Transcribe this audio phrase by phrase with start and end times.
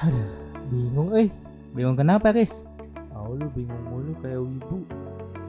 [0.00, 0.32] Aduh,
[0.72, 1.28] bingung eh.
[1.76, 2.64] Bingung kenapa, Riz?
[3.12, 4.78] Oh, lu bingung mulu kayak wibu.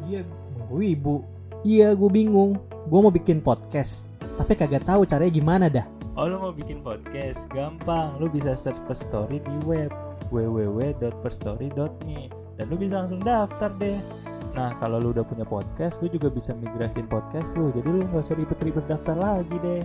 [0.03, 0.21] Iya,
[0.67, 1.15] wibu.
[1.63, 2.59] Iya, gue bingung.
[2.91, 5.87] Gue mau bikin podcast, tapi kagak tahu caranya gimana dah.
[6.19, 7.47] Oh lu mau bikin podcast?
[7.55, 9.87] Gampang, lu bisa search First Story di web
[10.27, 12.27] www.firststory.me
[12.59, 14.03] dan lu bisa langsung daftar deh.
[14.51, 17.71] Nah kalau lu udah punya podcast, lu juga bisa migrasin podcast lu.
[17.71, 19.79] Jadi lu nggak usah ribet-ribet daftar lagi deh.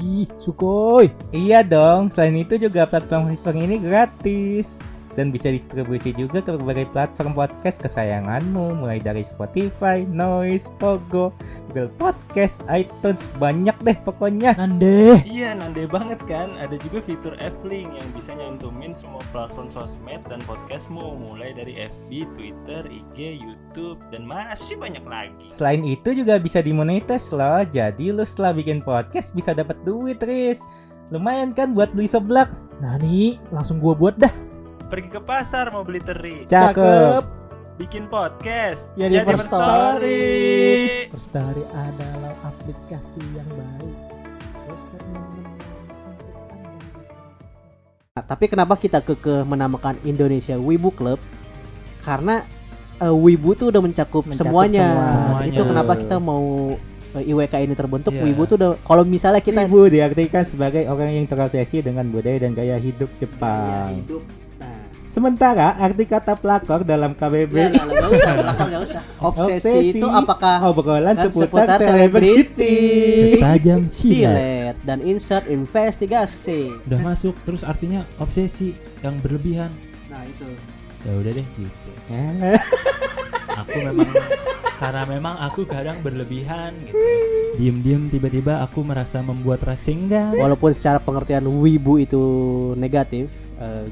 [0.00, 1.08] Ih, sukoy.
[1.32, 4.76] Iya dong, selain itu juga platform History ini gratis
[5.18, 11.34] dan bisa distribusi juga ke berbagai platform podcast kesayanganmu mulai dari Spotify, Noise, Pogo,
[11.70, 14.54] Google Podcast, iTunes, banyak deh pokoknya.
[14.58, 15.22] Nande.
[15.26, 16.54] Iya, nande banget kan?
[16.58, 22.10] Ada juga fitur F-Link yang bisa nyantumin semua platform sosmed dan podcastmu mulai dari FB,
[22.34, 25.46] Twitter, IG, YouTube, dan masih banyak lagi.
[25.54, 30.58] Selain itu juga bisa dimonetize loh, jadi lu setelah bikin podcast bisa dapat duit, Riz.
[31.10, 32.54] Lumayan kan buat beli seblak?
[32.78, 34.49] Nani, langsung gua buat dah.
[34.90, 37.22] Pergi ke pasar mau beli teri, Cakep.
[37.78, 38.90] bikin podcast.
[38.92, 40.26] Ya, di Jadi First Story.
[41.08, 43.94] First Story adalah aplikasi yang baik.
[44.66, 45.70] Website yang menyenangkan
[46.04, 46.74] untuk Anda.
[48.10, 51.22] Nah, tapi kenapa kita kekeh menamakan Indonesia Wibu Club?
[52.02, 52.42] Karena
[52.98, 54.86] eh, Wibu tuh udah mencakup, Mencakup semuanya.
[54.90, 55.06] semua.
[55.08, 55.46] Semuanya.
[55.46, 56.74] Itu kenapa kita mau
[57.14, 58.10] eh, IWK ini terbentuk?
[58.10, 58.26] Iya.
[58.26, 62.52] Wibu tuh udah kalau misalnya kita Ibu diartikan sebagai orang yang terobsesi dengan budaya dan
[62.52, 64.02] gaya hidup Jepang.
[64.02, 64.26] hidup.
[65.10, 69.02] Sementara arti kata pelakor dalam KBB ya, lah, usah, nggak usah.
[69.26, 72.78] Obsesi, itu apakah obrolan dan seputar, selebriti?
[73.34, 76.70] Setajam silet dan insert investigasi.
[76.86, 78.70] Udah masuk, terus artinya obsesi
[79.02, 79.74] yang berlebihan.
[80.06, 80.46] Nah, itu.
[81.02, 81.90] Ya udah deh gitu.
[83.60, 84.08] Eh, Aku memang
[84.80, 86.96] karena memang aku kadang berlebihan gitu.
[87.60, 90.32] Diem-diem tiba-tiba aku merasa membuat rasinggan.
[90.40, 92.22] Walaupun secara pengertian wibu itu
[92.80, 93.28] negatif,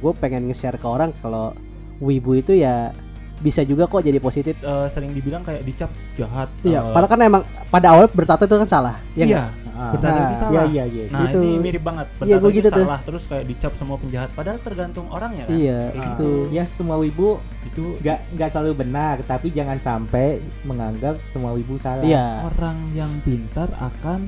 [0.00, 1.52] gue pengen nge-share ke orang kalau
[2.00, 2.96] wibu itu ya
[3.38, 4.64] bisa juga kok jadi positif.
[4.66, 6.50] Eh, sering dibilang kayak dicap jahat.
[6.66, 8.96] Iya, eh, padahal kan emang pada awal bertato itu kan salah.
[9.14, 9.48] Ya iya, nggak?
[9.78, 9.94] Ah.
[9.94, 10.52] bertato itu Nah, salah.
[10.52, 11.04] Iya iya iya.
[11.08, 11.38] Nah Gitu.
[11.38, 12.06] ini mirip banget.
[12.10, 12.82] Iya, Bertato gua itu gitu tuh.
[12.82, 14.30] salah terus kayak dicap semua penjahat.
[14.34, 15.54] Padahal tergantung orangnya kan.
[15.54, 16.06] Iya, Kayak ah.
[16.10, 16.30] gitu.
[16.50, 17.30] Ya semua wibu
[17.64, 22.02] Itu nggak nggak selalu benar, tapi jangan sampai menganggap semua wibu salah.
[22.02, 22.42] Iya.
[22.44, 24.26] orang yang pintar akan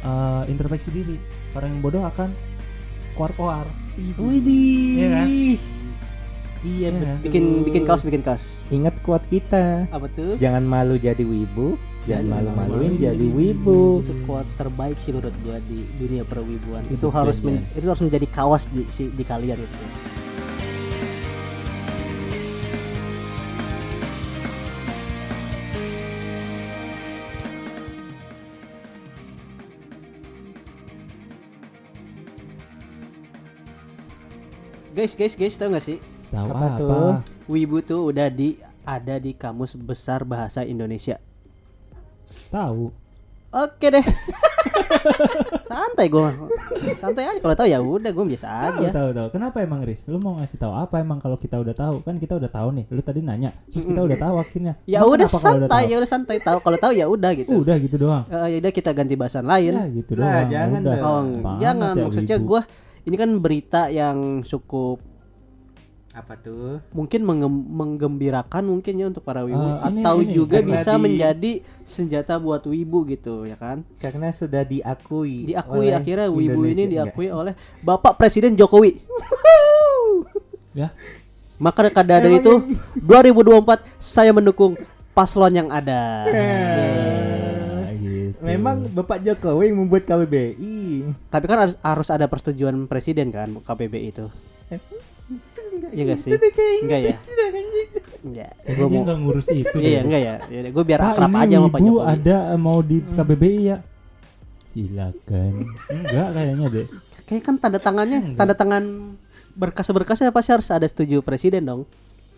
[0.00, 1.16] eh, introspeksi diri.
[1.50, 2.28] Orang yang bodoh akan
[3.12, 3.64] koar-koar.
[3.96, 4.96] Widih.
[4.96, 5.28] Iya kan?
[6.60, 7.06] Iya Iya betul.
[7.08, 7.16] kan?
[7.24, 8.44] Bikin bikin kaos, bikin kaos.
[8.68, 9.88] Ingat kuat kita.
[9.88, 10.36] Apa tuh?
[10.36, 13.80] Jangan malu jadi wibu, jangan Jangan malu-maluin malu-maluin jadi jadi wibu.
[14.04, 16.84] Itu quotes terbaik sih menurut gua di dunia perwibuan.
[16.86, 19.76] Itu Itu, harus men- itu harus menjadi kawas di si- di kalian itu.
[34.90, 35.98] Guys, guys, guys, tahu nggak sih?
[36.30, 36.76] Tahu Apa apa?
[36.76, 37.12] tuh?
[37.46, 41.18] Wibu tuh udah di ada di kamus besar bahasa Indonesia.
[42.48, 42.90] Tahu.
[43.50, 44.06] Oke deh.
[45.64, 46.22] Santai gue.
[46.94, 48.90] Santai aja kalau tahu ya udah gue biasa Tahu aja.
[48.92, 49.28] tahu tahu.
[49.32, 50.06] Kenapa emang Riz?
[50.06, 52.02] Lu mau ngasih tahu apa emang kalau kita udah tahu?
[52.02, 52.84] Kan kita udah tahu nih.
[52.88, 53.50] Lu tadi nanya.
[53.66, 54.72] Terus kita udah tahu akhirnya.
[54.84, 55.90] Ya Emang udah santai, tahu?
[55.90, 56.58] ya udah santai tahu.
[56.60, 57.50] Kalau tahu ya udah gitu.
[57.56, 58.22] Udah gitu doang.
[58.28, 59.72] Eh, ya udah kita ganti bahasan lain.
[59.72, 60.46] Ya gitu Nah, doang.
[60.48, 60.94] jangan udah.
[60.96, 61.26] dong.
[61.42, 62.60] oh, jangan ya, maksudnya gue
[63.00, 65.02] ini kan berita yang cukup
[66.10, 66.82] Apa tuh?
[66.90, 70.90] mungkin menggem- menggembirakan mungkin ya untuk para wibu Eh, ini- atau ini, juga karena bisa
[70.90, 71.52] di- menjadi
[71.84, 73.86] senjata buat wibu gitu ya kan.
[73.96, 75.46] Karena sudah diakui.
[75.46, 78.98] Diakui oleh akhirnya wibu ini diakui oleh Bapak Presiden Jokowi.
[80.70, 80.94] Ya.
[81.56, 82.62] Maka kada dari itu
[82.96, 83.66] 2024
[83.98, 84.78] saya mendukung
[85.10, 86.24] paslon yang ada.
[86.24, 88.38] Ah, gitu.
[88.40, 91.10] Memang Bapak Jokowi yang membuat KBBI.
[91.26, 94.26] Tapi kan harus, harus ada persetujuan presiden kan KBB itu.
[95.90, 96.30] Iya gak sih?
[96.82, 97.14] Enggak ya?
[98.20, 98.52] Enggak.
[98.60, 99.76] Jadi Gua dia mau nggak ngurus itu.
[99.76, 100.34] Iya enggak ya?
[100.68, 102.08] Gue biar Pak, akrab aja sama Pak ibu Jokowi.
[102.08, 103.76] ada eh, mau di KBBI ya?
[104.66, 105.52] Silakan.
[105.88, 106.86] Enggak kayaknya deh.
[107.24, 108.38] Kayak kan tanda tangannya, Enggak.
[108.38, 108.84] tanda tangan
[109.52, 111.82] berkas-berkasnya pasti harus ada setuju presiden dong.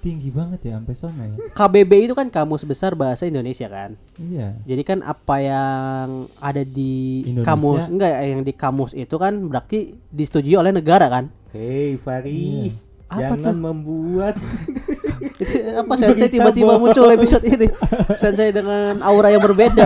[0.02, 1.37] Tinggi banget ya sampai sana ya.
[1.55, 3.94] KBB itu kan kamus besar bahasa Indonesia kan.
[4.19, 4.58] Iya.
[4.66, 6.06] Jadi kan apa yang
[6.43, 7.46] ada di Indonesia.
[7.46, 11.31] kamus enggak yang di kamus itu kan berarti disetujui oleh negara kan?
[11.55, 12.91] Hei Faris, Iya.
[13.12, 13.54] Apa jangan tuh?
[13.54, 14.34] membuat
[15.80, 17.68] apa sensei tiba-tiba muncul episode ini
[18.14, 19.84] sensei dengan aura yang berbeda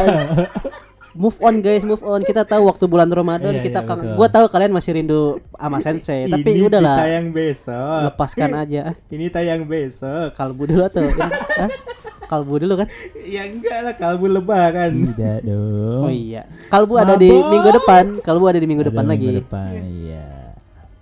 [1.13, 4.15] move on guys move on kita tahu waktu bulan Ramadan Iya, kita iya, betul.
[4.15, 5.21] gua tahu kalian masih rindu
[5.51, 8.01] sama sensei tapi ini udahlah tayang besok.
[8.07, 10.33] lepaskan aja Ini tayang besok.
[10.33, 11.03] kalbu dulu atau
[12.31, 12.89] kalbu dulu kan
[13.23, 14.93] Ya enggak lah kalbu lebaran.
[15.15, 16.03] Tidak dong.
[16.03, 17.49] oh iya kalbu ada di Mabok.
[17.49, 19.71] minggu depan kalbu ada di minggu Ada depan lagi Minggu depan,
[20.05, 20.27] iya.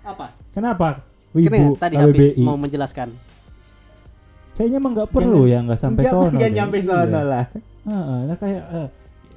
[0.01, 0.87] apa Kenapa?
[1.35, 2.41] Wibu Kira tadi habis KBBI.
[2.41, 3.09] mau menjelaskan.
[4.55, 6.31] Kayaknya emang nggak perlu ya nggak sampai sono.
[6.33, 6.87] nggak nyampe Iya.
[6.87, 7.45] sono lah.
[7.83, 8.87] Heeh, nah kayak eh,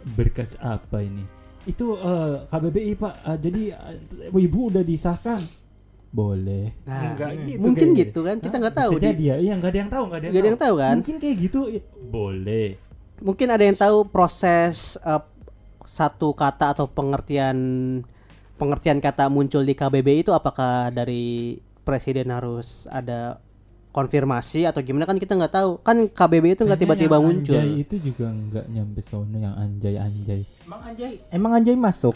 [0.09, 1.27] berkas apa ini?
[1.65, 3.15] Itu eh, KBBI Pak.
[3.27, 3.99] Eh, jadi eh,
[4.31, 5.43] Wibu udah disahkan.
[6.09, 6.73] Boleh.
[6.87, 8.01] Nah, Enggak gitu mungkin kayaknya.
[8.07, 9.37] gitu kan, kita nggak tahu Bisa di- jadi ya.
[9.39, 10.95] Iya, nggak ada yang tahu, nggak ada yang, ada yang tahu kan?
[10.97, 11.59] Mungkin kayak gitu.
[12.09, 12.69] Boleh.
[13.19, 15.23] Mungkin ada yang tahu proses eh,
[15.83, 17.59] satu kata atau pengertian
[18.55, 23.41] pengertian kata muncul di KBBI itu apakah dari presiden harus ada
[23.89, 27.97] konfirmasi atau gimana kan kita nggak tahu kan KBBI itu nggak tiba-tiba muncul Anjay itu
[27.99, 30.45] juga nggak nyampe sono yang anjay-anjay.
[30.63, 32.13] Emang anjay, emang anjay masuk.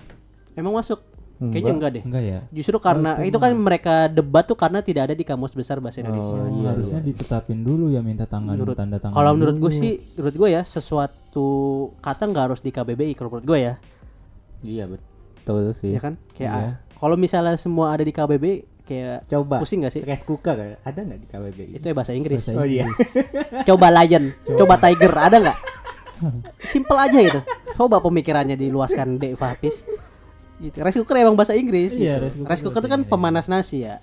[0.53, 1.01] emang masuk
[1.43, 2.39] kayaknya enggak deh Enggak ya?
[2.53, 6.39] justru karena itu kan mereka debat tuh karena tidak ada di kamus besar bahasa Indonesia
[6.39, 9.11] Oh, iya, harusnya ditetapin dulu ya minta tangan Menurut- tanda tangan.
[9.11, 11.49] kalau menurut gue sih menurut gue ya sesuatu
[11.99, 13.75] kata nggak harus di KBBI kalau menurut gue ya
[14.61, 15.91] Iya betul sih.
[15.91, 16.71] ya kan kayak Iya.
[16.95, 19.57] kalau misalnya semua ada di KBBI kayak Coba.
[19.57, 21.67] pusing gak sih Rice cooker ada nggak di KBBI?
[21.75, 22.85] itu ya bahasa Inggris Bahasa Oh iya.
[23.69, 25.59] coba lion coba tiger ada nggak
[26.63, 27.41] simple aja itu
[27.73, 29.83] coba pemikirannya diluaskan Dek Fapis
[30.59, 30.77] gitu.
[30.77, 32.23] rice cooker emang bahasa Inggris Iya, gitu.
[32.23, 33.11] rice cooker rice cooker itu kan Inggris.
[33.11, 33.99] pemanas nasi ya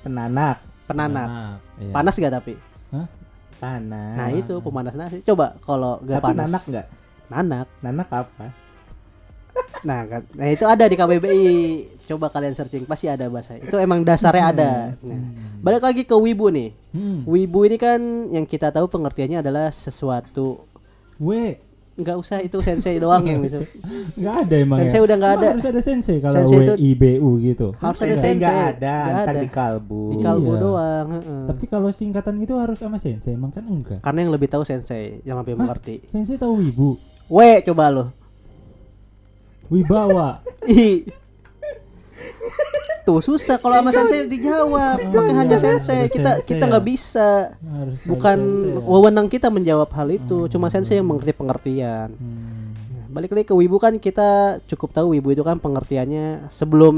[0.00, 0.58] Penanak.
[0.86, 1.28] penanak
[1.76, 1.92] Iya.
[1.92, 2.54] panas gak tapi
[2.90, 3.06] Hah?
[3.56, 4.16] Panas.
[4.16, 6.86] nah itu pemanas nasi coba kalau gak Tapi panas nanak nggak?
[7.28, 8.46] nanak Nanak apa?
[9.80, 11.48] Nah kan nah itu ada di KBBI
[12.04, 15.20] coba kalian searching pasti ada bahasa itu emang dasarnya ada nah,
[15.58, 17.22] balik lagi ke wibu nih Hmm.
[17.22, 20.66] wibu ini kan yang kita tahu pengertiannya adalah sesuatu
[21.16, 21.54] W.
[21.92, 23.62] nggak usah itu sensei doang yang bisa
[24.18, 25.04] Nggak ada emang Sensei ya?
[25.04, 25.48] udah nggak ada.
[25.52, 27.76] Harus ada sensei kalau Sensei itu- I B U gitu.
[27.76, 29.38] harus ada Sensei nggak ada, Nggak ada.
[29.38, 30.02] di kalbu.
[30.08, 30.58] di kalbu Iya.
[30.58, 31.42] doang heeh.
[31.46, 34.00] Tapi kalau singkatan gitu harus sama sensei, emang kan enggak.
[34.00, 36.98] karena yang lebih tahu sensei yang lebih mengerti Sensei tahu wibu,
[37.28, 38.04] we coba lo
[39.70, 40.42] wibawa.
[43.00, 45.00] Tuh susah kalau sama sensei dijawab.
[45.00, 46.04] Pakai hanya sensei.
[46.06, 46.70] Kita sensei kita ya.
[46.70, 47.28] nggak bisa.
[47.56, 48.80] Harus bukan sensei ya.
[48.84, 50.46] wewenang kita menjawab hal itu.
[50.52, 52.12] Cuma sensei yang mengerti pengertian.
[52.12, 52.58] Hmm.
[53.10, 56.94] balik lagi ke wibu kan kita cukup tahu wibu itu kan pengertiannya sebelum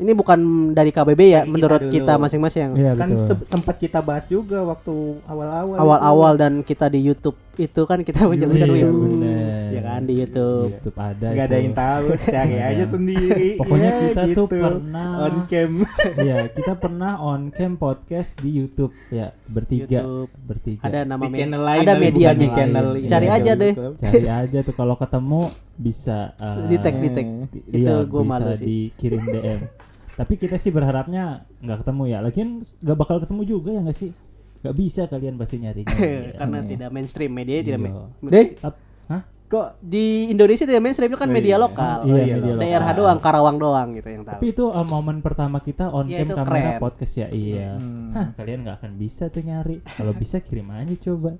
[0.00, 0.40] ini bukan
[0.72, 1.92] dari KBB ya Kita menurut dulu.
[1.92, 2.80] kita masing-masing.
[2.80, 3.10] Iya Kan
[3.44, 5.76] sempat kita bahas juga waktu awal-awal.
[5.76, 9.64] awal-awal dan kita di YouTube itu kan kita menjelaskan Iya, wibu bener.
[9.68, 11.26] ya kan di YouTube YouTube ada.
[11.30, 12.64] Gak ada yang tahu, cari Iya.
[12.70, 13.48] aja sendiri.
[13.56, 14.42] Pokoknya Ya, kita tuh gitu.
[14.48, 15.70] pernah on cam.
[16.20, 20.30] Iya, kita pernah on cam podcast di YouTube ya bertiga, YouTube.
[20.42, 20.80] bertiga.
[20.82, 22.98] ada nama di channel lain ada medianya di channel Iya.
[22.98, 23.08] ini.
[23.08, 23.72] Cari aja deh.
[23.96, 25.40] Cari aja tuh kalau ketemu
[25.74, 29.60] bisa uh, di tag di tag di- itu iya, gue malu sih dikirim DM.
[30.18, 31.24] Tapi kita sih berharapnya
[31.58, 32.18] nggak ketemu ya.
[32.20, 32.48] Lagian
[32.78, 34.12] nggak bakal ketemu juga ya nggak sih?
[34.60, 35.88] Nggak bisa kalian pasti nyarinya.
[36.00, 36.36] Iya.
[36.36, 37.90] karena tidak mainstream media tidak Iya.
[37.90, 39.22] ma- Deh, Ap- Hah?
[39.44, 41.58] kok di Indonesia tidak mainstream itu kan Oh, media iya.
[41.58, 42.62] lokal Iya, iya, media lokal.
[42.62, 46.18] daerah doang Karawang doang gitu yang tahu Tapi itu uh, momen pertama kita on Iya,
[46.18, 46.78] cam itu kamera keren.
[46.78, 47.26] podcast ya.
[47.28, 47.68] Iya.
[47.74, 48.10] Hmm.
[48.10, 49.76] Hah, kalian nggak akan bisa tuh nyari.
[49.82, 51.30] Kalau bisa kirim aja coba.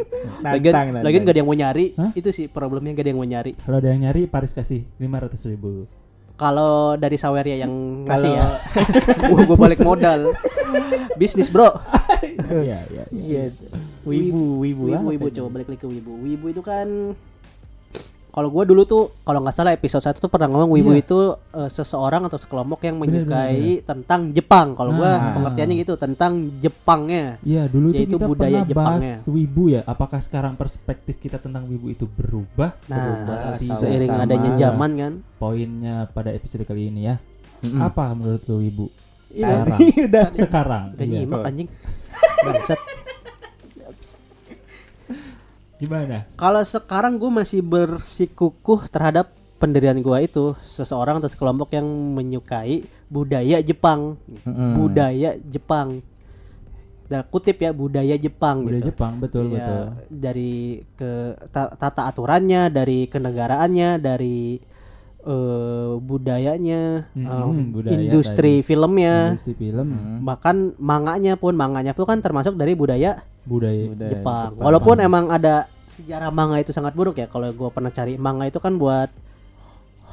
[0.46, 2.10] Lagian, lagian gak ada yang mau nyari Hah?
[2.14, 5.36] itu sih problemnya gak ada yang mau nyari Kalau ada yang nyari, Paris kasih 500
[5.48, 5.84] ribu.
[6.40, 7.72] Kalau dari Saweria yang
[8.08, 8.48] ngasih Kalau- ya
[9.28, 10.32] gue gue balik modal
[11.14, 11.68] bisnis bro
[12.50, 13.04] Iya, iya.
[13.12, 13.42] Iya.
[14.02, 15.36] Wibu, wibu, wibu apa wibu ini?
[15.36, 17.12] coba balik lagi ke wibu wibu itu kan
[18.30, 21.00] kalau gue dulu tuh kalau nggak salah episode 1 tuh pernah ngomong wibu Iya.
[21.00, 21.18] itu
[21.52, 25.34] eh, seseorang atau sekelompok yang Bener, menyukai tentang Jepang kalau gue Nah.
[25.34, 29.14] pengertiannya gitu tentang Jepangnya Iya, dulu itu Yaitu kita budaya pernah Jepangnya.
[29.16, 29.80] bahas wibu ya.
[29.84, 32.78] Apakah sekarang perspektif kita tentang wibu itu berubah?
[32.86, 34.24] nah Berubah, sama- seiring sama.
[34.24, 37.16] adanya zaman kan Poinnya pada episode kali ini ya.
[37.60, 37.76] Mm-mm.
[37.78, 38.86] Apa menurut lu wibu?
[39.28, 39.62] Iya.
[39.62, 39.78] Sekarang.
[40.00, 40.26] Udah.
[40.42, 40.84] sekarang.
[40.94, 41.18] gak Iya.
[41.20, 41.68] nyimak anjing
[42.40, 42.80] Bangsat.
[45.80, 46.28] Gimana?
[46.36, 53.60] Kalau sekarang gue masih bersikukuh terhadap pendirian gue itu seseorang atau sekelompok yang menyukai budaya
[53.60, 54.76] Jepang, Mm-mm.
[54.76, 56.04] budaya Jepang.
[57.10, 58.88] Dan kutip ya budaya Jepang Budaya gitu.
[58.94, 59.82] Jepang betul Iya, betul.
[60.14, 60.54] Dari
[60.94, 61.10] ke
[61.50, 64.62] ta- tata aturannya, dari kenegaraannya, dari
[65.20, 68.64] eh, budayanya, Mm-mm, eh, budaya industri tadi.
[68.64, 69.88] filmnya, Industri film,
[70.22, 73.84] bahkan manganya pun manganya pun kan termasuk dari budaya budaya.
[73.90, 74.48] Budaya Jepang.
[74.56, 74.64] Jepang.
[74.64, 77.26] Walaupun emang ada sejarah manga itu sangat buruk ya.
[77.28, 79.10] Kalau gua pernah cari manga itu kan buat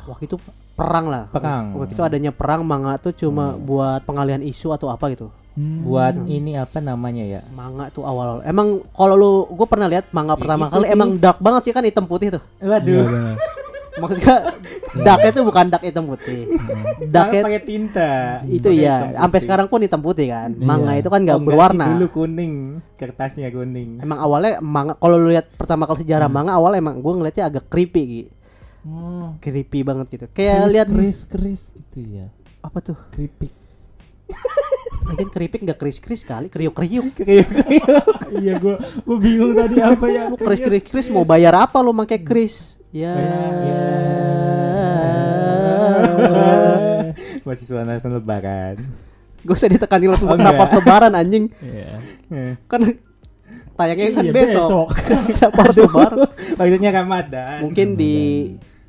[0.07, 0.37] waktu itu
[0.77, 1.25] perang lah.
[1.33, 1.73] Perang.
[1.73, 5.27] Waktu itu adanya perang manga tuh cuma buat pengalihan isu atau apa gitu.
[5.57, 5.81] Hmm.
[5.81, 7.41] Buat ini apa namanya ya?
[7.49, 10.93] Manga tuh awal emang kalau lu gue pernah lihat manga pertama itu kali sih.
[10.93, 12.43] emang dark banget sih kan hitam putih tuh.
[12.61, 13.05] Iya, Waduh.
[13.97, 14.35] Maksudnya
[14.99, 16.45] darknya tuh bukan dark hitam putih.
[17.03, 18.11] Darknya Darknya pakai tinta.
[18.45, 20.53] itu ya sampai sekarang pun hitam putih kan.
[20.53, 21.01] Manga Iya.
[21.01, 21.83] itu kan Oh, nggak enggak berwarna.
[21.83, 22.53] sih, dulu kuning,
[22.95, 23.97] kertasnya kuning.
[23.99, 26.03] Emang awalnya manga kalau lu lihat pertama kali Hmm.
[26.03, 28.31] sejarah manga awal emang gue ngeliatnya agak creepy gitu.
[28.83, 29.35] Oh.
[29.37, 30.25] creepy banget gitu.
[30.31, 32.25] Kayak lihat keris keris gitu ya.
[32.59, 32.95] apa tuh?
[33.11, 33.51] Keripik.
[35.07, 37.15] Lagian keripik nggak kris kris kali, kriuk kriuk.
[38.37, 40.27] iya gua gua bingung tadi apa ya.
[40.27, 42.75] Lu kris kris kris mau bayar apa lu pakai kris?
[42.91, 43.15] Ya.
[47.43, 48.75] Masih suasana lebaran.
[49.39, 51.47] Gue usah ditekanin langsung Oh, kenapa harus lebaran anjing?
[51.63, 51.91] Iya.
[52.27, 52.81] Eh, Kan
[53.77, 54.87] tayangnya kan Iya, besok.
[55.07, 56.17] kenapa harus lebaran?
[56.59, 57.57] Maksudnya Ramadan.
[57.63, 58.15] Mungkin di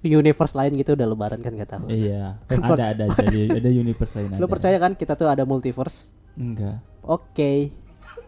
[0.00, 1.86] universe lain gitu udah lebaran kan gak tahu.
[1.88, 2.38] Iya.
[2.48, 4.28] Ada ada ada ada universe lain.
[4.34, 4.48] Lu ada.
[4.48, 6.14] percaya kan kita tuh ada multiverse?
[6.34, 6.78] Enggak.
[7.00, 7.72] Oke.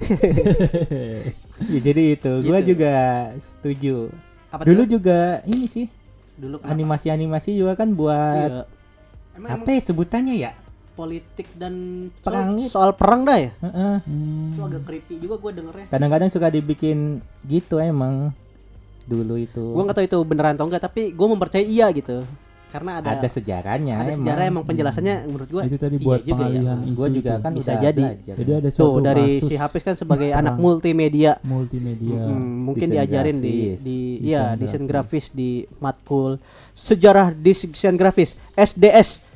[1.61, 2.73] Ya, jadi itu, gua Gitu.
[2.73, 2.95] juga
[3.37, 4.09] setuju.
[4.49, 4.97] Apa Dulu tuh?
[4.97, 5.87] juga ini sih
[6.35, 6.73] dulu kenapa?
[6.73, 8.65] animasi-animasi juga kan buat Iya.
[9.37, 10.53] Emang, apa ya sebutannya ya?
[10.91, 11.75] politik dan
[12.19, 12.73] Perang soal, itu.
[12.73, 13.53] soal perang dah ya?
[13.59, 13.97] Heeh.
[14.03, 14.53] Hmm.
[14.53, 15.87] Itu agak creepy juga gue dengernya.
[15.89, 16.99] Kadang-kadang suka dibikin
[17.45, 18.33] gitu emang
[19.11, 19.65] dulu itu.
[19.67, 22.23] Gue nggak tahu itu beneran atau enggak, tapi gue mempercayai iya gitu.
[22.71, 26.31] Karena ada ada sejarahnya ada sejarah emang penjelasannya menurut gue Itu tadi iya buat juga
[26.31, 26.35] ya.
[26.39, 26.95] pengalihan isu.
[26.95, 27.43] Gua juga itu.
[27.43, 28.05] kan Bisa jadi.
[28.07, 28.35] belajar.
[28.39, 31.33] Jadi ada Tuh dari si Hafiz kan sebagai anak multimedia.
[31.43, 32.23] multimedia.
[32.23, 33.81] Mm, mungkin Desain diajarin di grafis.
[33.83, 35.27] di Desain ya desain grafis.
[35.27, 36.39] grafis di matkul
[36.73, 39.27] sejarah desain grafis SDS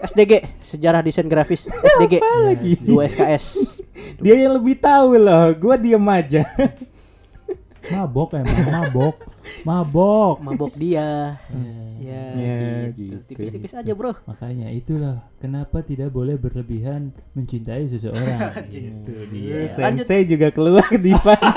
[0.00, 2.14] SDG sejarah desain grafis SDG
[2.80, 3.44] dua SKS
[4.24, 6.48] Dia yang lebih tahu loh, gua diem aja.
[7.86, 9.16] Mabok emang, mabok.
[9.62, 10.36] Mabok.
[10.40, 11.36] mabok dia
[12.00, 12.56] ya, Ya,
[12.88, 12.96] gitu.
[12.96, 13.16] gitu.
[13.28, 18.40] tipis-tipis aja bro Makanya itulah kenapa tidak boleh berlebihan mencintai seseorang.
[18.72, 19.68] gitu dia.
[19.70, 20.04] Lanjut.
[20.04, 21.36] Sensei juga keluar di depan.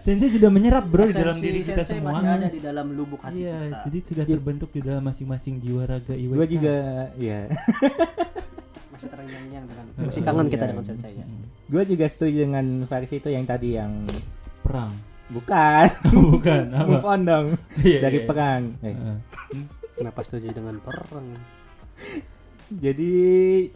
[0.00, 2.16] Sensei sudah menyerap bro di dalam diri kita sensei semua.
[2.16, 5.84] masih ada di dalam lubuk hati Iya, kita jadi sudah terbentuk di dalam masing-masing jiwa
[5.84, 6.32] raga IWK.
[6.32, 6.74] gua juga
[7.14, 7.40] ya.
[8.90, 11.44] masih terngiang-ngiang dengan masih kangen kita dengan sensei ya Mm.
[11.68, 13.92] Gua juga setuju dengan versi itu yang tadi yang
[14.60, 14.90] perang.
[15.30, 15.86] Bukan.
[16.30, 17.08] Bukan Move apa?
[17.08, 17.46] on dong
[17.78, 18.26] Iya, dari iya.
[18.26, 18.62] perang.
[18.78, 19.16] Eh, Heeh.
[19.92, 21.26] kenapa setuju dengan perang
[22.68, 23.12] Jadi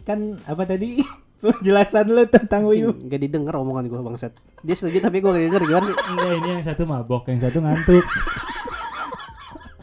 [0.01, 1.03] kan apa tadi
[1.43, 2.89] penjelasan lu tentang Wii U?
[2.89, 6.31] Anjing, gak didengar omongan gue bangsat dia setuju tapi gue gak denger gimana sih Enggak,
[6.33, 8.05] ini yang satu mabok, yang satu ngantuk.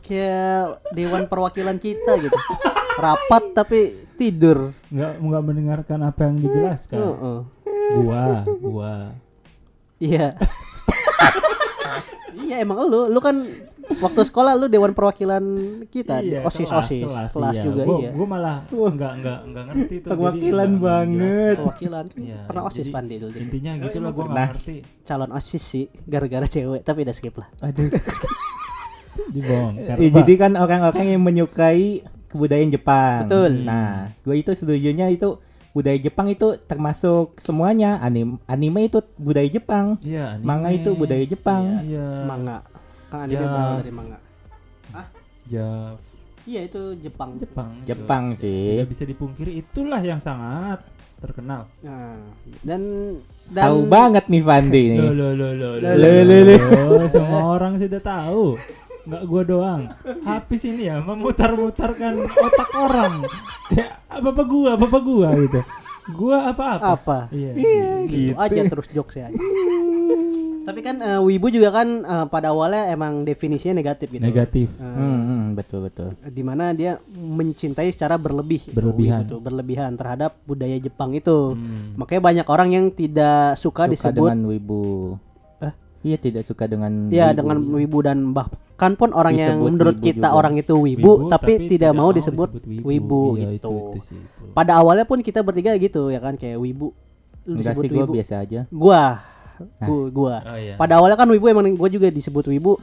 [0.02, 0.60] kayak
[0.90, 2.34] dewan perwakilan kita gitu
[2.94, 3.78] rapat tapi
[4.14, 6.98] tidur Enggak enggak mendengarkan apa yang dijelaskan.
[6.98, 7.38] Heeh.
[7.94, 8.24] Gua,
[8.58, 8.94] gua.
[9.98, 10.34] iya
[12.42, 13.44] iya emang lu lu kan
[13.94, 15.44] waktu sekolah lu dewan perwakilan
[15.86, 17.62] kita Iya, osis kelas, osis kelas, kelas, iya.
[17.62, 20.00] juga gua, iya Gua malah enggak enggak enggak ngerti tuh.
[20.00, 21.56] jadi Perwakilan enggak banget.
[21.58, 24.32] perwakilan Iya, pernah osis jadi pandil jadi Intinya gitu lah gua pernah.
[24.32, 24.76] enggak ngerti.
[25.04, 27.88] calon osis sih gara-gara cewek tapi udah skip lah Aduh.
[29.28, 29.96] Dibongkar.
[29.98, 30.08] Pak.
[30.10, 33.28] jadi kan orang-orang yang menyukai kebudayaan Jepang.
[33.28, 33.52] Betul.
[33.62, 35.36] Nah, gue itu setujunya itu
[35.72, 39.96] budaya Jepang itu termasuk semuanya anime anime itu budaya Jepang.
[40.00, 40.44] Iya, anime.
[40.44, 41.62] Manga itu budaya Jepang.
[41.82, 42.08] Iya.
[42.24, 42.56] manga
[43.08, 43.46] kan anime Ya.
[43.46, 44.18] berawal dari manga
[45.44, 45.96] Ja-
[46.42, 47.68] iya itu Jepang Jepang.
[47.76, 47.86] itu.
[47.88, 48.78] Jepang sih.
[48.78, 50.80] Tidak bisa dipungkiri itulah yang sangat
[51.18, 51.70] terkenal.
[51.78, 52.18] nah,
[52.62, 52.82] dan
[53.48, 54.98] dan Tahu banget nih Fandi nih.
[54.98, 55.88] Lo lo lo lo lo.
[55.88, 56.54] Lo, lo, lo.
[56.98, 57.06] lo.
[57.06, 58.58] Semua orang sudah tahu.
[59.02, 59.80] Enggak gua doang.
[60.22, 63.12] Habis ini ya memutar-mutarkan otak orang.
[63.68, 65.60] Kayak apa-apa gua, apa-apa gua gitu.
[66.12, 66.86] Gua apa-apa.
[66.92, 67.50] apa Iya.
[67.54, 67.70] gitu,
[68.10, 68.34] Gitu.
[68.34, 69.30] aja terus jokes ya
[70.62, 74.70] tapi kan eh, wibu juga kan eh, pada awalnya emang definisinya negatif gitu Negatif.
[74.72, 76.14] Eh, Hmm, hmm, betul betul.
[76.22, 79.22] di mana dia mencintai secara berlebih gitu, Berlebihan.
[79.22, 81.94] wibu tuh, berlebihan terhadap budaya Jepang itu Hmm.
[81.96, 84.82] makanya banyak orang yang tidak suka, Suka disebut dengan wibu.
[86.02, 87.38] Iya tidak suka dengan ya wibu.
[87.38, 90.34] dengan wibu dan bahkan pun orang yang Disebut menurut wibu kita juga.
[90.34, 94.44] orang itu wibu, tapi, tidak, mau disebut, wibu, wibu, Iya, gitu Itu, itu sih, itu.
[94.50, 96.90] pada awalnya pun kita bertiga gitu ya kan kayak wibu
[97.42, 98.60] lu Enggak disebut sih gue wibu biasa aja.
[98.68, 99.02] gua
[99.78, 100.36] gua, gua.
[100.42, 100.74] Oh iya.
[100.74, 102.82] pada awalnya kan wibu emang gue juga disebut wibu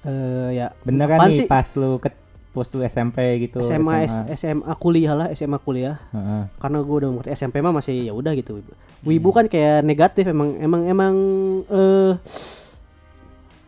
[0.00, 1.46] eh ya Beneran apaan nih sih?
[1.46, 2.10] pas lu ke
[2.68, 3.58] lu SMP gitu.
[3.60, 5.96] SMA, S- SMA kuliah lah SMA kuliah.
[6.08, 6.42] Heeh.
[6.56, 8.58] karena gue udah ngerti SMP mah masih ya udah gitu.
[8.98, 11.14] Wibu wibu kan kayak negatif emang emang emang
[11.64, 12.12] eh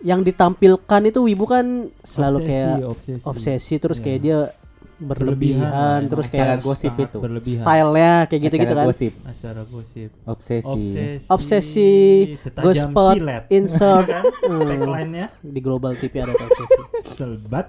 [0.01, 1.67] yang ditampilkan itu wibu kan
[2.01, 4.05] selalu Obsesi, kayak obsesi, obsesi terus Iya.
[4.05, 4.39] kayak dia
[5.01, 7.19] berlebihan lah, terus kayak gosip itu.
[7.19, 7.65] berlebihan.
[7.65, 8.85] stylenya kayak gitu gitu kan.
[8.85, 10.11] Gosip, acara gosip.
[10.27, 10.69] Obsesi.
[10.69, 11.25] obsesi.
[11.25, 11.93] Obsesi.
[12.55, 13.17] Gospel.
[13.49, 14.09] insert.
[14.13, 14.25] Kan?
[14.45, 14.61] Hmm.
[14.61, 15.27] tagline-nya.
[15.41, 16.77] Di global TV ada obsesi
[17.17, 17.67] selbat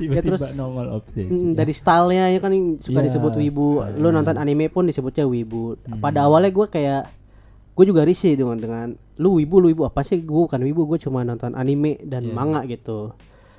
[0.00, 3.68] Ya, tiba-tiba terus, nongol obsesi Mm, dari stylenya ya kan suka Iya, disebut wibu.
[3.78, 3.96] Style.
[3.96, 5.76] lu nonton anime pun disebutnya wibu.
[5.76, 6.00] Hmm.
[6.00, 7.02] pada awalnya gue kayak
[7.70, 10.18] gue juga risih dengan dengan lu wibu lu wibu apa sih?
[10.18, 12.32] Gue bukan wibu gue cuma nonton anime dan Iya.
[12.32, 13.12] manga gitu.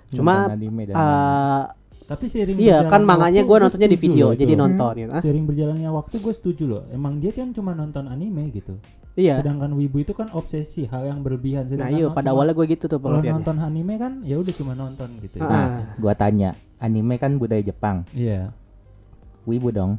[0.09, 1.63] Cuma Nonton anime dan uh,
[2.03, 5.47] tapi seiring iya kan manganya gue nontonnya di video loh jadi nonton gitu ah seiring
[5.47, 6.83] berjalannya waktu gue setuju loh.
[6.89, 8.75] Emang dia kan cuma nonton anime gitu
[9.13, 12.33] iya sedangkan wibu itu kan obsesi hal yang berlebihan nah sedangkan iya non- pada cuma-
[12.33, 15.47] awalnya gue gitu tuh kalau nonton anime kan ya udah cuma nonton gitu Ah.
[15.47, 18.07] Nah, gua tanya, anime kan budaya Jepang.
[18.11, 18.55] iya
[19.41, 19.97] Wibu dong.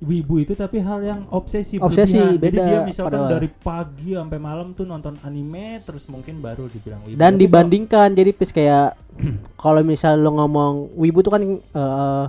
[0.00, 2.32] wibu itu tapi hal yang obsesi Obsesi, berlebihan.
[2.32, 3.30] Jadi beda dia misalkan padahal.
[3.30, 7.14] dari pagi sampai malam tuh nonton anime terus mungkin baru dibilang wibu.
[7.14, 8.96] dan Tapi dibandingkan jadi pis kayak
[9.60, 12.24] kalau misal lo ngomong wibu tuh kan eh,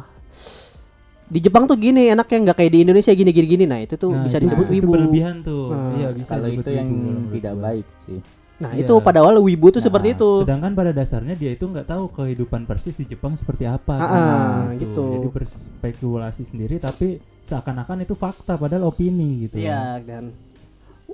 [1.32, 4.12] di Jepang tuh gini enaknya nggak kayak di Indonesia gini gini gini nah itu tuh
[4.12, 5.72] kalau- bisa itu- disebut itu wibu berlebihan tuh.
[5.72, 8.20] Nah, Iya, bisa Kalau itu yang wibu tidak baik sih.
[8.60, 8.84] nah Iya.
[8.84, 12.62] itu padahal wibu tuh Nah, seperti itu Sedangkan pada dasarnya dia itu nggak tahu kehidupan
[12.64, 13.96] persis di Jepang seperti apa.
[13.96, 14.22] Ah, kan.
[14.22, 15.08] ah, gitu.
[15.18, 17.08] Jadi berspekulasi sendiri tapi
[17.42, 19.58] seakan-akan itu fakta padahal opini gitu.
[19.58, 20.36] Iya dan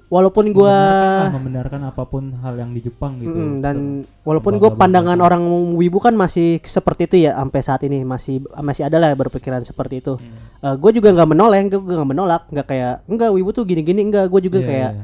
[0.07, 3.33] walaupun gua Membenarkan, membenarkan apa pun hal yang di Jepang gitu.
[3.33, 7.81] Mm, dan Se- walaupun gue pandangan orang wibu kan masih seperti itu ya sampai saat
[7.83, 10.15] ini masih masih ada lah berpikiran seperti itu.
[10.15, 10.79] Hmm.
[10.79, 14.41] gue juga nggak menolak, gue nggak menolak, nggak kayak enggak wibu tuh gini-gini enggak, gue
[14.41, 15.03] juga Iya, kayak iya.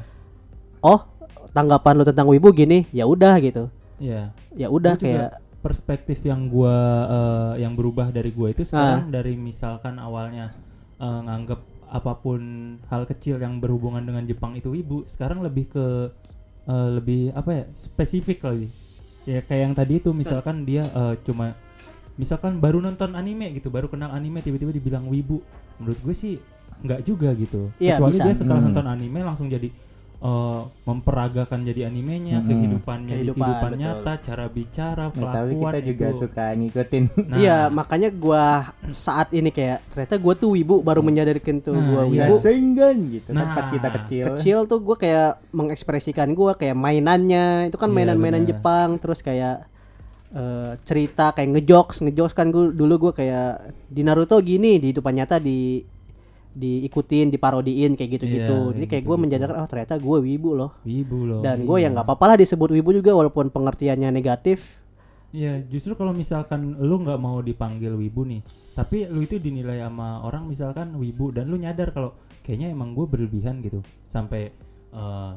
[0.82, 1.00] oh
[1.52, 3.70] tanggapan lu tentang wibu gini, ya udah gitu,
[4.02, 4.34] Iya.
[4.52, 6.74] ya udah kayak perspektif yang gua
[7.06, 9.12] eh, yang berubah dari gua itu sekarang Ah.
[9.14, 10.52] dari misalkan awalnya
[10.98, 11.62] eh, nganggep
[11.94, 12.42] apa pun
[12.90, 15.86] hal kecil yang berhubungan dengan Jepang itu wibu, sekarang lebih ke
[16.66, 18.68] eh, lebih apa ya spesifik lagi.
[19.24, 21.54] Ya kayak yang tadi itu misalkan dia eh, cuma
[22.18, 25.46] misalkan baru nonton anime gitu, baru kenal anime tiba-tiba dibilang wibu.
[25.78, 26.34] Menurut gue sih
[26.82, 27.70] nggak juga gitu.
[27.78, 28.26] Iya, Kecuali bisa.
[28.26, 28.68] dia setelah Hmm.
[28.74, 29.70] nonton anime langsung jadi
[30.24, 32.48] eh, memperagakan jadi animenya, Mm-mm.
[32.48, 33.82] kehidupannya di Kehidupan, kehidupan betul.
[33.84, 36.18] nyata, cara bicara, Nah, tapi pelakuan kita juga itu.
[36.18, 37.04] suka ngikutin.
[37.24, 38.46] Nah, iya makanya gua
[38.90, 42.24] saat ini kayak ternyata gue tuh wibu baru menyadarkan tuh Nah, gue iya.
[42.24, 44.24] wibu Rasengan gitu kan Nah, pas kita kecil.
[44.30, 48.50] kecil tuh gue kayak mengekspresikan gue kayak mainannya itu kan Iya, mainan-mainan benar.
[48.50, 49.68] Jepang terus kayak
[50.32, 55.14] eh, cerita kayak ngejokes ngejokes kan gue dulu gue kayak di Naruto gini di hidupan
[55.14, 55.84] nyata di
[56.54, 59.24] diikutin diparodiin kayak gitu-gitu Iya, jadi kayak kayak gue gitu-gitu.
[59.26, 61.42] menjadikan oh ternyata gue wibu loh wibu loh.
[61.42, 61.90] dan gue iya.
[61.90, 64.84] ya nggak apa-apa lah disebut wibu juga walaupun pengertiannya negatif
[65.34, 68.46] Iya, justru kalau misalkan lu nggak mau dipanggil wibu nih,
[68.78, 72.14] tapi lu itu dinilai sama orang misalkan wibu dan lu nyadar kalau
[72.46, 73.82] kayaknya emang gue berlebihan gitu,
[74.14, 74.54] sampai
[74.94, 75.34] eh,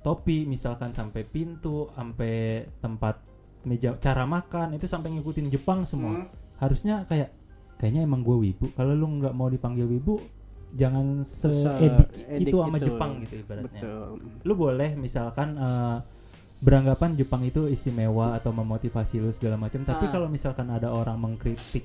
[0.00, 3.20] topi misalkan sampai pintu, sampai tempat
[3.68, 6.32] meja cara makan itu sampai ngikutin Jepang semua.
[6.56, 7.28] Harusnya kayak
[7.76, 8.72] kayaknya emang gue wibu.
[8.72, 10.16] Kalau lu nggak mau dipanggil wibu,
[10.76, 11.94] jangan seedik
[12.28, 12.86] edik itu sama itu.
[12.86, 14.00] Jepang gitu ibaratnya betul
[14.42, 15.96] lu boleh misalkan eh,
[16.56, 20.10] beranggapan Jepang itu istimewa atau memotivasi lu segala macam tapi Ah.
[20.10, 21.84] kalau misalkan ada orang mengkritik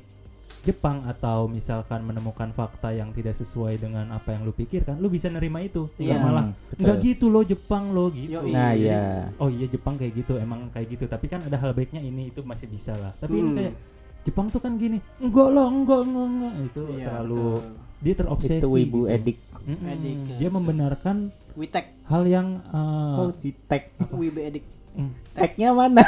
[0.61, 5.25] Jepang atau misalkan menemukan fakta yang tidak sesuai dengan apa yang lu pikirkan lu bisa
[5.27, 6.19] nerima itu Iya.
[6.19, 6.81] malah Hmm, betul.
[6.81, 8.51] nggak gitu loh Jepang lo gitu Yoi.
[8.51, 9.31] Nah, iya.
[9.35, 12.39] oh iya Jepang kayak gitu emang kayak gitu tapi kan ada hal baiknya ini itu
[12.41, 13.57] masih bisa lah tapi ini Hmm.
[13.57, 13.73] kayak
[14.21, 16.53] Jepang tuh kan gini enggak lah enggak enggak, enggak.
[16.63, 17.90] itu Iya, terlalu betul.
[18.01, 19.13] Dia terobsesi Itu wibu gitu.
[19.13, 19.37] edik.
[19.61, 19.85] Mm-mm.
[19.87, 20.49] Edik, dia ya.
[20.49, 21.17] membenarkan
[21.53, 23.29] witek hal yang Oh,
[23.67, 23.93] tag.
[24.21, 24.65] wibu edik
[24.97, 26.01] mm, Tagnya mana?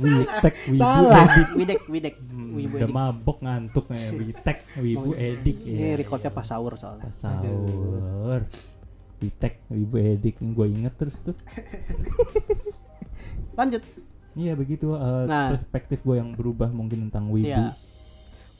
[0.00, 1.28] Witek, wibu, Salah.
[1.28, 1.48] edik.
[1.54, 5.56] widek widek Hmm, wibu udah edik mabok ngantuk nih, witek, wibu, edik.
[5.60, 5.94] ini iya.
[5.94, 8.40] recordnya pas sahur soalnya Pas sahur.
[9.20, 11.36] Witek, wibu, edik, gue inget terus tuh.
[13.58, 13.84] lanjut
[14.32, 15.50] Iya begitu eh, Nah.
[15.50, 17.50] perspektif gue yang berubah mungkin tentang wibu.
[17.50, 17.74] Iya.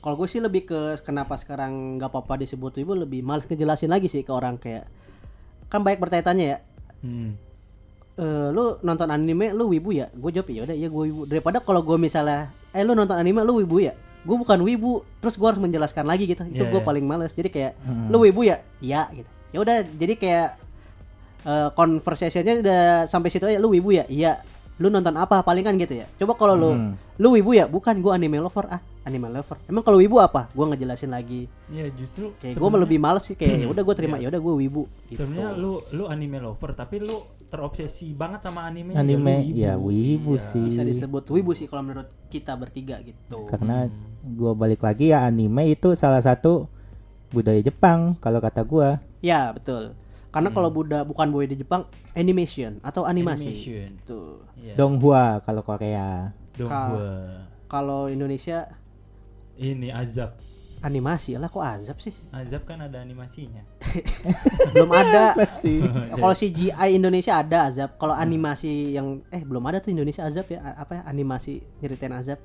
[0.01, 4.09] Kalau gue sih lebih ke kenapa sekarang nggak apa-apa disebut wibu lebih males ngejelasin lagi
[4.09, 4.89] sih ke orang kayak
[5.69, 6.57] kan baik bertanya-tanya ya.
[7.05, 7.37] Hmm.
[8.17, 10.09] Eh, lu nonton anime lu wibu ya?
[10.11, 11.29] Gue jawab ya udah iya gue wibu.
[11.29, 13.93] Daripada kalau gue misalnya eh lu nonton anime lu wibu ya?
[14.25, 16.45] Gue bukan wibu, terus gue harus menjelaskan lagi gitu.
[16.45, 16.85] Itu Iya, gue iya.
[16.85, 17.33] paling males.
[17.33, 18.09] Jadi kayak Hmm.
[18.09, 18.57] lu wibu ya?
[18.81, 19.29] Iya gitu.
[19.53, 20.49] Ya udah jadi kayak
[21.41, 24.05] eh conversation-nya udah sampai situ aja lu wibu ya?
[24.09, 24.41] Iya.
[24.81, 26.09] Lu nonton apa paling kan gitu ya.
[26.17, 26.93] Coba kalau lu Hmm.
[27.15, 27.69] lu wibu ya?
[27.69, 28.81] Bukan gue anime lover ah.
[29.01, 29.57] Anime lover.
[29.65, 30.49] Emang kalau wibu apa?
[30.49, 31.45] Gue ngejelasin lagi.
[31.69, 32.33] Iya justru.
[32.35, 34.25] Kayak gue lebih males sih kayak ya udah gue terima Iya.
[34.25, 35.21] ya udah gue wibu gitu.
[35.21, 37.17] Sebenarnya lu lu anime lover tapi lu
[37.47, 38.93] terobsesi banget sama anime.
[38.93, 40.45] Anime ya wibu Iya.
[40.47, 40.65] sih.
[40.65, 43.45] Bisa disebut wibu sih kalau menurut kita bertiga gitu.
[43.45, 44.33] Karena Hmm.
[44.33, 46.65] gua balik lagi ya anime itu salah satu
[47.29, 48.97] budaya Jepang kalau kata gua.
[49.19, 49.93] Ya betul.
[50.31, 50.55] Karena Hmm.
[50.55, 53.51] kalau Buddha bukan boy di Jepang, animation atau animasi.
[53.51, 53.89] Animation.
[54.01, 54.39] Tuh.
[54.55, 54.73] Iya.
[54.73, 56.31] Donghua kalau Korea.
[56.53, 57.11] Dong Ka- gua.
[57.67, 58.67] Kalau Indonesia
[59.53, 60.35] Ini azab.
[60.81, 62.15] animasi lah kok azab sih?
[62.31, 63.61] Azab kan ada animasinya.
[64.73, 65.35] belum ada.
[65.61, 65.77] Sih.
[66.17, 67.95] Kalau CGI Indonesia ada azab.
[67.95, 72.39] Kalau animasi yang eh belum ada tuh Indonesia azab ya apa ya animasi nyeritain azab.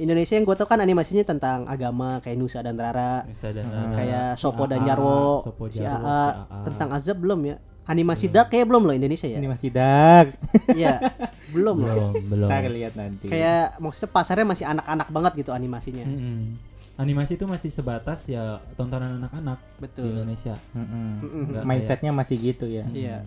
[0.00, 3.74] Indonesia yang gue tau kan animasinya tentang agama kayak Nusa dan Rara, Nusa dan Hmm.
[3.76, 6.58] Rara, kayak si Sopo dan AA, Jarwo, Sopo si Jarwo, AA, si AA.
[6.64, 7.56] tentang azab belum ya?
[7.82, 9.36] Animasi dark kayak belum loh Indonesia ya?
[9.36, 10.30] Ini masih dark.
[10.78, 11.02] Iya,
[11.50, 12.14] belum loh.
[12.14, 12.48] belum belum.
[12.48, 13.26] Kita lihat nanti.
[13.26, 16.06] Kayak maksudnya pasarnya masih anak-anak banget gitu animasinya.
[16.06, 16.54] Mm-mm.
[16.94, 20.06] Animasi itu masih sebatas ya tontonan anak-anak di Betul.
[20.14, 20.54] Indonesia.
[20.72, 21.08] Mm-mm.
[21.50, 22.86] Nggak Mindsetnya masih gitu ya.
[22.88, 23.26] Iya.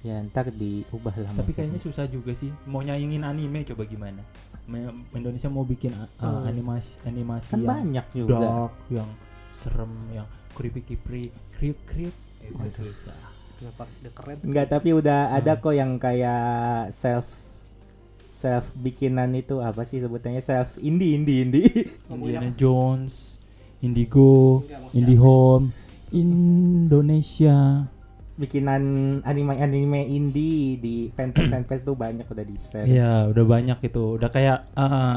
[0.00, 1.28] Ya ntar diubah lah.
[1.30, 1.54] Tapi mindsetnya.
[1.68, 4.24] kayaknya susah juga sih mau nyaingin anime coba gimana.
[4.66, 6.44] Me- Indonesia mau bikin uh, Hmm.
[6.44, 8.38] animasi animasi kan yang banyak juga.
[8.38, 9.10] dark, yang
[9.50, 13.16] serem, yang kripi kipri kriuk kriuk itu susah
[13.56, 14.36] Kenapa udah keren?
[14.40, 16.42] Enggak, tapi udah ada kok yang kayak
[16.90, 17.28] self
[18.32, 19.60] self bikinan itu.
[19.60, 20.40] Apa sih sebutannya?
[20.40, 21.68] Self indie indie indie.
[22.08, 23.36] Indiana Jones
[23.80, 25.72] Indigo Indihome
[26.10, 27.84] Indonesia
[28.40, 28.82] bikinan
[29.22, 32.88] anime anime indie di fanpage fanpage tuh banyak udah di share.
[32.88, 35.16] Iya udah banyak itu udah kayak eh,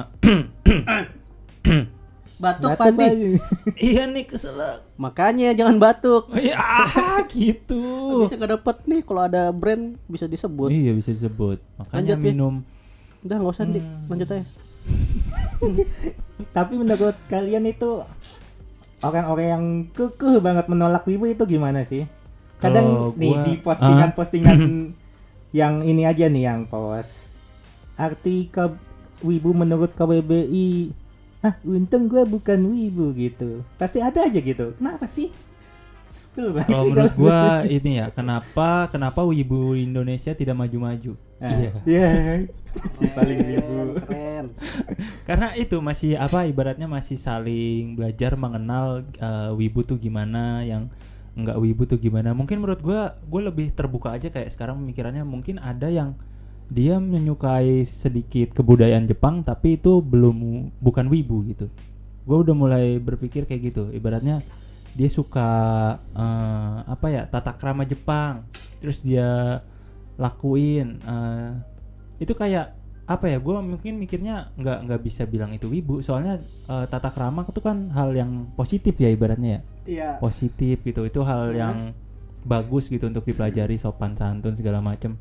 [2.33, 2.99] Batuk, Batuk, Pandi.
[2.99, 3.13] Pak.
[3.87, 6.27] iya nih keselak Makanya jangan batuk.
[6.35, 6.91] ya
[7.31, 7.79] gitu
[8.27, 10.67] Bisa nggak dapet nih kalau ada brand bisa disebut.
[10.67, 12.27] iya bisa disebut makanya Lanjut, Bis.
[12.27, 12.53] minum
[13.23, 13.63] Udah nggak usah.
[13.63, 14.03] Hmm.
[14.11, 14.43] Lanjut aja.
[16.57, 18.03] Tapi menurut kalian itu
[18.99, 19.63] orang-orang yang
[19.95, 22.03] kekeh banget menolak wibu itu gimana sih?
[22.63, 24.59] Kadang nih gua- di postingan-postingan
[25.59, 27.37] yang ini aja nih yang post
[27.93, 28.73] arti ke
[29.21, 30.89] wibu menurut KBBI.
[31.39, 33.61] Ah, untung gue bukan wibu gitu.
[33.75, 34.73] Pasti ada aja gitu.
[34.73, 35.27] Kenapa sih?
[36.07, 37.41] Sebel banget kalau sih menurut gua
[37.75, 42.09] ini ya kenapa kenapa wibu Indonesia tidak maju-maju Ah, iya Iya.
[42.95, 43.97] si paling wibu.
[43.99, 44.53] Keren.
[45.23, 50.85] karena itu masih apa ibaratnya masih saling belajar mengenal eh, wibu tuh gimana yang
[51.33, 52.31] nggak wibu tuh gimana.
[52.37, 55.25] Mungkin menurut gua gue lebih terbuka aja kayak sekarang pemikirannya.
[55.25, 56.13] Mungkin ada yang
[56.69, 61.67] dia menyukai sedikit kebudayaan Jepang tapi itu belum bukan wibu gitu.
[62.23, 63.83] Gue udah mulai berpikir kayak gitu.
[63.91, 64.45] Ibaratnya
[64.93, 65.49] dia suka
[66.13, 68.45] eh, apa ya tata krama Jepang.
[68.79, 69.61] Terus dia
[70.21, 71.51] lakuin eh,
[72.21, 76.85] itu kayak apa ya gue mungkin mikirnya nggak nggak bisa bilang itu wibu soalnya eh,
[76.87, 80.09] tata krama itu kan hal yang positif ya ibaratnya ya Iya.
[80.17, 81.59] positif gitu itu hal Iya.
[81.59, 81.77] yang
[82.43, 85.19] bagus gitu untuk dipelajari sopan santun segala macem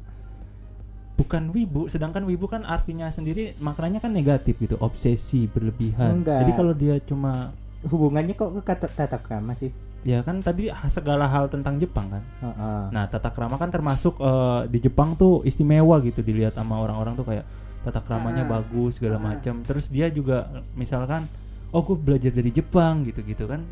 [1.12, 6.38] bukan wibu sedangkan wibu kan artinya sendiri maknanya kan negatif gitu obsesi berlebihan Enggak.
[6.42, 7.51] jadi kalau dia cuma
[7.83, 9.75] Hubungannya kok ke kata tata krama sih?
[10.03, 12.83] ya kan tadi segala hal tentang Jepang kan Heeh.
[12.90, 17.23] Nah, tata krama kan termasuk eh, di Jepang tuh istimewa gitu dilihat sama orang-orang tuh
[17.23, 17.42] kayak
[17.83, 18.59] tata kramanya Ah.
[18.59, 19.23] bagus segala Ah.
[19.29, 19.62] macam.
[19.62, 21.27] Terus dia juga misalkan
[21.68, 23.62] oh gue belajar dari Jepang gitu-gitu kan.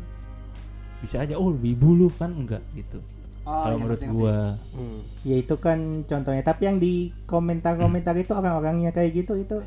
[0.99, 3.01] Bisa aja oh wibu lu kan enggak gitu.
[3.41, 4.37] Oh, Kalau iya, menurut ngerti, gua.
[4.69, 4.99] Hmm.
[5.25, 6.45] Ya itu kan contohnya.
[6.45, 9.57] Tapi yang di komentar-komentar itu orang-orangnya kayak gitu itu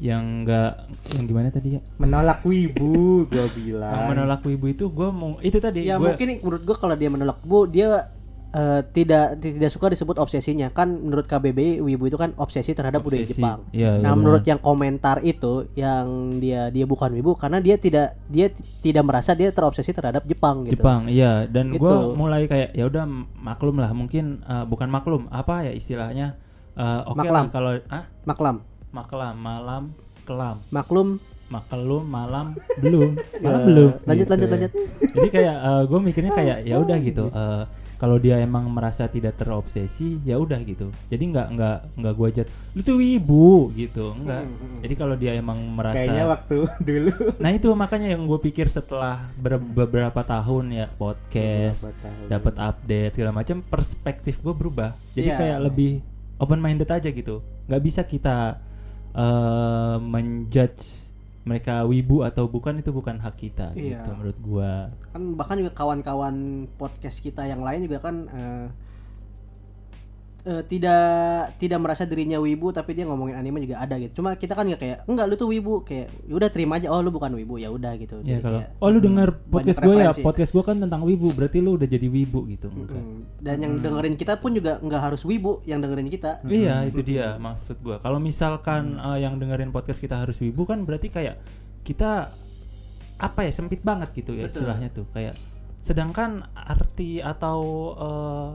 [0.00, 1.80] yang enggak yang gimana tadi ya?
[1.98, 3.92] menolak wibu, gua bilang.
[3.92, 7.10] Yang menolak wibu itu gua mau itu tadi Ya gua mungkin menurut gua kalau dia
[7.10, 8.06] menolak bu dia
[8.52, 13.22] eh, tidak tidak suka disebut obsesinya kan menurut KBBI wibu itu kan obsesi terhadap budaya
[13.22, 13.36] obsesi.
[13.36, 13.64] Jepang.
[13.70, 14.18] Iya, iya Nah, benar.
[14.18, 19.32] menurut yang komentar itu yang dia dia bukan wibu karena dia tidak dia tidak merasa
[19.32, 20.76] dia terobsesi terhadap Jepang gitu.
[20.76, 22.14] Jepang iya dan gua Itu.
[22.14, 26.36] mulai kayak ya udah maklum lah mungkin eh, bukan maklum apa ya istilahnya
[26.72, 28.64] Eh, oke lah kalau ah Maklam.
[28.90, 29.82] maklam malam
[30.24, 31.20] kelam Maklum.
[31.48, 33.12] maklum malam belum
[33.44, 34.32] malam belum Lanjut gitu.
[34.32, 34.70] lanjut lanjut.
[35.12, 37.62] jadi kayak gue mikirnya kayak ya udah gitu eh,
[38.02, 40.90] kalau dia emang merasa tidak terobsesi ya udah gitu.
[41.06, 44.10] Jadi nggak nggak nggak gue jat lu tuh wibu gitu.
[44.12, 44.42] Enggak
[44.82, 46.56] jadi kalau dia emang merasa Kayaknya waktu
[46.90, 47.12] dulu.
[47.38, 51.86] nah itu makanya yang gue pikir setelah ber- beberapa tahun ya podcast
[52.26, 54.98] dapat update segala macam perspektif gue berubah.
[55.14, 55.38] Jadi Iya.
[55.38, 56.02] kayak lebih
[56.36, 57.38] open minded aja gitu.
[57.70, 58.58] Nggak bisa kita
[59.12, 61.01] eh menjudge
[61.42, 63.98] mereka wibu atau bukan itu bukan hak kita Iya.
[63.98, 64.72] gitu menurut gua
[65.10, 66.36] Kan bahkan juga kawan-kawan
[66.78, 68.66] podcast kita yang lain juga kan eh,
[70.42, 74.22] eh, tidak tidak merasa dirinya wibu tapi dia ngomongin anime juga ada gitu.
[74.22, 76.98] Cuma kita kan nggak kayak enggak lu tuh wibu kayak ya udah terima aja oh
[76.98, 78.18] lu bukan wibu ya udah gitu.
[78.26, 81.28] ya Jadi kalau kayak, oh lu denger podcast gue ya podcast gua kan tentang wibu
[81.30, 83.24] berarti lu udah jadi wibu gitu enggak Mm.
[83.40, 86.44] Dan yang dengerin kita pun juga nggak harus wibu yang dengerin kita.
[86.44, 87.96] Iya itu dia maksud gua.
[88.02, 91.40] Kalau misalkan eh, yang dengerin podcast kita harus wibu kan berarti kayak
[91.82, 92.30] kita
[93.22, 94.66] apa ya sempit banget gitu ya Betul.
[94.66, 95.34] istilahnya tuh kayak.
[95.82, 97.58] Sedangkan arti atau
[97.96, 98.50] eh,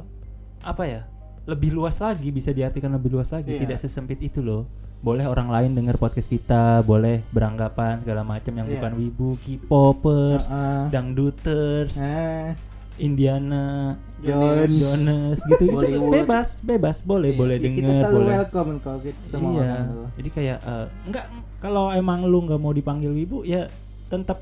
[0.64, 1.02] apa ya
[1.48, 3.50] lebih luas lagi bisa diartikan lebih luas lagi.
[3.50, 3.64] Iya.
[3.64, 4.68] Tidak sesempit itu loh.
[4.98, 8.74] Boleh orang lain denger podcast kita, boleh beranggapan segala macam yang Iya.
[8.76, 10.84] bukan wibu, K-popers, Heeh.
[10.90, 12.52] dangduters, Ah,
[12.98, 14.74] Indiana, Jones.
[14.74, 16.10] Jonas gitu, gitu.
[16.10, 17.38] Bebas bebas boleh Iya.
[17.38, 19.86] boleh ya kita selalu boleh welcome kok gitu semua iya orang
[20.18, 21.26] jadi kayak eh, enggak
[21.58, 23.70] kalau emang lu nggak mau dipanggil wibu ya
[24.08, 24.42] tetap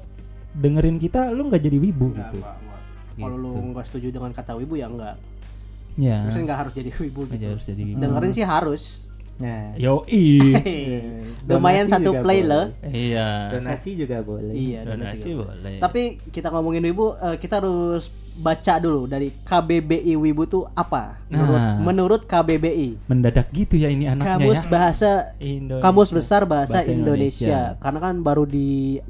[0.53, 2.39] dengerin kita lu nggak jadi wibu Nggak, gitu.
[3.15, 3.67] Kalau lu Gitu.
[3.69, 5.15] nggak setuju dengan kata wibu ya enggak.
[5.95, 7.45] Ya Maksudnya nggak harus jadi wibu gitu.
[7.47, 8.83] harus jadi wibu Dengerin sih harus.
[9.35, 11.27] Nah, yo Hehehe.
[11.49, 12.47] Lumayan satu play boleh.
[12.47, 12.65] loh.
[12.87, 18.07] iya donasi juga boleh Iya, donasi donasi boleh Tapi kita ngomongin wibu, eh, kita harus
[18.33, 21.19] baca dulu dari KBBI wibu tuh apa?
[21.25, 21.75] Menurut Nah.
[21.77, 22.95] menurut KBBI.
[23.05, 25.83] mendadak gitu ya ini anaknya Kamus ya Bahasa Indonesia.
[25.83, 27.43] Kamus Besar Bahasa, Bahasa Indonesia.
[27.43, 27.59] Indonesia.
[27.77, 29.03] Karena kan baru di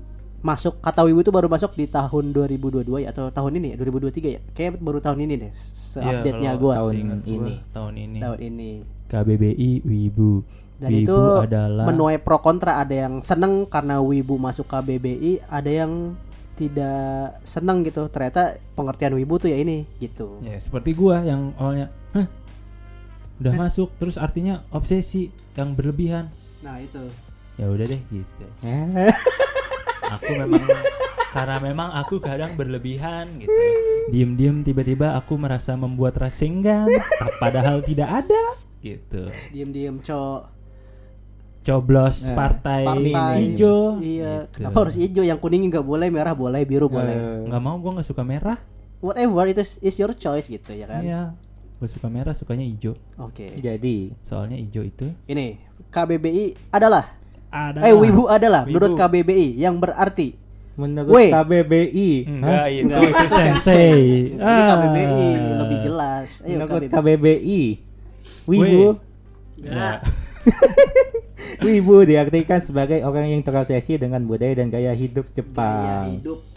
[0.45, 3.75] masuk kata wibu itu baru masuk di tahun 2022 ya atau tahun ini ya?
[3.81, 4.41] 2023 ya?
[4.53, 5.53] Kayak baru tahun ini deh
[5.95, 6.73] Iya, update nya kalau gua.
[6.75, 7.55] tahun ini.
[7.71, 8.19] tahun ini.
[8.19, 8.71] Tahun ini.
[9.07, 10.31] KBBI Wibu.
[10.75, 12.83] Dan Wibu itu adalah menuai pro kontra.
[12.83, 16.19] Ada yang seneng karena wibu masuk KBBI ada yang
[16.59, 18.11] tidak seneng gitu.
[18.11, 20.43] Ternyata pengertian wibu tuh ya ini gitu.
[20.43, 22.27] Ya seperti gua yang awalnya Hah,
[23.39, 26.27] udah masuk terus artinya obsesi yang berlebihan.
[26.59, 27.07] Nah itu.
[27.55, 28.45] Ya udah deh gitu.
[28.67, 29.15] Eh,
[30.11, 30.63] aku memang
[31.35, 33.51] karena memang aku kadang berlebihan gitu.
[34.07, 36.87] Diem-diem tiba-tiba aku merasa membuat rasenggan
[37.37, 38.43] padahal tidak ada
[38.79, 39.27] gitu.
[39.51, 40.55] Diem-diem cok.
[41.65, 43.35] Coblos Nah, partai, partai.
[43.41, 44.45] hijau iya.
[44.45, 44.61] gitu.
[44.61, 45.25] kenapa harus hijau?
[45.25, 47.17] Yang kuning nggak boleh merah boleh biru boleh.
[47.17, 48.61] Eh, nggak mau gua nggak suka merah.
[49.01, 51.01] Whatever itu is- is your choice gitu ya kan?
[51.01, 51.21] Iya.
[51.75, 52.93] Gue suka merah sukanya hijau.
[53.19, 53.57] Oke.
[53.59, 54.13] Jadi?
[54.21, 55.57] Soalnya hijau itu ini
[55.89, 57.17] KBBI adalah
[57.55, 58.99] ada eh wibu adalah menurut Wibu.
[58.99, 60.35] KBBI yang berarti.
[60.75, 61.31] Menurut Weh.
[61.31, 63.99] KBBI enggak itu Enggak, itu itu sensei.
[64.35, 64.67] Ini Ah.
[64.75, 66.29] KBBI lebih jelas.
[66.43, 67.63] Ayo menurut KBBI KBBI
[68.45, 68.85] Wibu.
[69.55, 70.03] Ya
[71.65, 76.54] Wibu diartikan sebagai orang yang terobsesi dengan budaya dan gaya hidup gaya Jepang hidup nah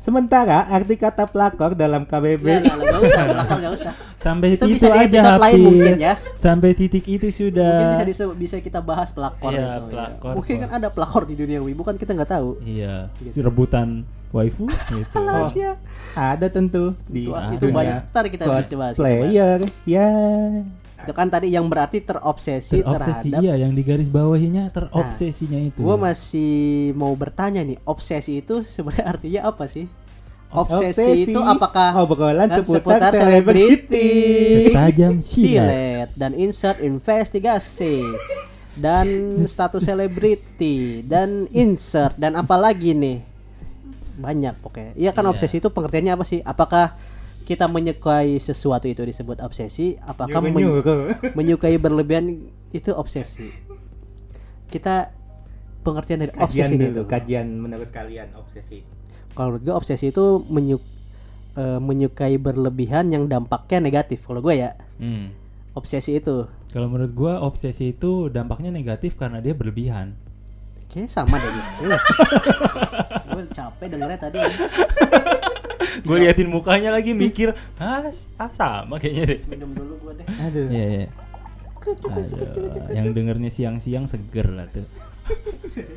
[0.00, 3.92] sementara arti kata pelakor dalam ya KBBI lah, lah, nggak usah pelakor nggak usah.
[4.16, 5.66] Sampai Itu itu, bisa di aja episode lain Hafiz.
[5.68, 6.14] mungkin ya.
[6.34, 7.72] sampai titik itu sudah.
[7.92, 9.92] Mungkin bisa bisa kita bahas pelakor Iya, itu ya.
[9.92, 12.56] pelakor, mungkin kan ada pelakor di dunia wibu kan kita nggak tahu.
[12.64, 13.44] Iya Gitu.
[13.44, 15.20] rebutan waifu gitu.
[15.20, 15.50] Oh,
[16.16, 18.94] ada tentu di itu, itu dunia banyak ntar kita bisa bahas.
[18.96, 20.08] cosplayer ya
[21.00, 25.80] itu kan tadi yang berarti terobsesi, terobsesi terhadap iya yang di garis bawahinya terobsesinya itu.
[25.80, 26.52] Gue masih
[26.94, 29.88] mau bertanya nih, obsesi itu sebenarnya artinya apa sih?
[30.50, 31.30] Obsesi, Obsesi.
[31.30, 34.10] itu apakah obrolan dan seputar selebriti.
[34.66, 36.10] setajam silet.
[36.18, 38.02] Dan insert investigasi.
[38.74, 39.06] Dan
[39.46, 41.06] status selebriti.
[41.06, 42.18] Dan insert.
[42.18, 43.22] Dan apalagi nih?
[44.18, 44.92] Banyak pokoknya.
[44.98, 45.30] Iya kan Iya.
[45.32, 46.42] obsesi itu pengertiannya apa sih?
[46.42, 46.98] Apakah
[47.50, 50.54] kita menyukai sesuatu itu disebut obsesi apakah men-
[51.34, 53.50] menyukai berlebihan itu obsesi.
[54.70, 55.10] Kita
[55.82, 58.86] pengertian dari kajian obsesi dulu itu kajian menurut kalian obsesi.
[59.34, 60.78] Kalau menurut gue obsesi itu menyuk
[61.58, 64.70] eh, menyukai berlebihan yang dampaknya negatif kalau gue ya.
[65.02, 65.34] Hmm.
[65.74, 66.46] obsesi itu.
[66.70, 70.14] Kalau menurut gua obsesi itu dampaknya negatif karena dia berlebihan.
[70.90, 74.38] Kayaknya sama deh gue capek dengernya tadi.
[76.06, 80.26] gue liatin mukanya lagi mikir ah, ah sama kayaknya deh Minum dulu gue deh.
[80.28, 81.06] aduh Iya, iya.
[81.80, 84.84] Aduh, yang dengernya siang-siang seger lah tuh.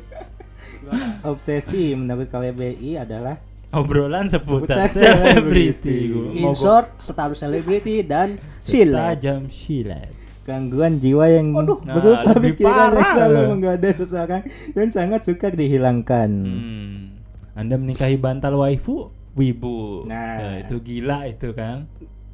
[1.28, 3.36] obsesi menurut KBBI adalah
[3.74, 6.06] Obrolan seputar selebriti.
[6.38, 9.18] In short, status selebriti dan silet.
[9.18, 10.14] Tajam silat.
[10.44, 11.80] gangguan jiwa yang Aduh.
[11.80, 14.42] berupa Nah, lebih pikiran yang selalu menggoda seseorang
[14.76, 16.30] dan sangat sukar dihilangkan.
[16.30, 17.16] Hmm.
[17.56, 20.06] Anda menikahi bantal waifu, wibu.
[20.06, 20.62] Nah.
[20.62, 21.86] itu gila itu kan.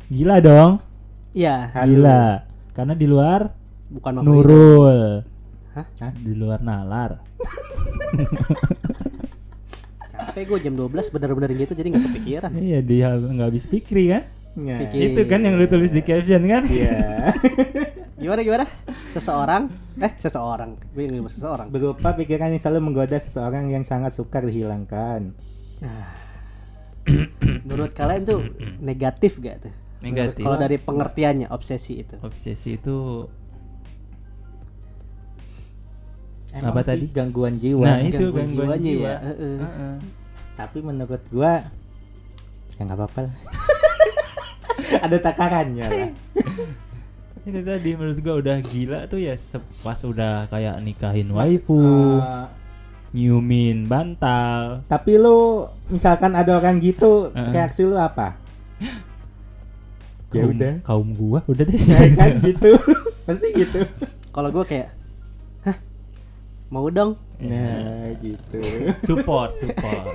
[0.09, 0.73] Gila dong.
[1.33, 2.01] Iya, Aduh.
[2.01, 2.25] Gila.
[2.77, 3.41] Karena di luar
[3.91, 5.01] bukan Mako nurul.
[5.75, 5.87] Hah?
[5.87, 6.13] Hah?
[6.15, 7.23] Di luar nalar.
[10.11, 12.51] Capek gue jam 12 bener-bener gitu jadi nggak kepikiran.
[12.55, 14.23] Iya, dia nggak habis pikir kan?
[14.51, 15.15] Nah, Pikir.
[15.15, 16.67] Itu kan yang lu tulis di caption kan?
[16.67, 17.31] Iya.
[18.21, 18.67] Gimana gimana?
[19.09, 21.67] Seseorang, eh seseorang, gue nggak seseorang.
[21.73, 25.33] berupa pikiran yang selalu menggoda seseorang yang sangat sukar dihilangkan.
[27.69, 28.41] Menurut kalian tuh
[28.79, 29.73] negatif gak tuh?
[30.01, 30.43] Negatif.
[30.43, 32.17] Kalau dari pengertiannya obsesi itu.
[32.21, 33.29] Obsesi itu
[36.51, 37.05] Emang Apa sih tadi?
[37.15, 37.87] Gangguan jiwa.
[37.87, 39.07] Nah, itu Gangguan gangguan jiwanya jiwa.
[39.07, 39.57] ya, heeh.
[39.63, 39.95] Heeh.
[40.59, 41.53] Tapi menurut gua
[42.75, 43.37] ya nggak apa-apa lah.
[45.07, 46.11] Ada takarannya lah.
[47.49, 49.33] itu tadi menurut gua udah gila tuh ya
[49.81, 52.45] pas udah kayak nikahin waifu Eh,
[53.11, 57.51] nyumin bantal tapi lu misalkan ada orang gitu, Heeh.
[57.51, 58.39] reaksi lu apa?
[60.31, 60.73] Ya kaum, udah.
[60.87, 62.79] kaum gua udah deh Ya kan gitu.
[63.27, 63.83] Pasti gitu.
[64.31, 64.95] Kalau gue kayak,
[65.61, 65.75] hah,
[66.71, 67.19] mau dong?
[67.43, 68.63] Nah, gitu.
[69.03, 70.07] support support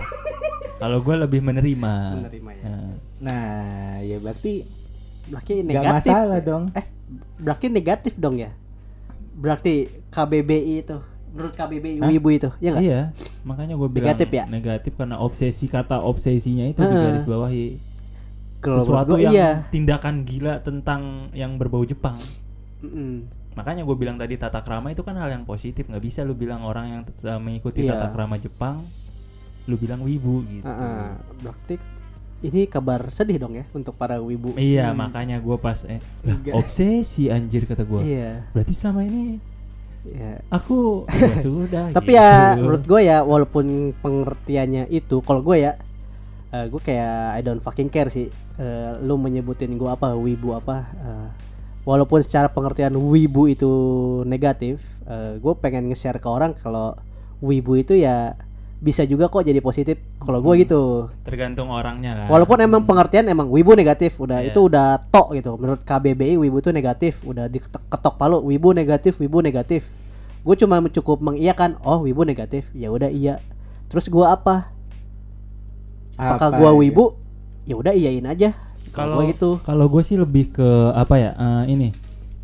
[0.75, 2.63] kalau gua lebih menerima Menerima ya.
[2.63, 3.55] Nah, Nah,
[3.99, 4.63] ya berarti
[5.25, 6.07] Berarti negatif.
[6.07, 6.63] masalah dong.
[6.71, 6.85] Eh,
[7.37, 8.55] berarti negatif dong ya?
[9.35, 10.95] Berarti KBBI itu,
[11.35, 11.99] menurut KBBI?
[11.99, 12.81] Wibu itu, ya nggak?
[12.81, 13.01] iya
[13.43, 14.43] makanya gua bilang Negatif ya?
[14.47, 17.03] negatif karena obsesi kata obsesinya itu di Heeh.
[17.11, 17.65] garis bawahi
[18.57, 19.49] menurut sesuatu gua yang iya.
[19.67, 22.15] tindakan gila tentang yang berbau Jepang
[22.79, 23.27] Mm-mm.
[23.53, 26.63] makanya gue bilang tadi tata krama itu kan hal yang positif nggak bisa lu bilang
[26.63, 27.93] orang yang uh, mengikuti Iya.
[27.93, 28.81] tata krama Jepang
[29.65, 31.11] lu bilang wibu gitu Ah, ah.
[31.39, 31.77] berarti
[32.41, 34.53] ini kabar sedih dong ya untuk para wibu.
[34.55, 38.45] iya makanya gue pas eh lah, obsesi anjir kata gue Iya.
[38.51, 39.39] berarti selama ini
[40.13, 40.41] Ya.
[40.53, 41.85] Aku ya sudah.
[41.89, 42.21] Tapi gitu.
[42.21, 45.79] ya menurut gue ya walaupun pengertiannya itu kalau gue ya
[46.53, 48.29] eh, gue kayak I don't fucking care sih.
[48.55, 51.27] Eh, lu menyebutin gue apa wibu apa eh,
[51.85, 53.71] walaupun secara pengertian wibu itu
[54.25, 56.97] negatif, eh, gue pengen nge-share ke orang kalau
[57.39, 58.33] wibu itu ya
[58.85, 59.97] bisa juga kok jadi positif.
[60.21, 61.09] Kalau gue gitu.
[61.25, 62.29] tergantung orangnya kan.
[62.29, 64.53] Walaupun emang pengertian emang wibu negatif, udah Iya.
[64.53, 65.57] itu udah tok gitu.
[65.57, 69.89] Menurut KBBI wibu itu negatif, udah diketok palu wibu negatif, wibu negatif.
[70.45, 73.41] Gue cuma cukup mengiyakan, oh wibu negatif, ya udah iya.
[73.89, 74.69] Terus gua apa?
[76.15, 76.77] Apakah Apa gua ya?
[76.77, 77.05] wibu?
[77.65, 78.53] Ya udah iyain aja.
[78.95, 79.59] kalau gitu.
[79.67, 81.91] kalau gue sih lebih ke apa ya eh, ini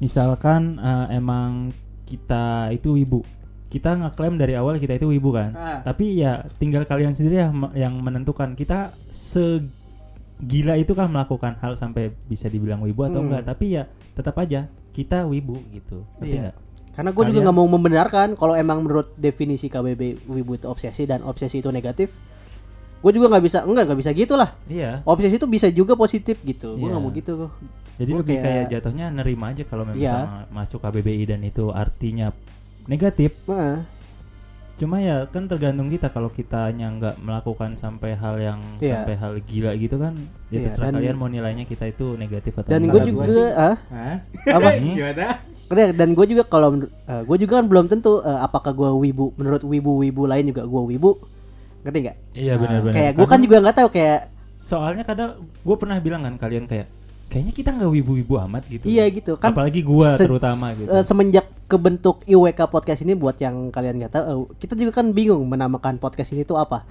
[0.04, 1.72] misalkan eh, emang
[2.04, 3.24] kita itu wibu
[3.72, 5.80] kita ngeklaim dari awal kita itu wibu kan Ah.
[5.82, 12.12] tapi ya tinggal kalian sendiri ya yang menentukan kita segila itu kan melakukan hal sampai
[12.26, 13.32] bisa dibilang wibu atau Hmm.
[13.32, 16.52] enggak tapi ya tetap aja kita wibu gitu Iya.
[16.52, 16.56] nggak?
[16.92, 21.24] Karena gue juga nggak mau membenarkan kalau emang menurut definisi KBB wibu itu obsesi dan
[21.24, 22.12] obsesi itu negatif.
[23.00, 24.52] Gue juga nggak bisa, enggak nggak bisa gitu lah.
[24.68, 26.76] iya Obsesi itu bisa juga positif gitu.
[26.76, 26.92] Gue Iya.
[26.92, 27.52] nggak mau gitu kok.
[27.94, 28.46] jadi Gua lebih kayak...
[28.48, 30.50] kayak- jatuhnya nerima aja kalau memang Iya.
[30.50, 32.34] masuk KBBI dan itu artinya
[32.86, 33.78] negatif Heeh.
[34.74, 39.06] Cuma ya kan tergantung kita kalau kitanya nggak melakukan sampai hal yang Iya.
[39.06, 40.18] sampai hal gila gitu kan
[40.50, 42.94] ya Iya, terserah dan- kalian mau nilainya kita itu negatif atau Dan enggak.
[42.96, 44.18] gue juga, gua sih- ah, Hah?
[44.58, 44.70] apa?
[44.76, 45.28] Gimana?
[45.64, 46.68] Keren, dan gue juga kalau
[47.24, 51.12] gue juga kan belum tentu eh, apakah gue wibu menurut wibu-wibu lain juga gue wibu
[51.82, 52.94] ngerti nggak Iya benar-benar.
[52.94, 54.20] kayak gue kan juga nggak tahu kayak
[54.54, 56.90] soalnya kadang gue pernah bilang kan kalian kayak
[57.32, 58.86] kayaknya kita nggak wibu-wibu amat gitu.
[58.86, 60.92] iya gitu kan Apalagi gua se- terutama gitu.
[60.92, 65.10] se- semenjak kebentuk IWK podcast ini buat yang kalian nggak tahu eh, kita juga kan
[65.10, 66.84] bingung menamakan podcast ini tuh apa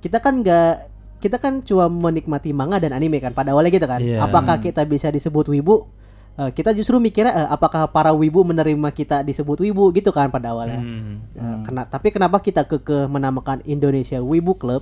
[0.00, 0.88] kita kan nggak
[1.20, 4.18] kita kan cuma menikmati manga dan anime kan pada awalnya gitu kan Iya.
[4.22, 5.84] apakah kita bisa disebut wibu
[6.32, 10.50] Eh, kita justru mikirnya eh, apakah para wibu menerima kita disebut wibu gitu kan pada
[10.50, 11.20] awalnya Hmm.
[11.30, 14.80] Ya, kena- tapi kenapa kita kekeh menamakan Indonesia Wibu Club?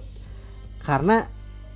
[0.78, 1.26] Karena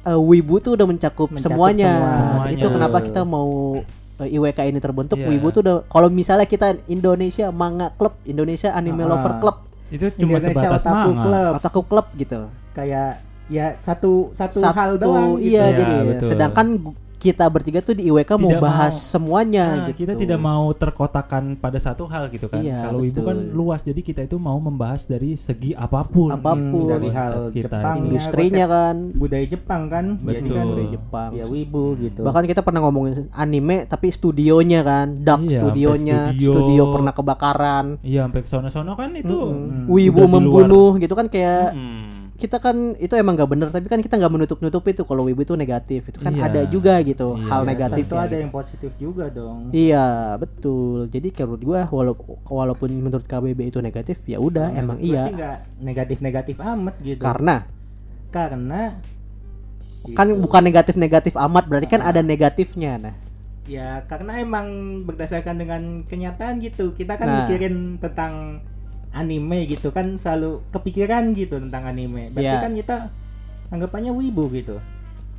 [0.04, 1.90] eh, Wibu tuh udah mencakup, Mencakup semuanya.
[1.90, 2.12] semua.
[2.14, 2.54] Semuanya.
[2.54, 3.80] Itu kenapa kita mau
[4.14, 5.16] eh, IWK ini terbentuk?
[5.16, 5.28] Iya.
[5.28, 9.08] Wibu tuh udah kalau misalnya kita Indonesia Manga Club, Indonesia Anime Ah.
[9.10, 9.56] Lover Club,
[9.88, 11.22] Itu cuma Indonesia sebatas Otaku manga.
[11.22, 11.52] Club.
[11.56, 12.40] Otaku Club gitu.
[12.72, 13.10] Kayak
[13.44, 15.44] ya satu satu, hal doang gitu.
[15.46, 16.28] iya Iya, jadi betul.
[16.32, 16.66] sedangkan
[17.24, 19.08] kita bertiga tuh di IWK mau bahas mau.
[19.16, 20.04] semuanya Nah, gitu.
[20.04, 22.60] kita tidak mau terkotakan pada satu hal gitu kan.
[22.60, 23.24] Iya, Kalau wibu betul.
[23.24, 26.28] kan luas, jadi kita itu mau membahas dari segi apa pun.
[26.28, 26.84] Apa pun.
[26.84, 28.04] gitu dari hal kita Jepang, itu.
[28.10, 28.96] Industrinya kan.
[29.14, 30.52] budaya Jepang kan jadi Betul.
[30.52, 31.30] kan Budaya Jepang.
[31.32, 36.50] ya wibu gitu Bahkan kita pernah ngomongin anime tapi studionya kan, dark Iya, studionya, studio.
[36.52, 37.86] studio pernah kebakaran.
[38.00, 39.32] Iya, sampai ke sono-sono kan itu.
[39.32, 39.86] Mm-mm.
[39.86, 39.88] Hmm.
[39.88, 42.13] Wibu membunuh gitu kan kayak Mm.
[42.34, 45.46] Kita kan itu emang gak bener tapi kan kita nggak menutup nutup itu kalau wibu
[45.46, 46.10] itu negatif.
[46.10, 46.42] Itu kan Iya.
[46.50, 47.68] ada juga gitu Iya, hal iya.
[47.70, 49.70] negatif itu ada yang positif juga dong.
[49.70, 51.06] Iya betul.
[51.14, 55.14] Jadi kayak menurut gua walaupun walaupun menurut KBB itu negatif ya udah emang Menurut gua
[55.14, 55.24] iya.
[55.24, 57.22] sih nggak negatif-negatif amat gitu.
[57.22, 57.56] Karena?
[58.34, 58.82] Karena
[60.12, 60.40] kan gitu.
[60.42, 63.14] bukan negatif negatif amat berarti kan ada negatifnya nah.
[63.64, 64.66] Ya karena emang
[65.08, 66.92] berdasarkan dengan kenyataan gitu.
[66.92, 67.36] Kita kan Nah.
[67.46, 68.60] mikirin tentang
[69.14, 72.28] anime gitu kan selalu kepikiran gitu tentang anime.
[72.28, 72.60] Berarti Iya.
[72.60, 72.96] kan kita
[73.70, 74.76] anggapannya wibu gitu.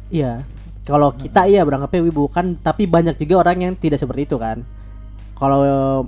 [0.08, 0.48] Iya.
[0.82, 4.62] Kalau kita iya beranggapannya wibu kan tapi banyak juga orang yang tidak seperti itu kan.
[5.34, 6.02] Kalau eh,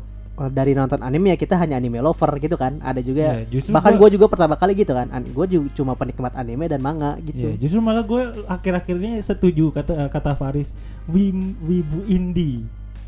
[0.48, 2.78] dari nonton anime ya kita hanya anime lover gitu kan.
[2.80, 5.10] Ada juga justru bahkan gua- gue juga pertama kali gitu kan.
[5.28, 7.52] Gue juga cuma penikmat anime dan manga gitu.
[7.52, 12.64] Iya, justru malah gue akhir-akhir ini setuju kata kata Faris wim, wibu indie.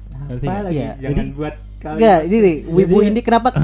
[0.10, 0.82] Apa lagi?
[0.82, 0.98] Iya.
[1.00, 3.64] jangan Jadi- buat Enggak, ini nih, wibu Jadi- indie kenapa gue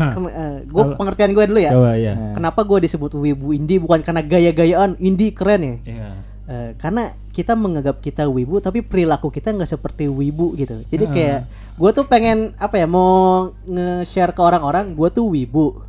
[0.72, 1.72] Kalau- pengertian gue dulu ya.
[1.72, 2.14] Coba ya.
[2.16, 2.32] Nah.
[2.32, 5.76] Kenapa gue disebut wibu indie bukan karena gaya-gayaan indie keren ya?
[5.84, 6.10] Iya.
[6.46, 10.78] Eh, karena kita menganggap kita wibu tapi perilaku kita nggak seperti wibu gitu.
[10.86, 11.12] Jadi Ah.
[11.12, 11.40] kayak
[11.76, 15.82] gue tuh pengen apa ya mau nge-share ke orang-orang gue tuh wibu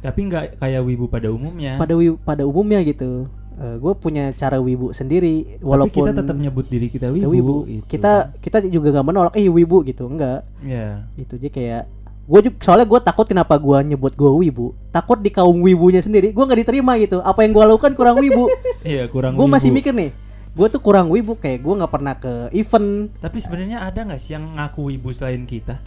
[0.00, 1.78] Tapi nggak kayak wibu pada umumnya.
[1.78, 3.30] pada wi- pada umumnya gitu.
[3.76, 7.30] Gue punya cara wibu sendiri Tapi walaupun kita tetap nyebut diri kita kita wibu.
[7.30, 7.56] wibu.
[7.66, 7.84] gitu.
[7.88, 10.42] Kita kita juga nggak menolak eh wibu gitu enggak.
[10.60, 11.04] Iya.
[11.14, 11.82] itu aja kayak
[12.22, 16.30] gue juga soalnya gue takut kenapa gue nyebut gue wibu takut di kaum wibunya sendiri
[16.30, 18.46] gue nggak diterima gitu apa yang gue lakukan kurang wibu
[18.86, 19.78] Iya, kurang gue masih wibu.
[19.82, 20.10] mikir nih
[20.52, 24.32] gue tuh kurang wibu kayak gue nggak pernah ke event Tapi sebenarnya ada nggak sih
[24.32, 25.82] yang ngaku wibu selain kita?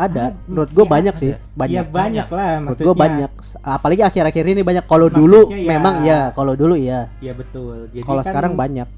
[0.00, 0.24] Ada.
[0.48, 1.30] Menurut gue ya banyak sih.
[1.32, 1.84] Ya banyak.
[1.92, 2.86] banyak lah menurut maksudnya.
[2.88, 3.30] gue banyak.
[3.60, 4.84] Apalagi akhir-akhir ini banyak.
[4.88, 7.12] Kalau dulu ya- memang ya kalau dulu iya.
[7.20, 7.92] Ya betul.
[7.92, 8.88] Jadi kalau kan sekarang banyak.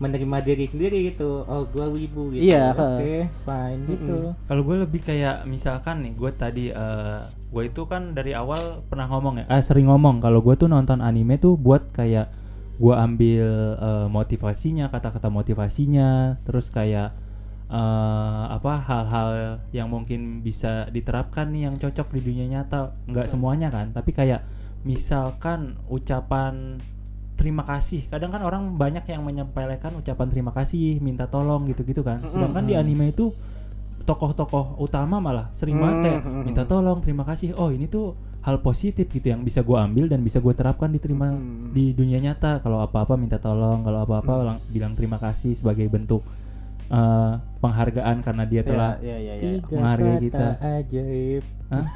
[0.00, 1.44] menerima diri sendiri gitu.
[1.44, 2.40] Oh gua wibu gitu.
[2.40, 3.28] Iya, oke he.
[3.44, 4.32] fine gitu.
[4.48, 9.04] Kalau gue lebih kayak misalkan nih, gue tadi eh gue itu kan dari awal pernah
[9.12, 12.32] ngomong ya, eh, sering ngomong kalau gue tuh nonton anime tuh buat kayak
[12.80, 13.44] gue ambil
[13.76, 17.12] eh, motivasinya, kata-kata motivasinya, terus kayak
[17.70, 19.30] eh, apa hal-hal
[19.70, 22.90] yang mungkin bisa diterapkan nih yang cocok di dunia nyata.
[23.06, 24.42] Nggak semuanya kan tapi kayak
[24.82, 26.82] misalkan ucapan
[27.38, 28.04] terima kasih.
[28.10, 32.20] Kadang kan orang banyak yang menyampaikan ucapan terima kasih minta tolong gitu-gitu kan.
[32.20, 33.32] Sedangkan di anime itu
[34.00, 37.54] tokoh-tokoh utama malah sering banget kayak minta tolong terima kasih.
[37.54, 41.36] Oh ini tuh hal positif gitu yang bisa gua ambil dan bisa gue terapkan diterima
[41.70, 42.60] di dunia nyata.
[42.60, 46.24] Kalau apa-apa minta tolong kalau apa-apa lang- bilang terima kasih sebagai bentuk
[46.90, 50.46] eh, penghargaan karena dia telah ya ya ya Tiga menghargai kata kita.
[50.58, 51.44] ajaib.
[51.70, 51.86] Hah?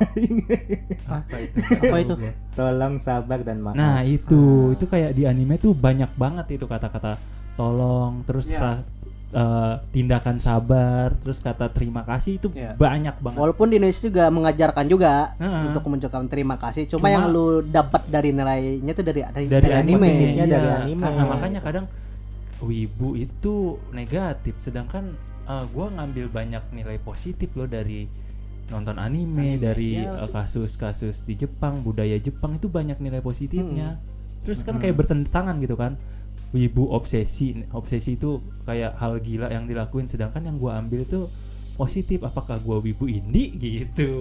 [1.19, 2.15] apa itu apa itu
[2.55, 3.75] Tolong sabar dan maaf.
[3.75, 7.19] Nah itu itu kayak di anime tuh banyak banget itu kata-kata
[7.55, 8.61] tolong terus Iya.
[8.61, 8.87] ra-
[9.33, 12.79] eh, tindakan sabar terus kata terima kasih itu Iya.
[12.79, 13.39] banyak banget.
[13.41, 15.63] Walaupun di Indonesia juga mengajarkan juga Heeh.
[15.67, 19.67] untuk mengucapkan terima kasih, cuma, Cuma- yang lu dapat dari nilainya itu dari dari, dari,
[19.67, 20.07] dari anime.
[20.07, 20.55] Positifnya Iya.
[20.55, 21.03] dari anime.
[21.03, 21.87] Nah, makanya kadang
[22.63, 24.55] wibu itu negatif.
[24.63, 25.17] Sedangkan
[25.49, 28.07] eh, gua ngambil banyak nilai positif loh dari
[28.73, 30.25] nonton anime, dari iya.
[30.25, 33.99] eh, kasus-kasus di Jepang budaya Jepang itu banyak nilai positifnya.
[34.45, 35.97] Terus kan kayak bertentangan gitu kan.
[36.55, 40.07] Wibu obsesi obsesi itu kayak hal gila yang dilakuin.
[40.07, 41.27] Sedangkan yang gua ambil itu
[41.75, 42.23] positif.
[42.23, 43.51] Apakah gua wibu indie?
[43.65, 44.13] Gitu.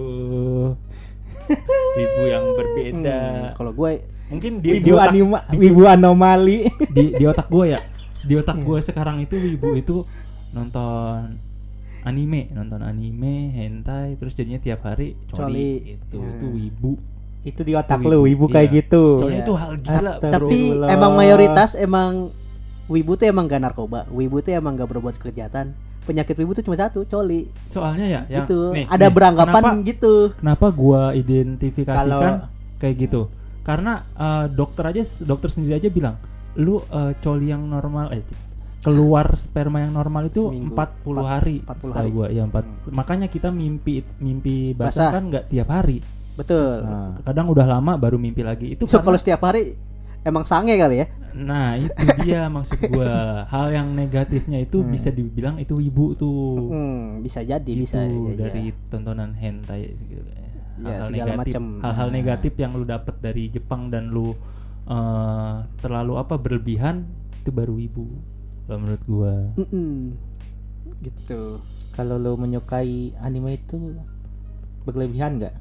[2.00, 3.20] Wibu yang berbeda.
[3.20, 4.00] Hmm, kalau gue
[4.32, 6.64] mungkin di, di Wibu otak, anima, wibu anomali.
[6.88, 7.80] di, di otak gue ya
[8.24, 8.64] di otak Iya.
[8.64, 9.96] gue sekarang itu wibu itu
[10.50, 11.38] nonton
[12.02, 15.38] anime nonton anime hentai terus jadinya tiap hari Coli.
[15.38, 16.30] coli itu Ya.
[16.30, 16.92] itu wibu
[17.44, 18.76] itu di otak Wibu, lu, wibu kayak iya.
[18.78, 19.04] gitu.
[19.18, 19.44] soalnya Iya.
[19.44, 20.16] itu hal gila Astaga.
[20.16, 20.30] bro.
[20.32, 20.88] tapi Astagfirullah.
[20.90, 22.12] emang mayoritas emang
[22.84, 25.72] wibu tuh emang gak narkoba, wibu tuh emang gak berbuat kejahatan.
[26.04, 27.48] Penyakit wibu tuh cuma satu, coli.
[27.64, 28.72] soalnya ya yang- gitu.
[28.72, 30.14] nih, Ada nih, beranggapan kenapa, gitu.
[30.34, 33.22] kenapa gue identifikasikan Kalau- kayak gitu
[33.60, 36.16] karena eh, dokter aja dokter sendiri aja bilang
[36.56, 38.22] lu eh, coli yang normal eh
[38.80, 40.76] keluar sperma yang normal itu Seminggu.
[40.76, 42.10] 40 Empat- hari 40 setahu hari.
[42.10, 45.10] gua ya empat makanya kita mimpi mimpi basah Basah.
[45.10, 45.98] kan nggak tiap hari
[46.34, 46.82] Betul.
[46.82, 49.78] Nah, kadang udah lama baru mimpi lagi itu So kalau setiap hari
[50.20, 51.06] emang sange kali ya?
[51.32, 51.90] nah itu
[52.20, 53.14] dia maksud gua
[53.50, 57.98] hal yang negatifnya itu bisa dibilang itu ibu tuh Hmm, bisa jadi, itu bisa.
[57.98, 58.74] ya, dari ya.
[58.86, 60.22] tontonan hentai gitu.
[60.76, 61.64] Ya, hal-hal segala negatif macam.
[61.80, 64.30] hal-hal negatif yang lu dapat dari Jepang dan lu
[64.86, 67.04] eh, terlalu apa berlebihan
[67.40, 68.04] itu baru ibu
[68.64, 70.16] kalau menurut gua Mm-mm.
[71.00, 71.60] Gitu.
[71.92, 73.96] kalau lu menyukai anime itu
[74.84, 75.54] berlebihan nggak?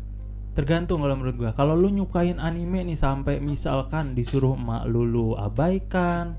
[0.54, 5.28] tergantung kalau menurut gua kalau lu nyukain anime nih sampai misalkan disuruh emak lu lu
[5.34, 6.38] abaikan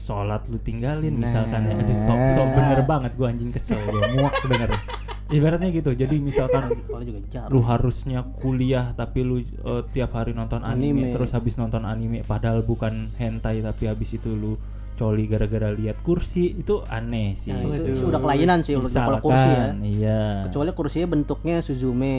[0.00, 2.54] sholat lu tinggalin misalkan ya aduh sok sok Nah.
[2.56, 4.70] bener banget gua anjing kesel gua muak denger
[5.28, 7.50] ibaratnya gitu jadi misalkan Kalau juga jarum.
[7.50, 11.12] lu harusnya kuliah tapi lu eh, tiap hari nonton anime, Anime.
[11.12, 14.54] terus habis nonton anime padahal bukan hentai tapi habis itu lu
[14.94, 17.90] coli gara-gara lihat kursi itu aneh sih Nah, itu, Itu.
[17.92, 19.52] itu udah kelainan sih udah kalau kursi ya.
[19.52, 22.16] Misalkan, iya Kecuali kursinya bentuknya Suzume.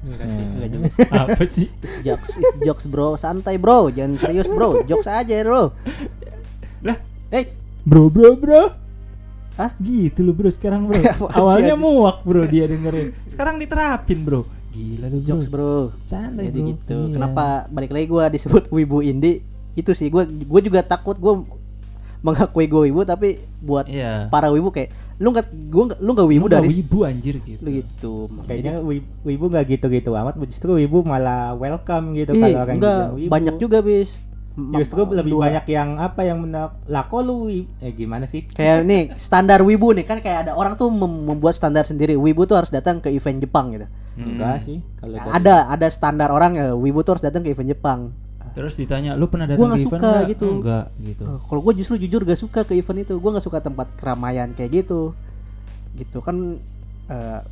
[0.00, 0.86] Enggak sih, enggak juga.
[1.24, 5.72] apa sih It's jokes, it's jokes bro, santai bro, jangan serius bro, jokes aja bro.
[6.80, 6.96] lah
[7.28, 7.48] Eh,
[7.82, 8.83] bro bro bro
[9.54, 9.70] Hah?
[9.78, 10.98] gitu lu bro sekarang bro
[11.38, 15.94] awalnya muak bro dia dengerin sekarang diterapin bro gila lu bro jokes bro.
[16.02, 16.98] santai Jadi bro gitu.
[17.00, 17.14] Iya.
[17.14, 19.46] Kenapa balik lagi gua disebut wibu indie?
[19.72, 21.46] Itu sih gua gua juga takut gua
[22.20, 26.28] mengakui gue wibu tapi buat iya para wibu kayak lu nggak gua nggak- lu nggak
[26.30, 28.14] wibu Lu dari wibu anjir gitu lu gitu.
[28.42, 32.98] Kayaknya wi- wibu nggak gitu-gitu amat, justru wibu malah welcome gitu Ih, kalau orang enggak
[33.12, 33.28] wibu.
[33.30, 34.24] banyak juga bis.
[34.54, 35.42] Justru Ma- lebih dua.
[35.50, 38.46] banyak yang apa yang menolak lah kok lu eh gimana sih?
[38.46, 42.44] kayak nih standar wibu nih kan kayak ada orang tuh mem- membuat standar sendiri wibu
[42.44, 44.30] tuh harus datang ke event Jepang gitu Hmm.
[44.30, 47.66] Enggak sih kalau dari- ada ada standar orang ya wibu tuh harus datang ke event
[47.68, 48.00] Jepang
[48.54, 50.46] Terus ditanya, lu pernah Gua datang nggak ke event suka nggak?" gitu.
[50.54, 51.22] Enggak gitu.
[51.26, 54.54] Eh, kalau gue justru jujur gak suka ke event itu gue nggak suka tempat keramaian
[54.54, 55.10] kayak gitu
[55.92, 56.62] gitu kan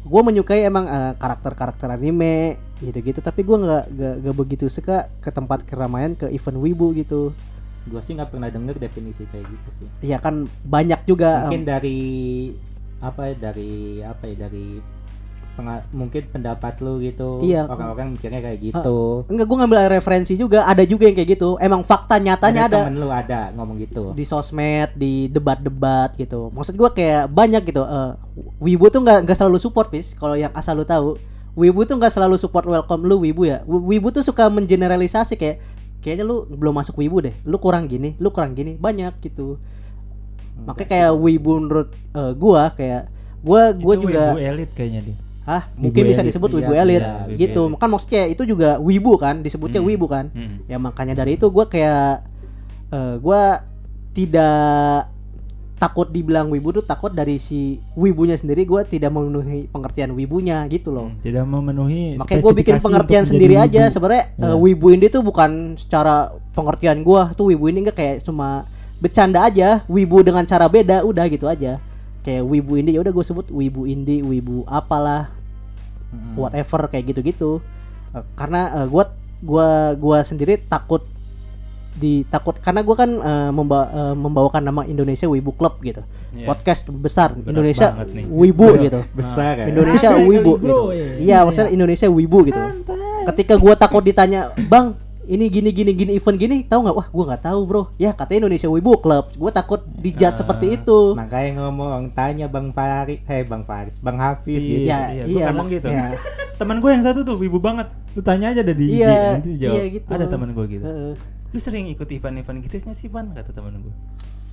[0.02, 3.84] gue menyukai emang eh, karakter-karakter anime gitu-gitu tapi gue nggak
[4.24, 7.30] nggak begitu suka ke tempat keramaian ke event wibu gitu
[7.90, 9.86] gua sih nggak pernah denger definisi kayak gitu sih.
[10.06, 12.00] Iya kan banyak juga Mungkin dari
[13.02, 14.78] apa ya dari apa ya dari
[15.92, 17.44] mungkin pendapat lu gitu.
[17.44, 17.68] Iya.
[17.68, 19.28] Orang-orang mikirnya kayak gitu.
[19.28, 22.96] enggak gue ngambil referensi juga ada juga yang kayak gitu emang fakta nyatanya ada, temen
[22.96, 24.16] lu ada ngomong gitu.
[24.16, 28.12] di sosmed di debat-debat gitu maksud gue kayak banyak gitu eh,
[28.58, 31.20] wibu tuh nggak nggak selalu support pis kalau yang asal lu tahu
[31.52, 35.60] wibu tuh nggak selalu support welcome lu wibu ya Wi- wibu tuh suka mengeneralisasi kayak
[36.00, 39.60] kayaknya lu belum masuk wibu deh lu kurang gini lu kurang gini banyak gitu
[40.64, 43.08] makanya kayak wibu menurut eh, gua kayak
[43.44, 45.16] gua gua Itu juga wibu elit kayaknya dia.
[45.42, 47.62] Hah, Wibu mungkin bisa disebut iya, wibu elit iya, wibu gitu.
[47.66, 47.78] elit.
[47.78, 49.88] Kan maksudnya itu juga wibu kan, disebutnya Hmm.
[49.90, 50.30] wibu kan.
[50.30, 50.62] Hmm.
[50.64, 52.22] Ya makanya dari itu gua kayak
[52.88, 53.66] eh, gua
[54.12, 55.08] tidak
[55.76, 60.94] takut dibilang wibu tuh takut dari si wibunya sendiri gue tidak memenuhi pengertian wibunya gitu
[60.94, 61.10] loh.
[61.10, 63.90] Hmm, tidak memenuhi Makanya gue bikin pengertian sendiri aja.
[63.90, 63.90] wibu.
[63.90, 64.46] Sebenarnya Ya.
[64.46, 68.62] eh, wibu ini tuh bukan secara pengertian gue tuh wibu ini enggak kayak cuma
[69.02, 69.82] bercanda aja.
[69.88, 71.82] Wibu dengan cara beda, udah gitu aja.
[72.22, 75.30] Kayak wibu indie ya udah gue sebut wibu indie, wibu apalah,
[76.08, 76.38] Mm-mm.
[76.38, 77.58] whatever kayak gitu-gitu.
[78.12, 79.10] Eh, karena eh, gua
[79.42, 81.02] gua gua sendiri takut
[81.92, 86.00] di takut karena gua kan eh, memba- eh, membawakan nama Indonesia Wibu Club gitu.
[86.32, 86.46] Iya.
[86.46, 88.24] Podcast besar Berat Indonesia banget nih.
[88.28, 89.00] Wibu gitu.
[89.18, 90.78] besar ya Indonesia Wibu gitu.
[90.94, 92.60] Iya, Iya, maksudnya Indonesia Wibu gitu.
[93.26, 94.94] Ketika gua takut ditanya, "Bang,
[95.24, 97.82] ini gini gini gini event gini, tahu nggak?" Wah, gua nggak tahu, Bro.
[97.96, 99.30] Ya, katanya Indonesia Wibu Club.
[99.34, 100.34] Gua takut dijudge Ah.
[100.34, 100.98] seperti itu.
[101.12, 105.32] makanya ngomong tanya bang Faris eh bang Faris bang Hafiz gitu Iya, Ya, iya, gua
[105.32, 105.88] iya, kadang gitu.
[105.88, 106.06] iya.
[106.60, 107.90] Temen gue yang satu tuh wibu banget.
[108.12, 109.72] Lu tanya aja ada di IG, Iya, nanti dijawab.
[109.72, 110.06] iya gitu.
[110.06, 110.84] Ada temen gue gitu.
[110.84, 111.12] Heeh.
[111.48, 113.26] Lu sering ikut event-event gitu nggak sih Pan?
[113.28, 113.94] Kata temen gue.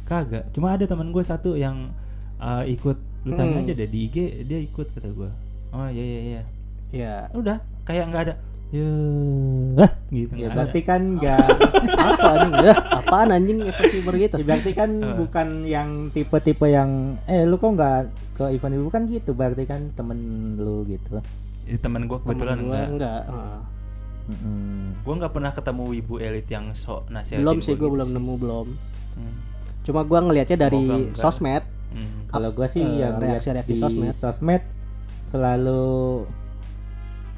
[0.03, 0.49] Kagak.
[0.49, 1.93] Cuma ada temen gue satu yang
[2.37, 2.97] uh, ikut.
[3.21, 3.63] Lu tanya Hmm.
[3.63, 5.29] aja deh di IG dia ikut kata gue.
[5.69, 6.41] Oh iya iya iya.
[6.89, 7.13] Iya.
[7.31, 8.33] Udah kayak nggak ada.
[8.69, 8.85] Ya,
[10.09, 10.29] gitu.
[10.31, 10.87] ya nggak berarti ada.
[10.87, 11.47] kan enggak
[11.97, 15.15] apa anjing ya apaan anjing ever gitu ya, berarti kan Eh.
[15.15, 16.89] bukan yang tipe-tipe yang
[17.25, 17.99] eh lu kok nggak
[18.31, 20.17] ke event itu kan gitu berarti kan temen
[20.55, 21.17] lu gitu
[21.65, 22.89] Ya, temen gue kebetulan Temen gua enggak.
[22.91, 23.59] enggak heeh.
[24.27, 24.81] Mm-mm.
[24.99, 28.07] Gue nggak pernah ketemu wibu elit yang sok nasihatin belum sih gua gue gitu belum
[28.07, 28.15] sih.
[28.15, 28.67] nemu belum
[29.11, 29.35] Hmm.
[29.81, 32.19] cuma gua ngelihatnya dari Semoga sosmed Hmm.
[32.27, 34.13] kalau gua sih Eh, yang reaksi-reaksi di sosmed.
[34.13, 34.61] sosmed.
[35.25, 36.25] selalu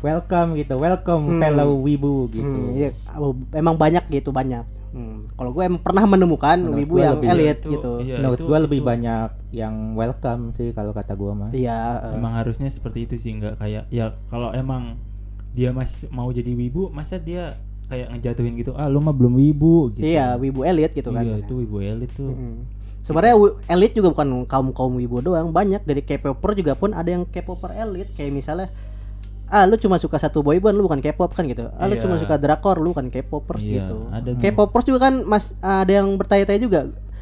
[0.01, 1.39] welcome gitu welcome Hmm.
[1.39, 2.45] fellow wibu gitu.
[2.67, 4.65] Hmm, iya, oh, emang banyak gitu banyak.
[4.91, 7.91] Hmm, kalau gue emang pernah menemukan Menurut wibu yang elit Itu- gitu.
[8.03, 8.87] iya, menurut itu- gua lebih itu.
[8.87, 11.49] banyak yang welcome sih kalau kata gua mah.
[11.49, 14.99] Iya eh, Emang harusnya seperti itu sih nggak kayak ya kalau emang
[15.51, 17.55] dia masih mau jadi wibu masa dia
[17.87, 20.03] kayak ngejatuhin gitu ah lu mah belum wibu gitu.
[20.05, 21.23] iya wibu elit gitu kan.
[21.23, 22.27] Iya, itu wibu elit tuh.
[22.27, 22.67] Hmm.
[23.01, 23.33] Sebenarnya
[23.67, 25.81] elit juga bukan kaum kaum wibu doang, banyak.
[25.81, 28.11] Dari K-popper juga pun ada yang K-popper elit.
[28.13, 28.67] Kayak misalnya
[29.51, 31.67] ah lu cuma suka satu boyband lu bukan K-pop kan gitu.
[31.75, 32.01] Ah lu Iya.
[32.01, 33.97] cuma suka drakor lu bukan K-popers Iya, gitu.
[34.09, 34.29] ada.
[34.33, 36.79] K-popers juga kan mas ada yang bertanya-tanya juga.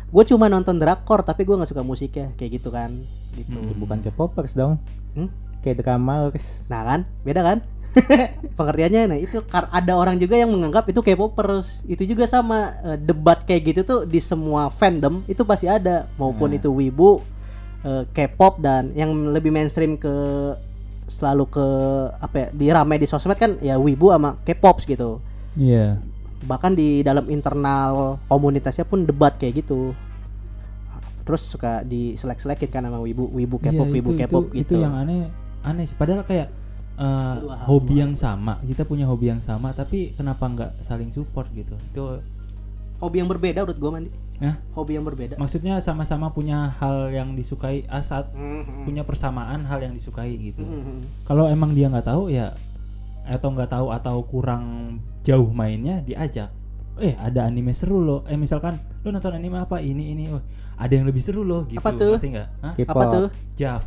[0.08, 3.02] Gue cuma nonton drakor tapi gue nggak suka musiknya kayak gitu kan.
[3.32, 3.50] Gitu.
[3.52, 3.78] Hmm.
[3.78, 4.78] bukan K-popers dong
[5.12, 5.30] Hmm?
[5.60, 7.58] kayak dramers Nah kan, beda kan?
[8.58, 11.82] Pengertiannya nah itu kar- ada orang juga yang menganggap itu K-popers.
[11.86, 16.50] Itu juga sama eh, debat kayak gitu tuh di semua fandom itu pasti ada maupun
[16.50, 16.58] Nah.
[16.58, 17.26] itu wibu,
[17.82, 20.14] eh, K-pop dan yang lebih mainstream ke
[21.10, 21.66] selalu ke
[22.22, 25.20] apa ya, di rame di sosmed kan ya wibu sama K-pop gitu.
[25.58, 26.00] Iya.
[26.46, 29.92] Bahkan di dalam internal komunitasnya pun debat kayak gitu.
[31.28, 34.74] Terus suka diselek-selekin kan sama wibu, wibu K-pop, Iya, wibu K-pop itu, gitu.
[34.80, 35.30] Itu yang aneh
[35.60, 36.48] aneh sih padahal kayak
[36.96, 41.52] uh, Dua hobi yang sama, kita punya hobi yang sama tapi kenapa nggak saling support
[41.52, 41.76] gitu.
[41.92, 42.24] Itu
[43.00, 44.10] Hobi yang berbeda menurut gue mandi.
[44.40, 45.36] Ya Hobi yang berbeda.
[45.36, 48.84] maksudnya sama-sama punya hal yang disukai asal Hmm.
[48.84, 50.64] punya persamaan hal yang disukai gitu.
[50.64, 51.28] Mhm.
[51.28, 52.56] Kalau emang dia nggak tahu ya
[53.28, 56.50] atau nggak tahu atau kurang jauh mainnya diajak.
[56.98, 58.24] Eh ada anime seru loh.
[58.26, 60.24] Eh misalkan lu nonton anime apa ini ini.
[60.32, 60.40] Oh
[60.76, 61.78] ada yang lebih seru loh gitu.
[61.78, 62.16] Apa tuh?
[62.16, 62.48] Ngerti nggak?
[62.64, 62.74] Hah?
[62.74, 63.28] K-pop Apa tuh?
[63.56, 63.84] Jav.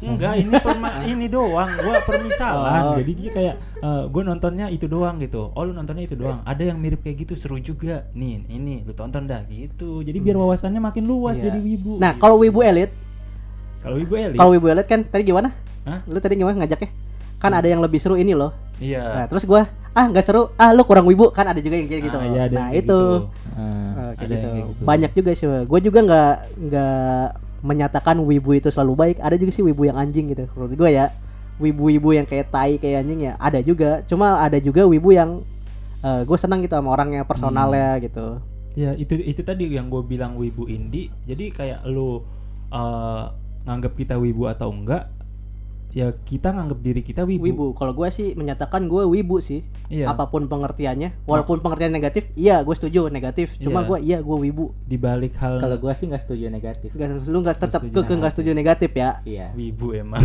[0.00, 1.70] Enggak, ini perma- ini doang.
[1.76, 2.82] Gua permisalan.
[2.82, 2.96] Oh.
[2.96, 5.52] Jadi dia kayak eh, gua nontonnya itu doang gitu.
[5.52, 6.40] Oh, lu nontonnya itu doang.
[6.42, 8.08] Ada yang mirip kayak gitu seru juga.
[8.12, 10.00] Nih, ini lu tonton dah gitu.
[10.00, 11.52] Jadi biar wawasannya makin luas Iya.
[11.52, 12.00] jadi wibu.
[12.00, 12.88] Nah, kalau wibu elit,
[13.80, 14.36] kalau wibu elit.
[14.36, 15.52] kalau wibu elit kan tadi gimana?
[15.84, 16.00] Hah?
[16.04, 16.88] Lu tadi gimana ngajaknya?
[17.36, 18.52] Kan ada yang lebih seru ini loh.
[18.76, 19.04] Iya.
[19.04, 22.02] Nah, terus gua ah nggak seru, ah lu kurang wibu kan ada juga yang kayak
[22.08, 22.16] gitu.
[22.16, 22.98] Ah, iya, nah, itu gitu.
[23.50, 24.46] Eh, kayak gitu.
[24.46, 24.82] kayak gitu.
[24.86, 25.46] Banyak juga sih.
[25.66, 26.32] Gue juga nggak
[26.62, 27.24] nggak
[27.60, 29.16] menyatakan wibu itu selalu baik.
[29.20, 30.48] Ada juga sih wibu yang anjing gitu.
[30.56, 31.12] Menurut gue ya,
[31.60, 34.00] wibu-wibu yang kayak tai kayak anjing ya ada juga.
[34.08, 35.44] Cuma ada juga wibu yang
[36.00, 38.02] gue senang gitu sama orangnya personalnya Hmm.
[38.08, 38.26] gitu.
[38.78, 41.12] Ya itu itu tadi yang gue bilang wibu indie.
[41.28, 42.24] Jadi kayak lu
[42.70, 43.24] eh,
[43.66, 45.10] nganggap kita wibu atau enggak,
[45.90, 47.44] ya kita nganggap diri kita wibu.
[47.44, 47.66] Wibu.
[47.74, 49.66] Kalau gue sih menyatakan gue wibu sih.
[49.90, 50.06] Iya.
[50.08, 53.58] Apa pun pengertiannya, walaupun pengertian negatif, iya gue setuju negatif.
[53.58, 53.88] Cuma Iya.
[53.88, 54.70] gue iya gue wibu.
[54.86, 58.12] Di balik hal kalau gua sih nggak setuju negatif Gak, lu nggak tetap Setuju ke
[58.14, 59.18] nggak setuju negatif ya.
[59.24, 60.22] iya wibu emang.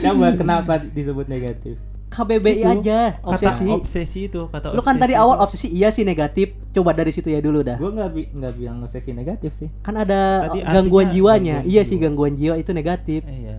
[0.00, 1.76] coba kenapa disebut negatif
[2.10, 3.64] KBBI Itu, aja obsesi.
[3.64, 5.22] Kata obsesi itu kata Lu kan obsesi tadi itu.
[5.22, 6.58] awal obsesi iya sih negatif.
[6.68, 7.76] Coba dari situ ya dulu dah.
[7.76, 11.62] gua nggak bi- nggak bilang obsesi negatif sih Kan ada Tadi gangguan jiwanya.
[11.62, 11.86] gangguan iya jiwa.
[11.86, 13.22] sih gangguan jiwa itu negatif.
[13.22, 13.56] Eh, Iya.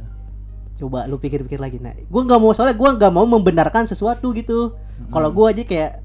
[0.75, 1.77] Coba lu pikir-pikir lagi.
[1.77, 4.75] Nah, gua nggak mau soalnya gua nggak mau membenarkan sesuatu gitu.
[5.07, 6.03] Kalau gua aja kayak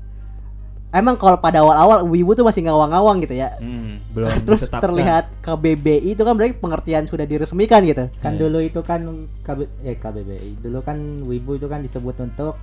[0.91, 3.55] emang kalau pada awal-awal wibu tuh masih ngawang-ngawang gitu ya.
[3.57, 4.83] Hmm, belum Terus ditetapkan.
[4.83, 8.07] terlihat KBBI itu kan berarti pengertian sudah diresmikan gitu.
[8.19, 8.41] kan Iya.
[8.43, 9.01] dulu itu kan
[9.41, 12.55] KB, eh KBBI dulu kan wibu itu kan disebut untuk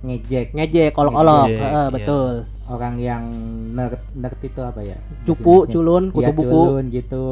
[0.00, 1.84] ngejek ngejek olok-olok Ngejek, Heeh, iya.
[1.90, 2.32] betul
[2.66, 3.24] orang yang
[3.72, 6.48] nerd nerd itu apa ya Cupu, culun, kutu Iya, buku.
[6.68, 7.26] culun gitu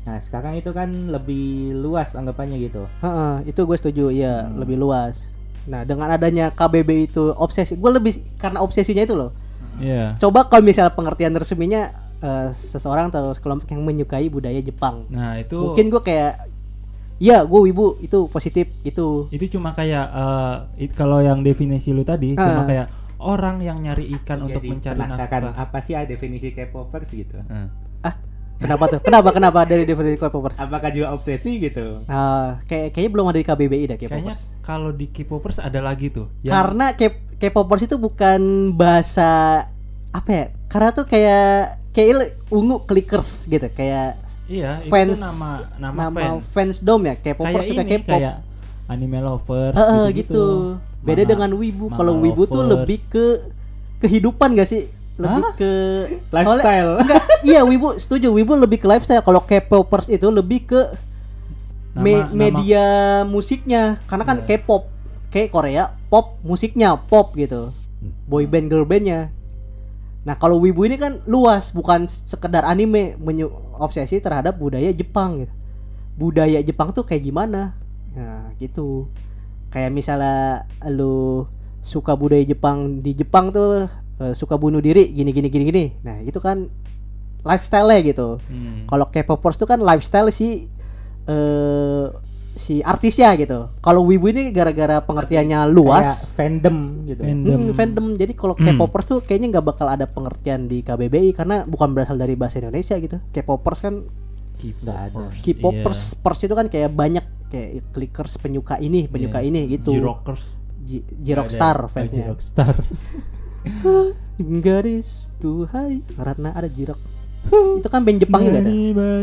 [0.00, 1.44] nah sekarang itu kan lebih
[1.76, 4.58] luas anggapannya gitu Heeh, itu gue setuju ya Hmm.
[4.58, 9.32] lebih luas nah dengan adanya KBB itu obsesi gue lebih karena obsesinya itu loh
[9.76, 10.16] Iya.
[10.18, 11.88] coba kalau misalnya pengertian resminya
[12.18, 16.48] eh, seseorang atau sekelompok yang menyukai budaya Jepang Nah, itu mungkin gue kayak
[17.18, 22.00] ya gue wibu itu positif itu itu cuma kayak eh, it- kalau yang definisi lu
[22.02, 22.66] tadi cuma Ah.
[22.66, 22.86] kayak
[23.18, 25.62] orang yang nyari ikan untuk Jadi mencari penasaran nafkah.
[25.62, 27.68] apa sih definisi K-popers gitu Nah,
[28.02, 28.14] ah
[28.60, 33.26] kenapa tuh kenapa kenapa dari definisi K-popers apakah juga obsesi gitu Ah, kayak kayaknya belum
[33.26, 36.28] ada di KBBI dah kayaknya K-popers kalau di K-popers ada lagi tuh.
[36.40, 36.86] yang- karena
[37.34, 38.40] K-popers itu bukan
[38.70, 39.64] bahasa
[40.10, 41.50] apa ya karena tuh kayak
[41.90, 42.12] kayak
[42.48, 45.50] ungu clickers gitu kayak iya fans itu nama
[45.80, 46.44] nama, fans.
[46.46, 48.34] fans dom ya kayak K-popers suka ini K-pop kayak
[48.86, 50.44] anime lovers Eh, eh, gitu, gitu.
[51.00, 51.84] Beda Manga- dengan wibu.
[51.88, 53.24] Kalau wibu tuh lebih ke
[53.98, 54.84] kehidupan gak sih?
[55.20, 55.52] Lebih Hah?
[55.54, 55.70] ke
[56.28, 58.28] lifestyle Soalnya, enggak, iya wibu setuju.
[58.30, 59.20] Wibu lebih ke lifestyle.
[59.20, 60.80] Kalau K-popers itu lebih ke
[61.92, 62.84] me- Nama- nama- media
[63.24, 63.82] musiknya.
[64.06, 64.56] Karena kan Iya.
[64.56, 64.88] K-pop,
[65.28, 67.70] kayak Korea, pop musiknya pop gitu.
[68.24, 69.28] Boy band girl bandnya.
[70.20, 75.54] Nah kalau wibu ini kan luas, bukan sekedar anime, menyu- obsesi terhadap budaya Jepang gitu.
[76.16, 77.76] Budaya Jepang tuh kayak gimana?
[78.10, 79.08] Nah gitu.
[79.68, 81.46] Kayak misalnya lu
[81.80, 83.88] suka budaya Jepang di Jepang tuh
[84.20, 85.84] eh, suka bunuh diri gini gini gini gini.
[86.00, 86.68] Nah itu kan
[87.40, 88.36] lifestyle gitu.
[88.42, 88.84] Hmm.
[88.84, 90.68] Kalau K-popers tuh kan lifestyle si
[91.24, 92.06] eh
[92.50, 93.72] si artisnya gitu.
[93.78, 97.60] Kalau wibu ini gara-gara pengertiannya kayak luas, fandom gitu Fandom.
[97.62, 98.06] Hmm, fandom.
[98.12, 98.66] Jadi kalau Hmm.
[98.68, 102.98] K-popers tuh kayaknya nggak bakal ada pengertian di KBBI karena bukan berasal dari bahasa Indonesia
[102.98, 103.16] gitu.
[103.32, 103.94] K-popers kan.
[104.60, 106.16] K-popers, K-popers iya.
[106.20, 109.48] pers itu kan kayak banyak kayak clickers penyuka ini, penyuka Iya.
[109.48, 109.96] ini gitu.
[109.96, 111.86] J-rockers J- J-Rockstar Ada.
[111.86, 112.24] Oh, fansnya.
[114.64, 116.98] Gadis duhai Ratna ada Jirok.
[117.80, 118.68] itu kan band Jepang juga ada.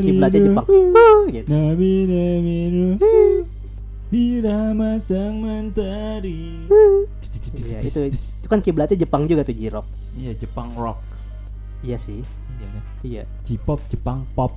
[0.01, 0.65] Kiblatnya Jepang.
[1.29, 1.45] gitu.
[1.47, 2.57] Nabi Nabi
[4.07, 6.63] Irama sang mentari
[7.53, 9.85] Iya, itu itu kan kiblatnya Jepang juga tuh Jirok.
[10.15, 11.35] Iya Jepang rocks
[11.81, 12.23] Iya sih.
[12.57, 13.23] Iya kan Iya.
[13.43, 14.55] J-pop Jepang pop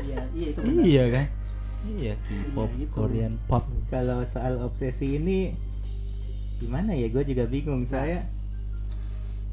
[0.00, 1.26] Iya, iya itu Iya kan
[1.86, 2.92] Iya K-pop Iya, gitu.
[2.94, 5.52] Korean pop kalau soal obsesi ini
[6.56, 8.24] gimana ya gue juga bingung saya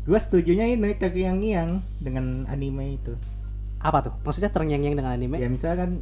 [0.03, 3.15] gue setujunya ini terngiang-ngiang dengan anime itu
[3.83, 4.15] Apa tuh?
[4.23, 5.35] Maksudnya terngiang-ngiang dengan anime?
[5.37, 5.99] ya misalkan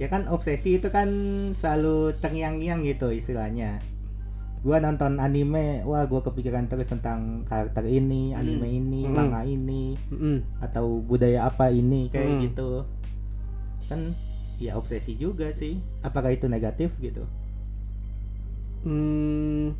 [0.00, 1.08] ya kan obsesi itu kan
[1.52, 3.78] selalu terngiang-ngiang gitu istilahnya
[4.62, 9.12] gua nonton anime wah gua kepikiran terus tentang karakter ini anime ini Hmm.
[9.12, 10.38] manga ini Mm-mm.
[10.64, 12.40] atau budaya apa ini kayak Hmm.
[12.46, 12.70] gitu
[13.86, 14.00] kan
[14.56, 17.26] ya obsesi juga sih apakah itu negatif gitu
[18.82, 19.78] Hmm,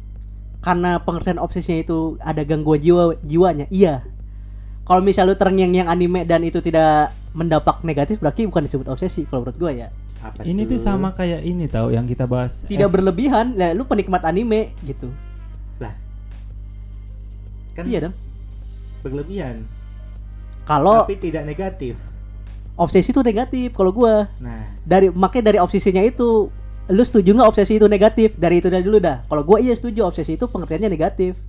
[0.63, 3.67] karena pengertian obsesinya itu ada gangguan jiwa jiwanya.
[3.69, 4.07] Iya.
[4.83, 9.47] Kalau misal lu terngiang-ngiang anime dan itu tidak mendapat negatif berarti bukan disebut obsesi kalau
[9.47, 9.89] menurut gua ya.
[10.23, 13.83] apa Ini tuh sama kayak ini tahu yang kita bahas Tidak F- berlebihan, lah lu
[13.83, 15.11] penikmat anime gitu.
[17.73, 18.15] kan Iya dong.
[19.01, 19.65] berlebihan
[20.69, 21.97] Kalau tapi tidak negatif
[22.77, 24.29] obsesi itu negatif kalau gua.
[24.39, 26.53] nah Dari makanya dari obsesinya itu
[26.93, 28.37] lu setuju nggak obsesi itu negatif?
[28.37, 29.25] Dari itu dari dulu dah.
[29.25, 31.41] Kalau gua iya setuju obsesi itu pengertiannya negatif.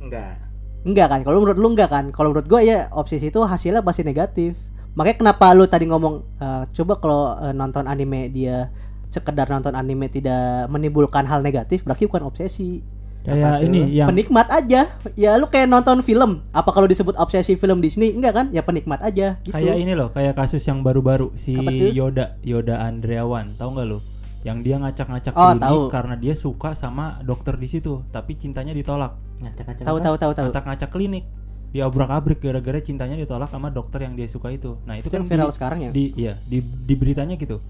[0.00, 0.40] enggak
[0.80, 1.20] Enggak kan?
[1.20, 2.04] Kalau menurut lu enggak kan?
[2.08, 4.56] Kalau menurut gua ya obsesi itu hasilnya pasti negatif.
[4.96, 8.72] Makanya kenapa lu tadi ngomong eh, coba kalau eh, nonton anime dia
[9.12, 12.80] sekedar nonton anime tidak menimbulkan hal negatif berarti bukan obsesi.
[13.20, 13.68] kayak tuh?
[13.68, 14.88] ini yang Penikmat aja.
[15.12, 16.40] Ya lu kayak nonton film.
[16.56, 18.16] Apa kalau disebut obsesi film Disney?
[18.16, 18.46] Enggak kan?
[18.48, 19.52] Ya penikmat aja gitu.
[19.52, 21.52] kayak ini loh kayak kasus yang baru-baru si?
[21.92, 24.00] Yoda Yoda Andreawan tahu nggak lo
[24.42, 25.80] yang dia ngacak-ngacak Oh, klinik tahu.
[25.88, 30.44] karena dia suka sama dokter di situ tapi cintanya ditolak ngacak-ngacak Tahu tahu tahu tahu.
[30.46, 31.24] ngacak-ngacak klinik
[31.70, 35.22] dia obrak-abrik gara-gara cintanya ditolak sama dokter yang dia suka itu nah itu Itu kan
[35.24, 35.90] viral di, sekarang ya.
[35.90, 37.60] di iya di, di beritanya gitu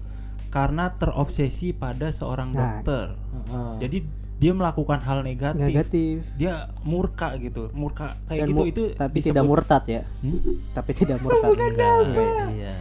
[0.47, 2.59] karena terobsesi pada seorang Nah.
[2.81, 3.73] dokter Heeh.
[3.79, 3.97] jadi
[4.35, 6.25] dia melakukan hal negatif, Negatif.
[6.33, 10.01] dia murka gitu murka kayak Dan gitu mu- itu tapi disebut- tidak murtad ya.
[10.17, 10.39] Hmm?
[10.71, 11.49] Tapi tidak murtad.
[11.51, 12.33] Enggak, Iya.
[12.49, 12.73] iya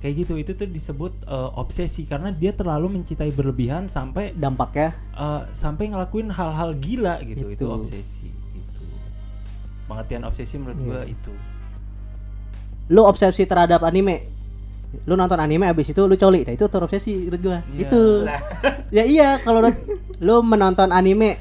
[0.00, 4.96] kayak gitu itu tuh disebut eh, obsesi karena dia terlalu mencintai berlebihan sampai Dampaknya?
[5.12, 7.46] eh, sampai ngelakuin hal-hal gila gitu.
[7.48, 7.66] Itu, Itu.
[7.70, 8.82] obsesi itu.
[9.84, 10.86] Pengertian obsesi menurut Iya.
[10.86, 11.32] gua itu.
[12.88, 14.24] Lu obsesi terhadap anime?
[15.04, 16.42] Lu nonton anime abis itu lu coli.
[16.42, 17.58] Nah itu terobsesi menurut gua.
[17.68, 17.80] Iya.
[17.80, 18.02] itu.
[18.90, 19.84] Ya iya kalau lu-
[20.18, 21.38] lu menonton anime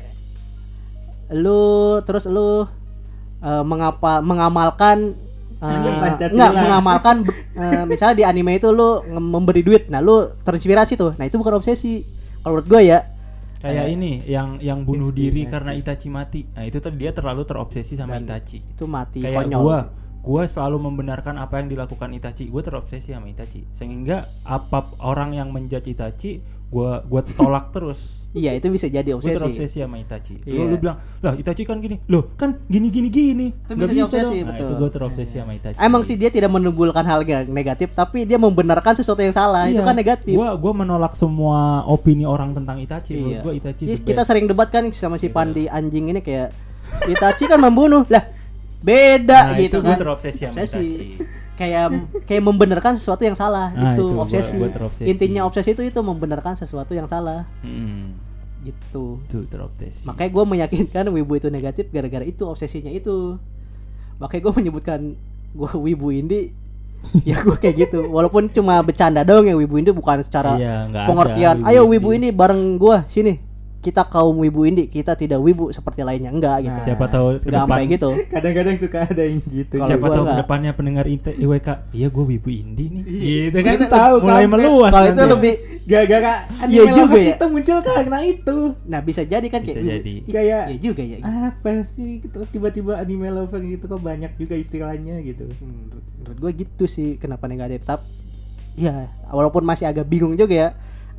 [1.31, 1.61] lu
[2.03, 2.65] terus lu
[3.39, 5.13] eh, mengapa mengamalkan
[5.59, 6.31] Pancasila.
[6.31, 7.15] enggak mengamalkan
[7.53, 11.55] eh, misalnya di anime itu lu memberi duit nah lu terinspirasi tuh nah itu bukan
[11.55, 12.07] obsesi
[12.39, 12.99] kalau menurut gua ya
[13.59, 15.51] Kayak ini yang yang bunuh diri Inspirasi.
[15.51, 16.47] karena Itachi mati.
[16.47, 18.63] Nah, itu tuh dia terlalu terobsesi sama Dan Itachi.
[18.63, 19.79] itu mati Kayak konyol gua,
[20.23, 22.47] gua selalu membenarkan apa yang dilakukan Itachi.
[22.47, 23.67] Gua terobsesi sama Itachi.
[23.75, 26.39] Sehingga apa orang yang menjudge Itachi,
[26.69, 28.01] gua gua tolak terus.
[28.37, 30.37] iya itu bisa jadi Gue obsesi terobsesi sama Itachi.
[30.45, 30.63] Lu, Iya.
[30.63, 33.47] lu bilang, lah Itachi kan gini, loh kan gini gini gini.
[33.49, 34.61] Itu bisa jadi obsesi, dong." Nah, betul.
[34.61, 35.77] itu gue terobsesi sama Itachi.
[35.81, 39.81] emang sih dia tidak menimbulkan hal yang negatif tapi dia membenarkan sesuatu yang salah itu
[39.81, 39.83] Iya.
[39.83, 43.17] kan negatif Gua gua menolak semua opini orang tentang Itachi.
[43.17, 43.41] Iya.
[43.41, 45.33] gua Itachi Jadi kita sering debat kan sama si Gitu.
[45.33, 46.53] Pandi anjing ini kayak
[47.05, 48.29] Itachi kan membunuh lah
[48.79, 51.17] beda Nah, gitu itu kan gua terobsesi sama Itachi.
[51.59, 51.85] Kayak
[52.23, 54.55] kayak membenarkan sesuatu yang salah Nah, itu itu obsesi.
[54.55, 55.03] gua terobsesi.
[55.05, 57.43] intinya obsesi itu itu membenarkan sesuatu yang salah.
[57.59, 58.15] Hmm,
[58.63, 59.19] gitu.
[59.27, 60.07] Itu terobsesi.
[60.07, 63.35] makanya gue meyakinkan wibu itu negatif gara-gara itu obsesinya itu.
[64.17, 64.99] Makanya gue menyebutkan
[65.49, 66.55] gue wibu indie
[67.23, 68.07] ya gue kayak gitu.
[68.07, 71.91] Walaupun cuma bercanda dong ya wibu indie bukan secara Iya, ada pengertian wibu ayo indie."
[71.93, 73.33] wibu ini bareng gue sini
[73.79, 77.47] kita kaum wibu indie kita tidak wibu seperti lainnya enggak gitu Nah, Siapa tahu ke
[77.47, 79.73] Nggak depan sampai gitu Kadang-kadang suka ada yang gitu.
[79.73, 80.37] Kalau siapa tahu ke nggak.
[80.37, 83.03] depannya pendengar IWK, iya gue wibu indie nih.
[83.07, 84.51] Gitu kan Kita tahu, mulai kampret.
[84.53, 84.91] meluas.
[84.91, 87.33] kalau itu lebih Gara-gara anime Iya juga ya.
[87.33, 88.57] itu muncul karena itu.
[88.83, 90.13] nah bisa jadi kan Bisa kayak jadi.
[90.19, 91.17] Ih, Kayak- iya juga ya
[91.47, 95.47] Apa sih gitu, tiba-tiba anime lover gitu kok banyak juga istilahnya gitu.
[95.55, 95.87] Hmm,
[96.19, 98.03] menurut gue gitu sih kenapa negatif tapi
[98.75, 100.69] ya walaupun masih agak bingung juga ya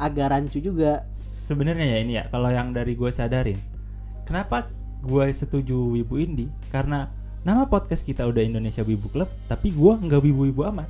[0.01, 3.61] agak rancu juga sebenarnya ya ini ya kalau yang dari gue sadarin
[4.24, 9.92] kenapa gue setuju wibu indie karena nama podcast kita udah Indonesia Wibu Club tapi gue
[9.96, 10.88] nggak wibu-wibu amat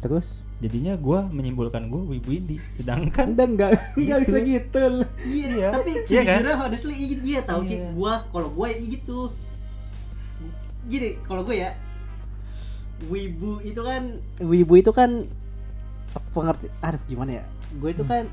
[0.00, 0.42] Terus?
[0.58, 5.02] jadinya gue menyimpulkan gue wibu indie sedangkan Anda nggak nggak bisa gitu.
[5.26, 6.38] Iya, tapi Iya kan?
[6.38, 7.70] sejujurnya honestly iya, iya tahu Iya.
[7.70, 9.18] kayak gua kalau gua ya gitu.
[10.86, 11.74] Gini, kalau gue ya
[13.10, 14.02] wibu itu kan
[14.38, 15.26] wibu itu kan
[16.30, 17.44] pengerti aduh gimana ya?
[17.78, 18.28] Gue itu kan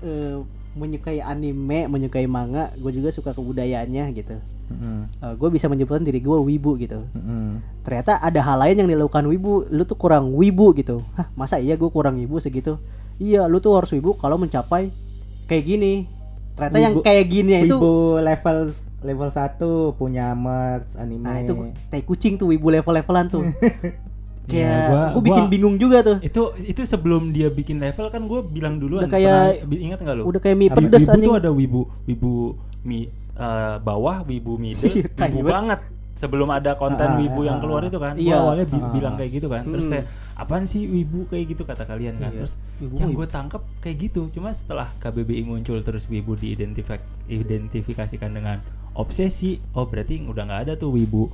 [0.00, 0.36] eh,
[0.74, 4.36] menyukai anime, menyukai manga, gue juga suka kebudayaannya gitu.
[5.18, 7.00] gue bisa menyebutkan diri gue wibu gitu.
[7.82, 11.00] Ternyata ada hal lain yang dilakukan wibu, lu tuh kurang wibu gitu.
[11.16, 12.76] Hah, masa iya gue kurang wibu segitu?
[13.18, 14.92] Iya, lu tuh harus wibu kalau mencapai
[15.48, 16.06] kayak gini.
[16.54, 18.58] Ternyata yang Wibu- kayak gini itu Wibu level
[19.02, 21.22] level 1 punya merch anime.
[21.22, 21.54] Nah itu
[21.86, 23.42] tai kucing tuh wibu level-levelan tuh.
[24.48, 26.16] Ya, Kayak gua- gue bikin gua- bingung juga tuh.
[26.20, 30.16] itu itu sebelum dia bikin level kan gue bilang duluan Udah kayak- pernah- ingat nggak
[30.16, 31.28] lu Udah kayak mie Wibu- pedes wibu anjing.
[31.28, 32.32] tuh ada wibu wibu
[32.80, 32.98] mi
[33.34, 35.80] eh, bawah wibu middle Iya, wibu banget.
[36.14, 38.34] sebelum ada konten Ah, wibu yang ah, keluar itu kan Iya.
[38.34, 38.90] gua awalnya bi- Ah.
[38.90, 39.92] bilang kayak gitu kan terus Hmm.
[39.92, 42.42] kayak apaan sih wibu kayak gitu kata kalian kan Iya.
[42.42, 43.18] terus Wibu, yang wibu.
[43.18, 48.58] gue tangkap kayak gitu cuma setelah KBBI muncul terus wibu diidentifikasikan identifikasikan dengan
[48.92, 51.30] obsesi oh berarti udah nggak ada tuh wibu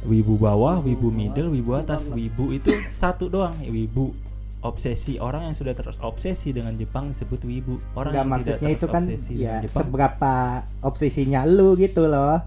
[0.00, 4.16] wibu bawah wibu middle wibu atas wibu itu satu doang ya wibu
[4.60, 8.86] obsesi orang yang sudah terobsesi dengan Jepang disebut wibu orang Nggak, yang tidak maksudnya itu
[8.86, 10.32] kan ya Jepang seberapa
[10.80, 12.40] obsesinya lu gitu loh.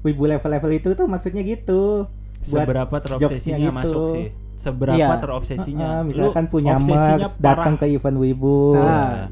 [0.00, 2.08] Wibu level-level itu tuh maksudnya gitu.
[2.48, 4.14] Buat seberapa terobsesinya jokesnya masuk gitu.
[4.16, 5.16] sih seberapa Iya.
[5.16, 8.60] terobsesinya Ah, Lu misalkan punya obsesinya merch datang ke event Wibu.
[8.74, 9.28] Nah,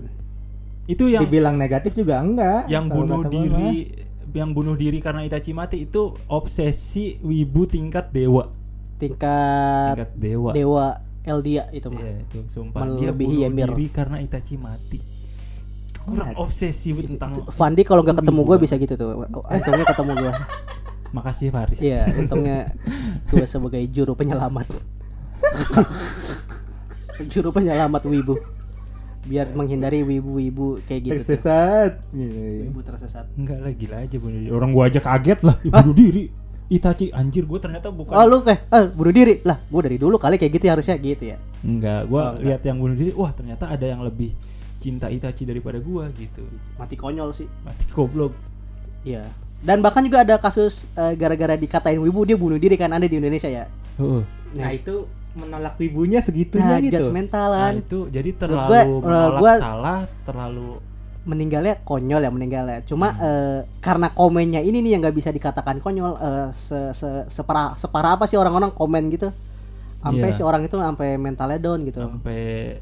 [0.86, 2.68] itu yang Dibilang negatif juga enggak.
[2.68, 4.07] yang bunuh diri.
[4.38, 8.48] Yang bunuh diri karena Itachi mati itu obsesi wibu tingkat dewa
[8.96, 10.86] tingkat tingkat dewa dewa
[11.22, 12.00] Eldia itu mah.
[12.00, 13.68] Iya itu sumpah dia Melebihi bunuh Ymir.
[13.76, 14.98] diri karena Itachi mati
[15.92, 16.40] Itu kurang Iya.
[16.40, 19.28] obsesi bu, tentang Fandi kalau nggak itu ketemu gue bisa gitu tuh.
[19.28, 20.32] Untungnya ketemu gue.
[21.08, 22.72] makasih Faris Iya, untungnya
[23.28, 24.72] gue sebagai juru penyelamat.
[27.32, 28.34] juru penyelamat wibu.
[29.24, 31.10] Biar menghindari wibu-wibu kayak gitu.
[31.10, 31.18] tuh.
[31.26, 31.92] tersesat.
[32.10, 32.70] Gitu.
[32.70, 33.26] Wibu tersesat.
[33.34, 36.24] enggak lah gila aja bunuh diri orang gua aja kaget lah ih, bunuh diri
[36.68, 39.56] Itachi anjir gua ternyata bukan Oh lu kayak ah, bunuh diri lah.
[39.66, 41.36] Gue dari dulu kali kayak gitu ya, harusnya gitu ya.
[41.60, 44.36] enggak gua Oh, lihat yang bunuh diri wah ternyata ada yang lebih
[44.76, 46.44] cinta Itachi daripada gua gitu
[46.76, 47.48] Mati konyol sih.
[47.64, 48.36] mati goblok
[49.02, 49.26] Iya.
[49.58, 53.16] Dan bahkan juga ada kasus eh, gara-gara dikatain wibu dia bunuh diri kan ada di
[53.16, 53.66] Indonesia ya.
[53.96, 54.22] Heeh.
[54.54, 55.08] Nah, itu
[55.38, 56.90] menolak wibunya segitunya Nah, gitu.
[56.90, 57.72] Nah judgmentalan.
[57.78, 60.68] itu jadi gua- terlalu eh, menolak gua- salah, terlalu
[61.24, 62.78] meninggalnya konyol ya meninggalnya.
[62.82, 67.74] Cuma eh, karena komennya ini nih yang nggak bisa dikatakan konyol eh, se, se- separah
[67.74, 69.30] separah apa sih orang-orang komen gitu.
[69.98, 70.34] Sampai Iya.
[70.34, 72.00] si orang itu sampai mentalnya down gitu.
[72.00, 72.78] sampai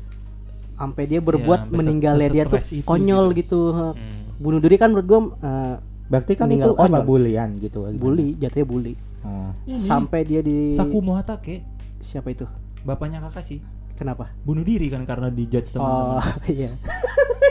[0.74, 3.72] Sampai dia berbuat se- meninggalnya dia tuh itu konyol gitu.
[3.72, 5.76] hmm, Bunuh diri kan menurut gua eh,
[6.06, 7.88] Berarti kan itu apa bulian gitu.
[7.90, 8.94] bully, jatuhnya bully.
[9.20, 9.50] Oh.
[9.66, 11.58] ini Sampai dia di Sakumo Hatake
[12.06, 12.46] siapa itu?
[12.80, 13.58] bapaknya Kakashi
[13.96, 14.30] Kenapa?
[14.40, 16.22] bunuh diri kan karena dijudge Oh, teman-teman
[16.54, 16.70] iya.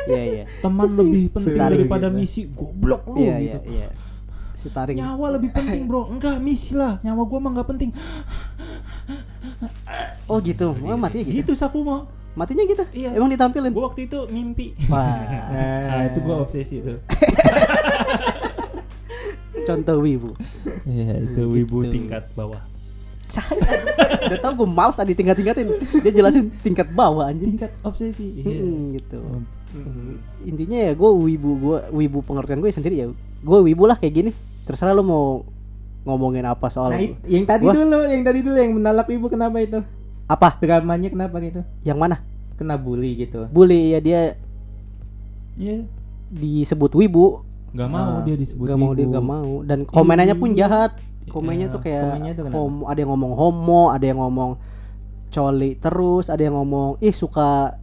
[0.06, 0.44] Iya, iya.
[0.62, 2.16] teman lebih penting Selalu daripada gitu.
[2.16, 3.88] misi goblok lu Iya, gitu iya, iya.
[4.56, 4.96] Si taring.
[4.96, 7.90] nyawa lebih penting bro enggak misi lah nyawa gua mah nggak penting
[10.26, 10.74] Oh gitu.
[10.80, 11.42] Oh, mati gitu.
[11.44, 12.84] gitu Sakumo Matinya gitu.
[12.92, 13.16] Iya.
[13.16, 13.72] Emang ditampilin.
[13.72, 14.76] Gue waktu itu mimpi.
[14.86, 15.08] Wah,
[15.88, 17.00] nah, itu gue obsesi tuh.
[19.64, 20.36] contoh wibu.
[20.84, 21.94] Iya, itu wibu Gitu.
[21.96, 22.60] tingkat bawah.
[24.26, 25.68] Udah tau gue males tadi tingkat-tingkatin.
[26.00, 27.54] Dia jelasin tingkat bawah anjing.
[27.54, 28.32] Tingkat obsesi.
[28.38, 28.62] Iya.
[28.62, 29.20] Hmm, gitu.
[30.42, 33.08] Intinya ya gue wibu gue wibu pengertian gue sendiri ya.
[33.42, 34.32] Gue wibu lah kayak gini.
[34.64, 35.26] Terserah lu mau
[36.04, 37.74] ngomongin apa soal Nah, yang tadi Wah.
[37.74, 39.82] dulu, yang tadi dulu yang menalak ibu kenapa itu?
[40.26, 40.58] apa?
[40.58, 41.62] Dramanya kenapa gitu?
[41.82, 42.16] Yang mana?
[42.56, 43.46] Kena bully gitu.
[43.48, 44.22] Bully ya dia
[45.56, 45.86] Iya.
[46.28, 47.46] disebut wibu.
[47.72, 49.14] Gak mau Ah, dia disebut gak mau dia wibu.
[49.14, 50.66] gak mau dan komenannya pun Iya.
[50.66, 50.92] jahat.
[51.26, 54.52] Komennya Iya, tuh kayak komennya tuh homo, ada yang ngomong homo, ada yang ngomong
[55.28, 57.76] coli terus, ada yang ngomong ih suka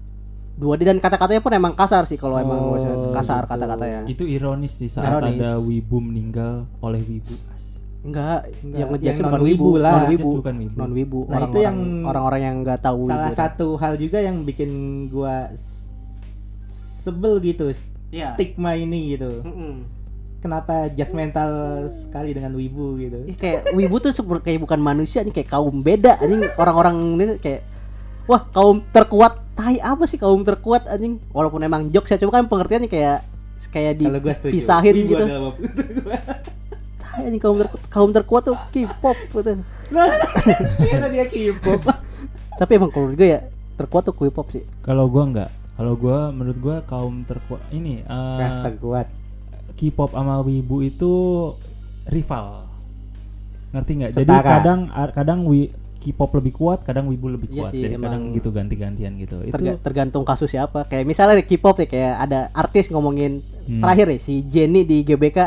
[0.52, 3.50] dua D dan kata-katanya pun emang kasar sih kalau emang Oh, gua- kasar gitu.
[3.50, 4.00] kata-katanya.
[4.06, 5.36] Itu ironis di saat Ironis.
[5.36, 7.34] ada wibu meninggal oleh wibu.
[7.50, 7.80] Asik.
[8.02, 9.92] Enggak, Enggak, yang yang ngejackson bukan non-wibu wibu, lah.
[9.92, 10.76] non wibu, Itu bukan wibu.
[10.76, 11.18] non wibu.
[11.20, 13.36] Nah, itu orang-orang yang orang-orang yang nggak tahu Salah wibu.
[13.36, 14.70] satu hal juga yang bikin
[15.08, 15.50] gua
[16.70, 17.66] sebel gitu
[18.08, 18.34] Iya.
[18.34, 19.40] stigma ini gitu.
[19.42, 19.74] Mm-mm.
[20.42, 23.30] Kenapa judgmental sekali dengan wibu gitu?
[23.30, 27.38] Ih, kayak wibu tuh seperti kayak bukan manusia nih kayak kaum beda anjing orang-orang ini
[27.38, 27.62] kayak
[28.26, 32.50] wah kaum terkuat tai apa sih kaum terkuat anjing walaupun emang jokes ya cuma kan
[32.50, 33.22] pengertiannya kayak
[33.70, 35.24] kayak dipisahin Wibu gitu
[36.98, 39.62] tai anjing kaum terkuat kaum terkuat tuh K-pop gitu.
[40.82, 41.86] Ternyata dia K-pop.
[42.58, 43.40] tapi emang kalau gue ya
[43.78, 45.50] terkuat tuh K-pop sih Kalau gua enggak.
[45.72, 49.21] Kalau gua menurut gua kaum terkuat ini eh, Ras terkuat.
[49.72, 51.12] K-pop sama wibu itu
[52.04, 52.66] rival.
[53.70, 54.10] Ngerti nggak?
[54.14, 54.80] Jadi kadang
[55.12, 57.70] kadang wi K-pop lebih kuat, kadang wibu lebih Iya kuat.
[57.70, 59.38] sih, Jadi kadang gitu ganti-gantian gitu.
[59.40, 63.78] Itu Terga- tergantung kasus siapa kayak misalnya di K-pop ya kayak ada artis ngomongin Hmm.
[63.78, 65.38] terakhir ya si Jenny di GBK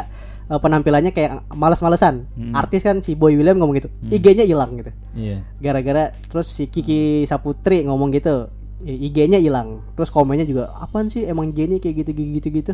[0.45, 2.53] eh, penampilannya kayak males-malesan Hmm.
[2.53, 4.09] artis kan si Boy William ngomong gitu Hmm.
[4.09, 5.43] IG-nya hilang gitu iya.
[5.57, 8.47] gara-gara terus si Kiki Saputri ngomong gitu
[8.79, 12.73] i- IG-nya hilang terus komennya juga apaan sih emang Jenny kayak gitu gitu gitu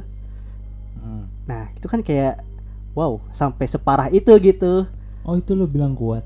[1.01, 1.25] Hmm.
[1.43, 2.45] nah itu kan kayak
[2.93, 4.85] wow sampai separah itu gitu
[5.21, 6.25] Oh, itu lo bilang kuat.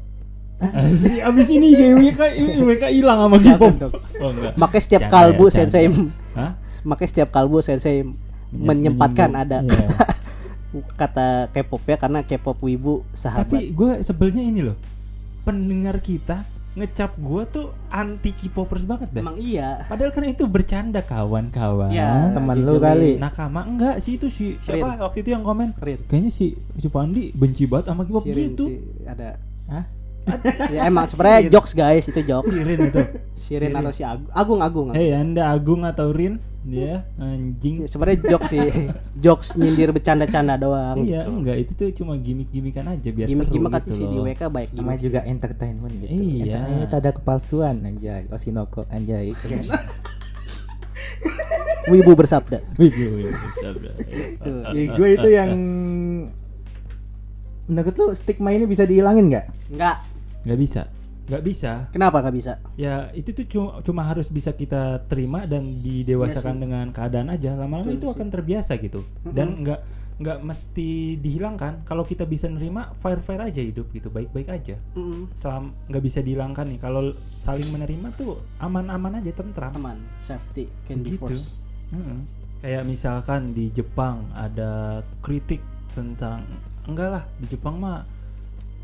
[0.72, 2.20] Asli, abis ini GWK
[2.60, 3.92] mereka hilang sama K-pop.
[4.20, 4.56] Oh enggak.
[4.56, 5.56] makanya setiap Canda kalbu ya, canda.
[5.58, 5.86] sensei
[6.32, 6.52] Hah?
[6.82, 8.08] makanya setiap kalbu sensei
[8.52, 9.88] menyempatkan ada Iya.
[10.96, 14.80] kata K-pop ya karena K-pop wibu sahabat Tapi gue sebelnya ini loh.
[15.44, 19.24] Pendengar kita ngecap gue tuh anti K-popers banget dah.
[19.24, 21.88] emang iya Padahal kan itu bercanda kawan-kawan.
[21.88, 23.16] Ya, Teman gitu lu kali.
[23.16, 25.72] Nakama enggak sih itu si siapa waktu itu yang komen?
[25.80, 26.04] Rin.
[26.04, 28.66] Kayaknya si si Fandi benci banget sama K-pop Sirin gitu.
[28.68, 29.40] sih ada
[29.72, 29.86] Hah?
[30.74, 33.02] ya emang sebenarnya jokes guys itu jokes Sirin itu.
[33.40, 36.44] Sirin atau si Agung Agung Agung Hei Anda Agung atau Rin?
[36.66, 37.86] Dia anjing.
[37.86, 38.60] Ya, sebenarnya jokes sih
[39.24, 41.30] jokes nyindir bercanda-canda doang Iya, gitu.
[41.30, 44.18] enggak itu tuh cuma gimmick-gimmickan aja biar gimmick-gimmick seru kan gitu sih di.
[44.18, 46.10] WK baik gimmick juga entertainment gitu.
[46.10, 46.58] Iya.
[46.66, 48.26] Entertainment ada kepalsuan anjay.
[48.34, 49.30] Osinoko anjay.
[51.86, 53.92] wibu bersabda Wih, wih, wih, sabda.
[54.42, 54.62] Tuh.
[54.74, 55.50] Ya, gue itu yang
[57.66, 59.46] menurut lu stigma ini bisa dihilangin nggak?
[59.74, 59.98] enggak
[60.46, 60.82] Nggak bisa.
[61.26, 61.72] Nggak bisa.
[61.90, 66.62] kenapa nggak bisa Ya itu tuh cuma, cuma harus bisa kita terima dan didewasakan sih.
[66.62, 67.58] dengan keadaan aja.
[67.58, 68.14] Lama-lama itu sih.
[68.14, 69.02] akan terbiasa gitu.
[69.26, 69.82] Dan nggak
[70.16, 71.84] nggak mesti dihilangkan.
[71.84, 74.80] Kalau kita bisa nerima, fair fair aja hidup gitu, baik-baik aja.
[74.96, 75.28] Mm-mm.
[75.36, 76.80] Selam nggak bisa dihilangkan nih.
[76.80, 79.76] Kalau saling menerima tuh aman-aman aja, tentram.
[79.76, 81.20] aman safety can be Begitu.
[81.20, 81.60] force
[81.92, 82.24] Mm-mm.
[82.64, 85.60] Kayak misalkan di Jepang ada kritik
[85.92, 86.48] tentang
[86.88, 88.08] enggak lah di Jepang mah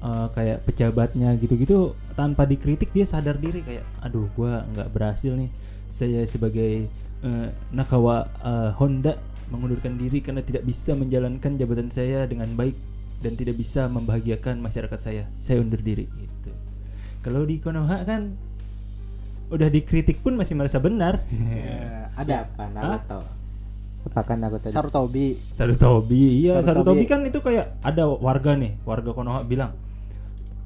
[0.01, 5.49] eh, kayak pejabatnya gitu-gitu tanpa dikritik dia sadar diri kayak aduh gua nggak berhasil nih.
[5.87, 6.89] Saya sebagai
[7.21, 9.15] eh, Nakawa eh, Honda
[9.51, 12.73] mengundurkan diri karena tidak bisa menjalankan jabatan saya dengan baik
[13.21, 15.23] dan tidak bisa membahagiakan masyarakat saya.
[15.37, 16.51] Saya undur diri gitu.
[17.21, 18.33] Kalau di Konoha kan
[19.51, 21.21] udah dikritik pun masih merasa benar.
[21.31, 23.19] Ya, ada Siapa Naruto?
[24.07, 24.67] Apakah Naruto?
[24.71, 25.37] Sarutobi.
[25.53, 26.57] Sarutobi, iya.
[26.63, 26.65] Sarutobi.
[26.65, 29.75] Sarutobi kan itu kayak ada warga nih, warga Konoha bilang,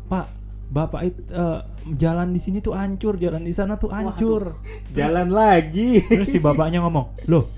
[0.05, 0.25] Pak,
[0.69, 1.59] bapak itu eh,
[1.97, 4.57] jalan di sini tuh hancur, jalan di sana tuh hancur.
[4.93, 6.01] Jalan lagi.
[6.05, 7.49] Terus si bapaknya ngomong, loh,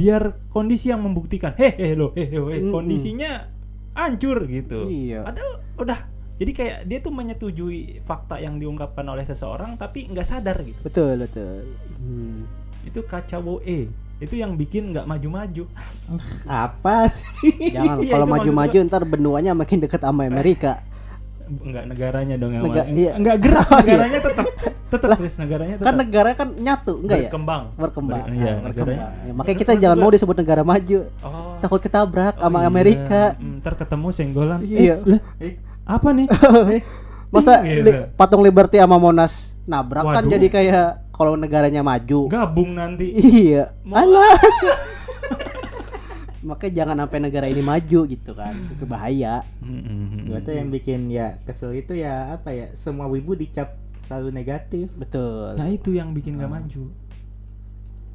[0.00, 2.72] biar kondisi yang membuktikan, hehe loh, hehe, Mm-mm.
[2.72, 3.52] kondisinya
[3.92, 4.88] hancur gitu.
[4.88, 5.28] Iya.
[5.28, 5.98] Padahal udah,
[6.40, 10.80] jadi kayak dia tuh menyetujui fakta yang diungkapkan oleh seseorang, tapi nggak sadar gitu.
[10.80, 11.68] betul betul
[12.00, 12.48] Hmm.
[12.80, 13.92] Itu kacau e,
[14.24, 15.68] itu yang bikin nggak maju-maju.
[16.48, 17.28] Apa sih?
[17.68, 20.80] jangan Iya, kalau maju-maju ntar benuanya makin deket sama Amerika
[21.52, 23.12] enggak negaranya dong yang Nega- iya.
[23.12, 23.82] enggak gerak Oh, iya.
[23.82, 24.46] negaranya tetap
[24.86, 28.62] tetap Chris negaranya tetap kan negara kan nyatu enggak ya berkembang berkembang Ber- iya, Ah,
[28.64, 28.98] berkembang.
[29.20, 32.66] Ya, makanya kita jangan juga- mau disebut negara maju oh takut ketabrak oh sama iya.
[32.66, 34.94] Amerika Hmm, ntar ketemu senggolan Iya.
[35.04, 36.26] Eh, Eh, apa nih
[37.30, 37.82] masa Gitu.
[37.84, 40.30] li- patung Liberty sama Monas nabrak kan Waduh.
[40.30, 42.26] jadi kayak kalau negaranya maju.
[42.26, 43.12] Gabung nanti.
[43.12, 43.76] Iya.
[43.84, 44.40] Alas.
[46.40, 48.56] Makanya jangan sampai negara ini maju gitu kan.
[48.72, 49.44] Itu bahaya.
[49.60, 50.24] Mm-mm.
[50.28, 54.88] Gua tuh yang bikin ya kesel itu ya apa ya semua wibu dicap selalu negatif.
[54.96, 55.60] Betul.
[55.60, 56.88] Nah itu yang bikin gak maju.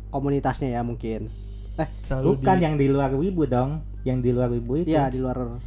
[0.10, 1.30] Komunitasnya ya mungkin.
[1.76, 4.96] Eh, Selalu Bukan di- yang di luar wibu dong, yang di luar wibu itu.
[4.96, 5.60] iya di luar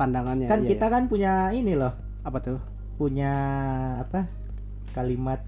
[0.00, 0.48] pandangannya.
[0.48, 0.92] kan iya, kita iya.
[0.96, 1.92] kan punya ini loh,
[2.24, 2.58] apa tuh?
[2.96, 3.32] punya
[4.00, 4.24] apa?
[4.96, 5.44] Kalimat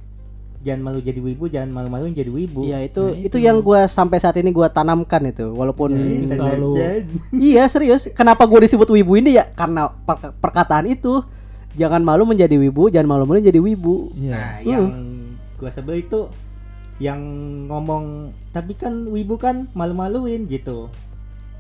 [0.59, 2.63] jangan malu jadi wibu, jangan malu-maluin jadi wibu.
[2.63, 3.39] Iya itu, Nah, itu itu.
[3.41, 6.77] yang gua sampai saat ini gua tanamkan itu walaupun Ya, itu selalu-
[7.33, 11.23] iya serius kenapa gue disebut wibu ini ya karena per- perkataan itu
[11.73, 14.35] jangan malu menjadi wibu jangan malu malu jadi wibu Iya.
[14.35, 14.85] Nah, yang
[15.55, 16.27] gua sebel itu
[16.99, 17.23] yang
[17.67, 20.91] ngomong tapi kan wibu kan malu-maluin gitu.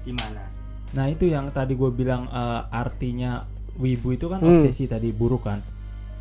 [0.03, 0.42] Gimana?
[0.88, 3.46] Nah itu yang tadi gue bilang eh, artinya
[3.76, 4.59] wibu itu kan Hmm.
[4.59, 5.62] obsesi tadi buruk kan.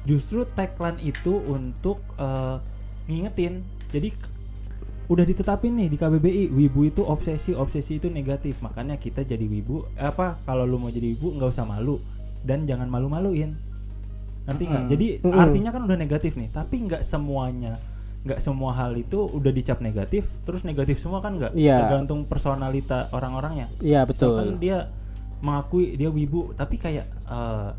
[0.07, 2.57] Justru tagline itu untuk eh,
[3.05, 3.61] ngingetin.
[3.91, 4.09] Jadi
[5.07, 9.87] udah ditetapin nih di KBBI wibu itu obsesi obsesi itu negatif makanya kita jadi wibu
[9.95, 12.03] eh, apa kalau lu mau jadi wibu nggak usah malu
[12.43, 13.55] dan jangan malu-maluin
[14.43, 14.91] ngerti nggak Mm-mm.
[14.91, 15.39] jadi Mm-mm.
[15.39, 17.79] artinya kan udah negatif nih tapi nggak semuanya
[18.27, 21.87] nggak semua hal itu udah dicap negatif terus negatif semua kan nggak Iya.
[21.87, 24.91] tergantung personalita orang-orangnya iya Misalkan betul dia
[25.39, 27.69] mengakui dia wibu tapi kayak eh,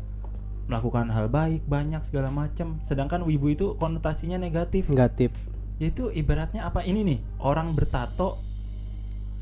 [0.69, 5.33] melakukan hal baik banyak segala macam sedangkan wibu itu konotasinya negatif negatif
[5.75, 8.37] yaitu ibaratnya apa ini nih orang bertato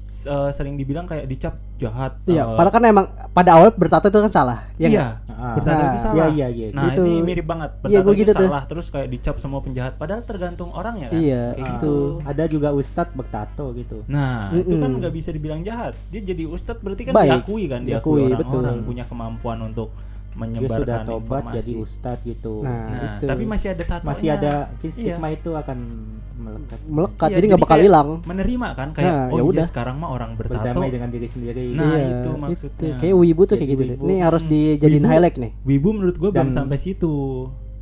[0.07, 4.19] eh, sering dibilang kayak dicap jahat iya eh, padahal kan emang pada awal bertato itu
[4.19, 5.07] kan salah ya iya?
[5.27, 5.53] Ah.
[5.53, 6.67] bertato itu Nah, salah iya, iya, iya.
[6.71, 8.47] nah Itu- ini mirip banget Iya, bertato itu gitu tuh.
[8.47, 12.43] salah terus kayak dicap semua penjahat padahal tergantung orangnya kan Iya, kayak Ah, gitu Ada
[12.47, 13.97] juga ustadz bertato gitu.
[14.07, 15.93] Nah, itu kan nggak bisa dibilang jahat.
[16.07, 17.29] Dia jadi ustadz berarti kan Baik.
[17.37, 19.91] diakui kan, Diakui, orang-orang punya kemampuan untuk
[20.37, 21.57] Dia sudah menyebarkan tobat informasi.
[21.57, 22.53] jadi ustadz gitu.
[22.61, 24.07] nah, Nah, itu tapi masih ada tatonya.
[24.07, 24.91] Masih ada Iya.
[24.91, 25.77] stigma itu akan
[26.37, 26.79] melekat.
[26.85, 29.65] melekat Iya, jadi nggak bakal hilang Menerima kan kayak Nah, oh ya iya udah.
[29.65, 30.61] sekarang mah orang bertato.
[30.61, 31.73] Berdamai dengan diri sendiri.
[31.73, 32.95] Nah, Iya, itu maksudnya.
[32.95, 34.03] kayak wibu tuh kayak gitu wibu.
[34.03, 34.51] ini harus Hmm.
[34.51, 37.13] dijadiin Wibu- highlight nih Wibu menurut gue belum Dan- sampai situ.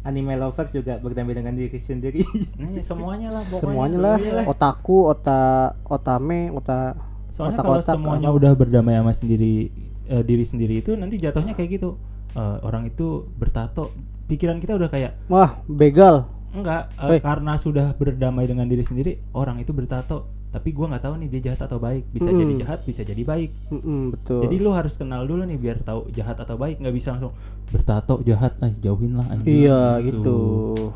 [0.02, 2.22] Anime lovers juga berdamai dengan diri sendiri.
[2.62, 3.60] Nih semuanya lah pokoknya.
[3.60, 5.42] semuanya lah otaku ota
[5.84, 6.94] otame ota
[7.28, 8.38] Soalnya otak- kalau otak, semuanya apa.
[8.38, 9.74] udah berdamai sama sendiri
[10.06, 11.98] eh, diri sendiri itu nanti jatuhnya kayak gitu.
[12.36, 13.96] Eh, orang itu bertato,
[14.28, 17.20] pikiran kita udah kayak wah begal Enggak, Hei.
[17.20, 20.24] karena sudah berdamai dengan diri sendiri, orang itu bertato.
[20.56, 22.08] Tapi gua nggak tahu nih dia jahat atau baik.
[22.16, 22.40] Bisa Mm-mm.
[22.40, 23.52] jadi jahat, bisa jadi baik.
[23.76, 26.80] Mm-mm, betul Jadi lu harus kenal dulu nih biar tahu jahat atau baik.
[26.80, 27.36] Nggak bisa langsung
[27.76, 29.68] bertato jahat, ah jauhin lah anjing.
[29.68, 30.40] iya gitu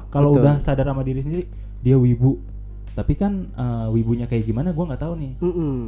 [0.07, 0.43] Kalau Betul.
[0.47, 1.43] udah sadar sama diri sendiri,
[1.83, 2.39] dia wibu.
[2.95, 5.31] Tapi kan eh, wibunya kayak gimana gua nggak tahu nih.
[5.43, 5.79] Mm-mm.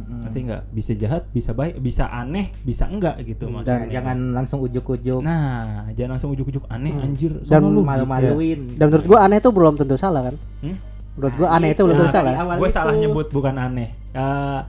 [0.00, 0.20] Mm-mm.
[0.22, 3.88] Nanti nggak bisa jahat, bisa baik, bisa aneh, bisa enggak gitu Dan maksudnya.
[3.90, 7.32] jangan langsung ujuk-ujuk Nah, jangan langsung ujuk-ujuk aneh anjir.
[7.32, 7.44] Hmm.
[7.44, 7.82] Dan Sono lu.
[7.82, 8.60] malu-maluin.
[8.74, 10.76] dan menurut gua aneh itu belum tentu salah kan Hmm?
[11.12, 11.82] menurut gua aneh itu itu.
[11.84, 12.64] belum tentu Nah, salah itu.
[12.70, 14.60] salah nyebut bukan aneh Eh,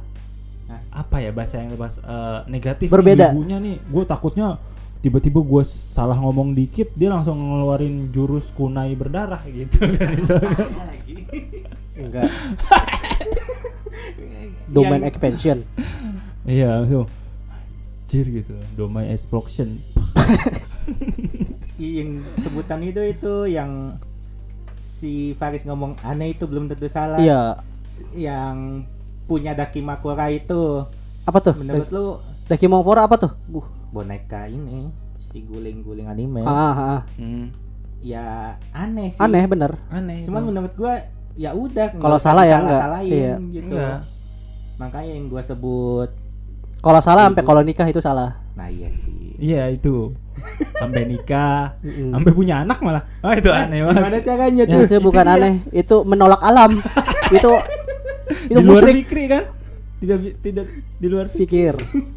[0.63, 0.79] Nah.
[0.93, 3.27] apa ya bahasa yang bahas eh, negatif Berbeda.
[3.27, 4.55] nih, ibunya nih gue takutnya
[4.97, 10.13] tiba-tiba gue salah ngomong dikit dia langsung ngeluarin jurus kunai berdarah gitu kan.
[11.93, 12.25] Enggak.
[14.71, 15.57] Domain Yang- expansion.
[16.41, 17.05] Iya langsung
[18.07, 18.55] anjir gitu.
[18.73, 19.75] Domain explosion.
[21.81, 23.97] Yang sebutan itu itu yang
[25.01, 27.17] si Faris ngomong aneh itu belum tentu salah.
[27.17, 27.57] iya.
[28.13, 28.85] Yang
[29.25, 30.85] punya Dakimakura itu.
[31.25, 31.53] Apa tuh?
[31.57, 32.05] Menurut lu?
[32.45, 33.31] Daki Mopora apa tuh?
[33.47, 36.43] Uh, boneka ini si guling-guling anime.
[36.43, 37.01] Ah, ah, ah.
[37.15, 37.49] Hmm,
[38.03, 39.21] ya aneh sih.
[39.21, 39.77] aneh bener.
[39.89, 40.47] Aneh Cuman itu.
[40.53, 40.93] menurut gua
[41.41, 42.77] ya udah Kalau salah ya enggak.
[42.77, 43.35] disalah-salahin Iya.
[43.51, 43.73] gitu.
[43.73, 43.99] Enggak.
[44.77, 46.09] Makanya yang gua sebut
[46.79, 47.47] kalau salah sampai Ibu.
[47.47, 49.37] kalau nikah itu salah nah iya sih.
[49.37, 50.11] iya itu
[50.75, 54.81] sampai nikah sampai punya anak malah oh itu aneh banget Gimana caranya Ya, tuh?
[54.81, 55.33] itu itu bukan dia.
[55.35, 56.71] aneh, itu menolak alam.
[57.37, 57.51] itu
[58.43, 59.43] itu di luar fikri kan
[59.97, 60.65] tidak tidak
[60.97, 61.73] di luar pikir.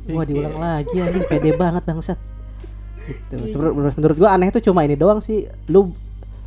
[0.08, 2.18] Wah, diulang lagi anjing pede banget bangsat.
[3.04, 3.34] Gitu.
[3.46, 5.44] Sebenarnya menurut, menurut gua aneh itu cuma ini doang sih.
[5.66, 5.92] Lu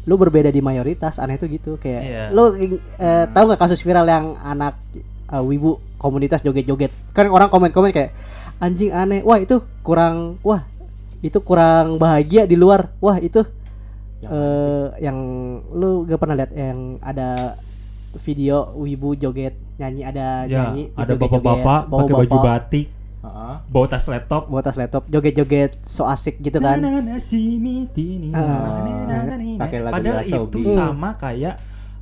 [0.08, 2.24] lu berbeda di mayoritas, aneh itu gitu kayak Iya.
[2.32, 4.80] lu eh, tahu nggak kasus viral yang anak
[5.28, 6.90] eh, wibu komunitas joget-joget.
[7.12, 8.16] Kan orang komen-komen kayak
[8.64, 9.20] anjing aneh.
[9.22, 10.64] Wah, itu kurang wah
[11.20, 12.96] itu kurang bahagia di luar.
[13.04, 13.44] Wah, itu
[14.18, 15.18] Yang eh yang
[15.78, 17.38] lu gak pernah lihat yang ada
[18.26, 22.86] video wibu joget nyanyi ada ya nyanyi ada bapak-bapak pakai baju batik
[23.18, 23.56] Heeh.
[23.66, 26.86] bawa tas laptop bawa tas laptop joget-joget so asik gitu kan Ah.
[28.30, 29.18] na.
[29.60, 30.62] Pakai lagu Padahal Yasa itu Obi.
[30.70, 31.56] sama kayak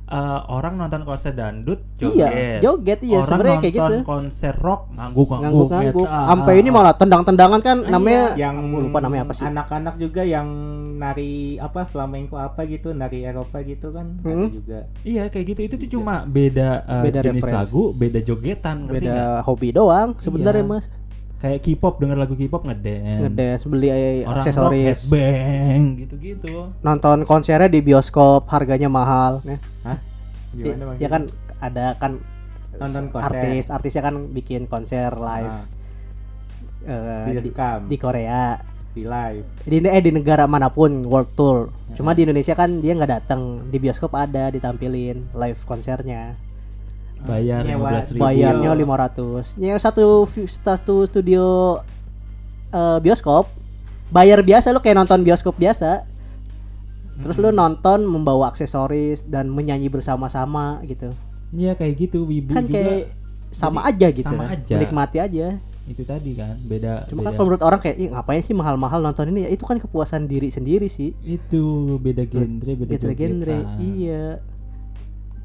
[0.06, 2.58] eh, orang nonton konser dandut Iya, joget.
[2.62, 4.06] joget iya orang sebenarnya kayak nonton gitu.
[4.06, 5.42] konser rock ngangguk-ngangguk.
[5.66, 6.06] Ngangguk-ngangguk.
[6.06, 6.26] metal.
[6.28, 9.44] Sampai ini malah tendang-tendangan kan Ah, namanya yang aku lupa namanya apa sih.
[9.44, 10.46] anak-anak juga yang
[10.94, 14.46] nari apa flamenco apa gitu nari Eropa gitu kan ada Hmm.
[14.48, 15.60] juga Iya kayak gitu.
[15.64, 17.58] Itu tuh cuma beda, eh, Beda jenis referensi.
[17.66, 18.76] lagu, beda jogetan?
[18.86, 20.70] Beda hobi doang sebenarnya Iya.
[20.70, 20.86] Mas.
[21.36, 23.20] Kayak K-pop denger lagu K-pop ngedance.
[23.28, 23.88] Ngedance, beli
[24.24, 24.84] Orang rock aksesoris.
[25.04, 26.54] headbang gitu-gitu.
[26.80, 29.44] Nonton konsernya di bioskop harganya mahal.
[29.44, 29.98] Nah, Hah?
[30.56, 31.22] gimana ya kan
[31.60, 32.16] ada kan
[32.76, 33.36] Nonton konser.
[33.36, 35.52] artis artisnya kan bikin konser live
[36.86, 37.50] Ah, eh, di,
[37.88, 38.56] di Korea
[38.92, 42.96] di live di eh di negara mana pun world tour cuma di Indonesia kan dia
[42.96, 46.36] nggak datang di bioskop ada ditampilin live konsernya
[47.18, 48.22] Bayar Nyewa 15 ribu.
[48.22, 51.44] bayarnya 500 ya satu vi- satu studio
[52.68, 53.48] eh, bioskop
[54.08, 56.04] bayar biasa lo kayak nonton bioskop biasa
[57.16, 61.10] terus lo nonton membawa aksesoris dan menyanyi bersama-sama gitu
[61.48, 62.26] Iya kayak gitu.
[62.26, 63.02] Wibu kan juga kayak
[63.48, 64.50] sama jadi aja gitu sama kan.
[64.52, 64.74] aja.
[64.76, 65.46] menikmati aja
[65.86, 67.06] itu tadi kan beda.
[67.06, 67.32] cuma kan beda.
[67.32, 70.50] kalau menurut orang kayak Ih, ngapain sih mahal-mahal nonton ini ya itu kan kepuasan diri
[70.50, 71.62] sendiri sih itu
[71.96, 74.42] beda genre, beda gitu genre iya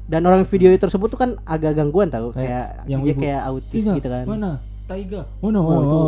[0.04, 3.20] dan orang video tersebut tuh kan agak gangguan tau Kayak kayak yang dia wibu.
[3.20, 4.50] kayak autis Tiga, gitu kan Mana?
[4.82, 5.20] Taiga.
[5.38, 5.58] Mana?
[5.58, 6.00] Oh, itu-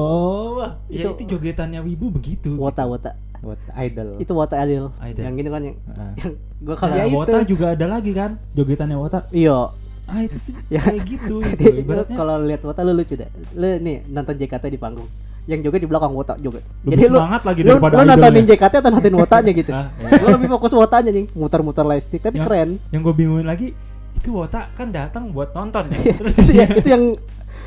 [0.55, 0.71] wah.
[0.89, 2.55] Ya itu- itu jogetannya Wibu begitu.
[2.55, 5.21] wota wota buat idol itu wota adil Idol.
[5.23, 6.13] yang gini kan yang, Ah.
[6.19, 9.21] yang gua kalau Nah, ya itu Wota juga ada lagi kan jogetannya Wota.
[9.31, 9.69] iya
[10.05, 10.81] Ah itu tuh Ya.
[10.81, 12.13] kayak gitu itu Lu ibaratnya.
[12.15, 15.09] kalau lihat wota lu lucu deh lu nih nonton JKT di panggung
[15.45, 18.57] yang joget di belakang wota joget Lebih semangat lagi lu, daripada lu nontonin idolnya.
[18.57, 20.11] JKT atau nontonin wotanya gitu Ah, iya.
[20.17, 22.45] gua lebih fokus wotanya nih muter-muter lightstick tapi Ya.
[22.45, 23.69] keren Yang gue bingungin lagi
[24.15, 26.17] itu Wota kan datang buat nonton ya.
[26.17, 27.05] Terus Terus ya, itu yang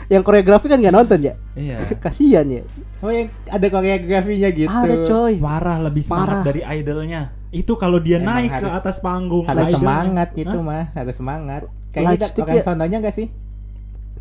[0.07, 1.77] yang koreografi kan nggak nonton ya iya.
[2.03, 2.63] kasihan ya
[2.97, 6.43] oh yang ada koreografinya gitu ada coy Parah lebih semangat Parah.
[6.43, 7.21] dari idolnya.
[7.47, 9.77] Itu kalau dia Emang naik ke harus- atas panggung harus idolnya.
[9.77, 10.65] semangat gitu Hah?
[10.65, 12.63] mah harus semangat kayak stick orang ya.
[12.63, 13.27] sononya gak sih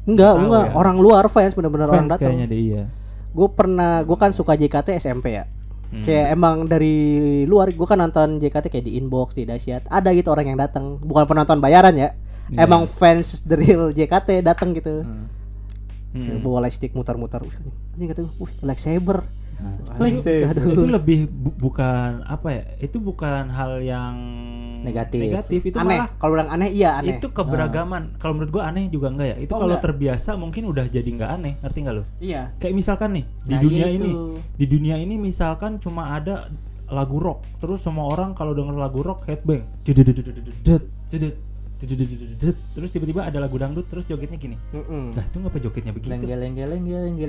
[0.04, 0.72] enggak enggak ya.
[0.74, 2.82] orang luar fans bener-bener orang Fans datang kayaknya deh iya.
[3.36, 5.44] Gue pernah gue kan suka JKT SMP ya
[5.86, 6.02] Hmm.
[6.02, 6.98] kayak emang dari
[7.44, 10.98] luar gue kan nonton JKT kayak di inbox di dahsyat ada gitu orang yang datang
[10.98, 12.10] bukan penonton bayaran ya
[12.48, 12.66] Iya.
[12.66, 15.30] emang fans the real JKT datang gitu Hmm.
[16.10, 16.42] Hmm.
[16.42, 17.38] bawa lightstick muter-muter
[17.94, 19.22] anjing kata gue wih lightsaber
[20.76, 22.62] Itu lebih bu- bukan apa ya?
[22.78, 24.14] Itu bukan hal yang
[24.84, 25.18] Negatif.
[25.18, 28.14] Negatif itu aneh malah kalau bilang aneh iya aneh itu keberagaman.
[28.20, 29.36] Kalau menurut gua aneh juga enggak ya?
[29.42, 32.04] Itu Oh, kalau terbiasa mungkin udah jadi enggak aneh, ngerti enggak lo?
[32.20, 33.96] iya Kayak misalkan nih di Nah, dunia gitu.
[33.98, 34.10] ini,
[34.54, 36.46] di dunia ini misalkan cuma ada
[36.86, 41.34] lagu rock, terus semua orang kalau denger lagu rock headbang, jedededededed.
[41.76, 44.56] Terus tiba-tiba ada lagu dangdut, terus jogetnya gini.
[44.72, 45.12] Mm-mm.
[45.12, 46.16] Nah itu ngapa jogetnya begitu?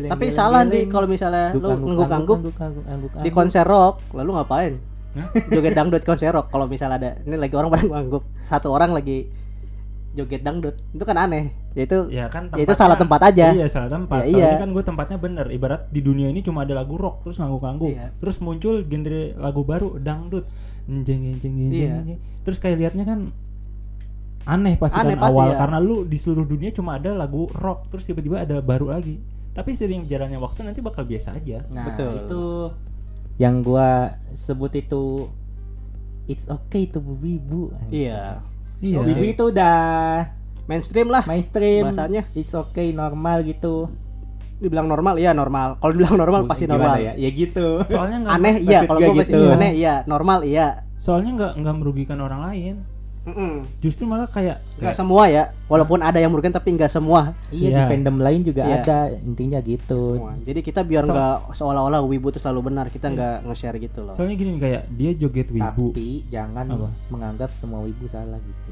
[0.07, 4.31] Tapi salah nih kalau misalnya lu Angguk, ngangguk-ngangguk angguk, angguk, angguk, di konser rock lalu
[4.39, 4.73] ngapain
[5.53, 9.27] joget dangdut konser rock kalau misalnya ada ini lagi orang pada ngangguk satu orang lagi
[10.13, 13.53] joget dangdut itu kan aneh ya itu Ya kan Ya, itu salah tempat aja.
[13.53, 14.25] Iya salah tempat.
[14.25, 14.57] Ya, iya.
[14.57, 15.45] kan gue tempatnya bener.
[15.53, 17.93] Ibarat di dunia ini cuma ada lagu rock terus ngangguk-ngangguk.
[17.93, 18.17] Iya.
[18.17, 20.49] Terus muncul genre lagu baru dangdut.
[20.89, 21.97] Jeng jeng jeng jeng Iya.
[22.01, 22.17] jeng.
[22.41, 23.19] Terus kayak liatnya kan
[24.47, 25.57] aneh pasti Aneh kan pasti, awal ya.
[25.59, 29.19] karena lu di seluruh dunia cuma ada lagu rock terus tiba-tiba ada baru lagi.
[29.51, 31.67] Tapi sering jalannya waktu nanti bakal biasa aja.
[31.73, 32.11] Nah, Betul.
[32.15, 32.43] itu
[33.37, 35.27] yang gua sebut itu
[36.31, 37.75] it's okay to be wibu.
[37.91, 38.39] iya
[38.77, 39.01] Iya.
[39.01, 39.77] Wibu itu udah
[40.69, 41.89] mainstream lah mainstream.
[41.89, 42.23] Bahasanya.
[42.31, 43.91] It's okay normal gitu.
[44.57, 47.13] dibilang normal iya normal kalau dibilang normal pasti Gimana normal ya?
[47.13, 47.67] Ya gitu.
[47.85, 49.41] Soalnya nggak aneh iya kalau gua gitu.
[49.53, 52.75] aneh iya normal iya soalnya nggak nggak merugikan orang lain.
[53.77, 57.67] Justru malah kayak, nggak kayak semua ya walaupun ada yang merugikan tapi nggak semua Iya,
[57.67, 57.85] di Iya.
[57.85, 58.75] fandom lain juga Iya.
[58.81, 60.15] ada intinya gitu.
[60.15, 63.99] semua jadi kita biar So- nggak seolah-olah wibu itu selalu benar kita nggak nge-share gitu
[64.01, 65.91] loh soalnya gini kayak dia joget wibu.
[65.91, 66.87] Tapi jangan Apa?
[67.09, 68.71] menganggap semua wibu salah gitu.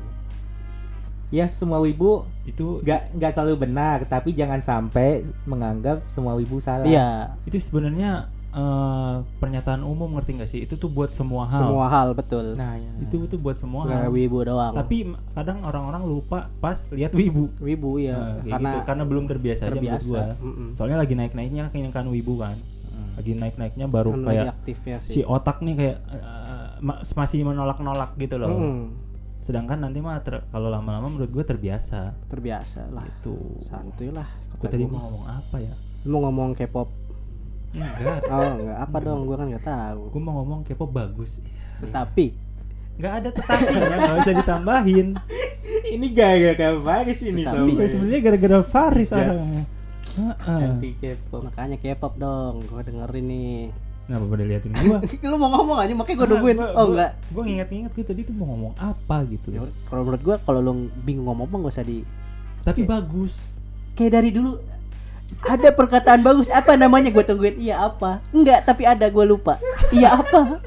[1.30, 6.86] Ya semua wibu Itu nggak nggak selalu benar, tapi jangan sampai menganggap semua wibu salah.
[6.86, 10.60] iya itu sebenarnya eh, pernyataan umum ngerti nggak sih?
[10.64, 11.68] Itu tuh buat semua hal.
[11.68, 12.56] Semua hal betul.
[12.56, 12.92] Nah, ya.
[13.04, 14.08] itu itu buat semua hal.
[14.08, 14.72] wibu doang.
[14.72, 17.52] Tapi kadang orang-orang lupa pas lihat wibu.
[17.60, 18.80] Wibu ya Nah, karena gitu.
[18.88, 20.08] karena belum terbiasa, aja menurut terbiasa.
[20.08, 20.24] gua.
[20.40, 20.70] Mm-mm.
[20.74, 22.56] soalnya lagi naik-naiknya kayak kan wibu kan.
[23.16, 25.98] Lagi naik-naiknya baru Kan kayak aktif ya si otak nih kayak
[26.80, 28.52] ma- masih menolak-nolak gitu loh.
[28.52, 28.92] Mm,
[29.40, 32.12] sedangkan nanti mah ter- kalau lama-lama menurut gue terbiasa.
[32.28, 33.08] Terbiasa lah.
[33.08, 35.74] Itu santuy lah gue tadi mau ngomong apa ya?
[36.08, 36.88] Mau ngomong K-pop
[37.76, 41.44] enggak oh enggak apa dong gua kan nggak tahu gue mau ngomong K-pop bagus
[41.78, 42.32] tetapi
[42.96, 45.08] nggak ada tetapinya nggak usah ditambahin
[45.86, 47.76] ini gara-gara Faris ini Tetapi-.
[47.76, 49.18] Iya sebenarnya gara-gara Faris Yes.
[49.18, 49.64] orangnya.
[50.16, 50.62] Heeh.
[50.64, 51.42] Anti K-pop.
[51.44, 53.54] makanya K-pop dong gua dengerin nih
[54.06, 55.00] Kenapa pada liatin gua?
[55.34, 58.48] lu mau ngomong aja makanya gue nungguin oh enggak Gue nginget-nginget gue tadi tuh mau
[58.48, 59.50] ngomong apa gitu.
[59.50, 60.72] Ya kalau menurut gue kalau lu
[61.02, 62.06] bingung ngomong apa nggak usah di
[62.62, 62.88] Tapi Oke.
[62.88, 63.34] bagus.
[63.92, 64.62] kayak dari dulu
[65.44, 66.48] ada perkataan bagus.
[66.54, 67.60] Apa namanya gue tungguin?
[67.60, 68.24] Iya apa?
[68.32, 69.60] Enggak tapi ada gue lupa.
[69.92, 70.64] Iya apa?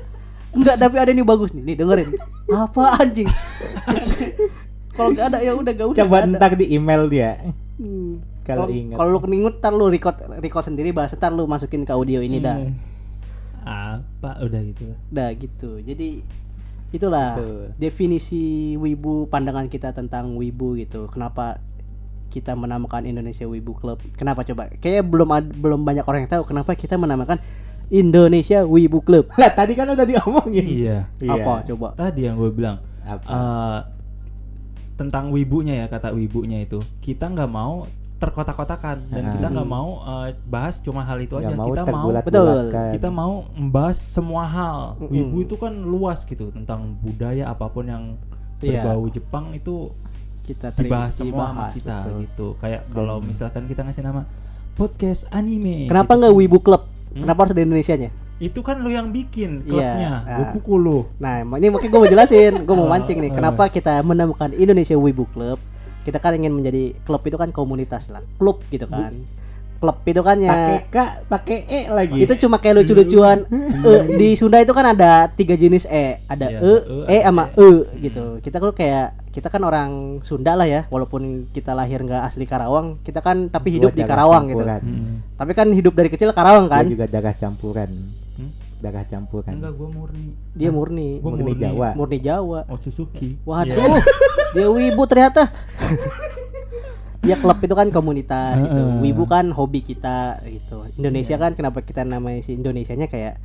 [0.52, 1.62] Enggak tapi ada nih bagus nih.
[1.64, 2.08] Nih dengerin.
[2.52, 3.28] Apa anjing?
[4.98, 7.38] Kalau nggak ada ya udah gak usah Coba ntar di email dia.
[7.78, 8.18] Hmm.
[8.42, 8.96] Kalau ingat.
[8.96, 12.42] kalau lu keningut ntar lu record record sendiri bahas ntar lu masukin ke audio ini
[12.42, 12.58] dah.
[12.58, 12.74] Hmm.
[13.62, 14.42] Apa?
[14.42, 14.90] Udah gitu.
[15.12, 15.78] dah gitu.
[15.84, 16.26] Jadi
[16.88, 17.76] itulah Betul.
[17.76, 21.06] definisi wibu pandangan kita tentang wibu gitu.
[21.12, 21.62] Kenapa
[22.28, 26.44] kita menamakan Indonesia Wibu Club kenapa coba kayak belum ad- belum banyak orang yang tahu
[26.44, 27.40] kenapa kita menamakan
[27.88, 30.60] Indonesia Wibu Club Lah tadi kan udah diomongin.
[30.62, 30.98] Iya.
[31.18, 31.32] Iya.
[31.34, 33.24] apa coba Tadi yang gue bilang Apa?
[33.24, 33.80] eh,
[34.94, 37.86] tentang wibunya ya kata wibunya itu kita nggak mau
[38.18, 39.32] terkotak-kotakan dan Ah.
[39.32, 42.90] kita nggak mau eh, bahas cuma hal itu aja mau kita mau terbulat-bulatkan.
[42.92, 48.04] kita mau membahas semua hal wibu itu kan luas gitu tentang budaya apa pun yang
[48.58, 48.82] Iya.
[48.82, 49.94] berbau Jepang itu
[50.48, 52.16] kita teri- dibahas semua sama dibahas, kita betul.
[52.18, 54.22] gitu kayak kalau misalkan kita ngasih nama
[54.72, 56.18] podcast anime kenapa gitu.
[56.18, 57.24] nggak Wibu Club Hmm?
[57.24, 60.52] kenapa harus ada Indonesia nya itu kan lu yang bikin Iya, klubnya gue ah.
[60.52, 63.30] pukul lu Nah, ini makanya gue mau jelasin, gue mau Oh, mancing nih.
[63.30, 63.34] eh.
[63.34, 65.56] Kenapa kita menemukan Indonesia Wibu Club?
[66.04, 69.16] Kita kan ingin menjadi klub itu kan komunitas lah, klub gitu kan.
[69.78, 72.18] Klub itu kan Pakai ya, K, pakai E lagi.
[72.18, 73.46] itu cuma kayak lucu-lucuan.
[73.78, 76.74] E, di Sunda itu kan ada tiga jenis E, ada Iya, E,
[77.06, 77.70] E, E sama E E.
[78.02, 78.24] gitu.
[78.38, 79.90] Kita tuh kayak kita kan orang
[80.20, 84.02] Sunda lah ya, walaupun kita lahir nggak asli Karawang, kita kan tapi hidup Gua di
[84.02, 84.58] Karawang gitu.
[84.58, 84.82] campuran.
[84.82, 85.16] Hmm.
[85.32, 86.84] Tapi kan hidup dari kecil Karawang Gua kan.
[86.88, 87.90] juga darah campuran.
[88.34, 88.50] Hmm?
[88.78, 89.52] Darah campuran.
[89.52, 91.58] enggak gue murni Dia murni, Gua Murni murni.
[91.60, 91.88] Jawa.
[91.94, 92.60] murni Jawa.
[92.64, 94.02] oh Suzuki Waduh, Iya.
[94.54, 95.46] dia wibu ternyata.
[97.20, 98.82] ya klub itu kan komunitas gitu.
[98.98, 100.86] Wibu kan hobi kita gitu.
[100.94, 103.38] Indonesia kan kenapa kita namanya si Indonesianya kayak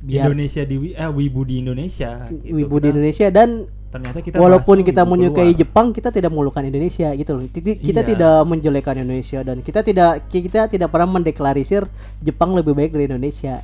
[0.00, 2.56] biar Indonesia di eh, wibu di Indonesia gitu.
[2.56, 3.48] wibu di Kita- Indonesia dan
[3.90, 5.60] ternyata kita walaupun kita menyukai keluar.
[5.60, 7.44] Jepang kita tidak melukan Indonesia gitu loh.
[7.44, 8.08] Kita Iya.
[8.08, 11.84] tidak menjelekan Indonesia dan kita tidak kita tidak pernah mendeklarisir
[12.18, 13.60] Jepang lebih baik dari Indonesia.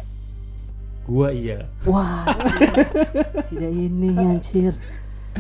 [1.07, 2.27] gua iya Wah.
[3.51, 4.75] tidak ini anjir.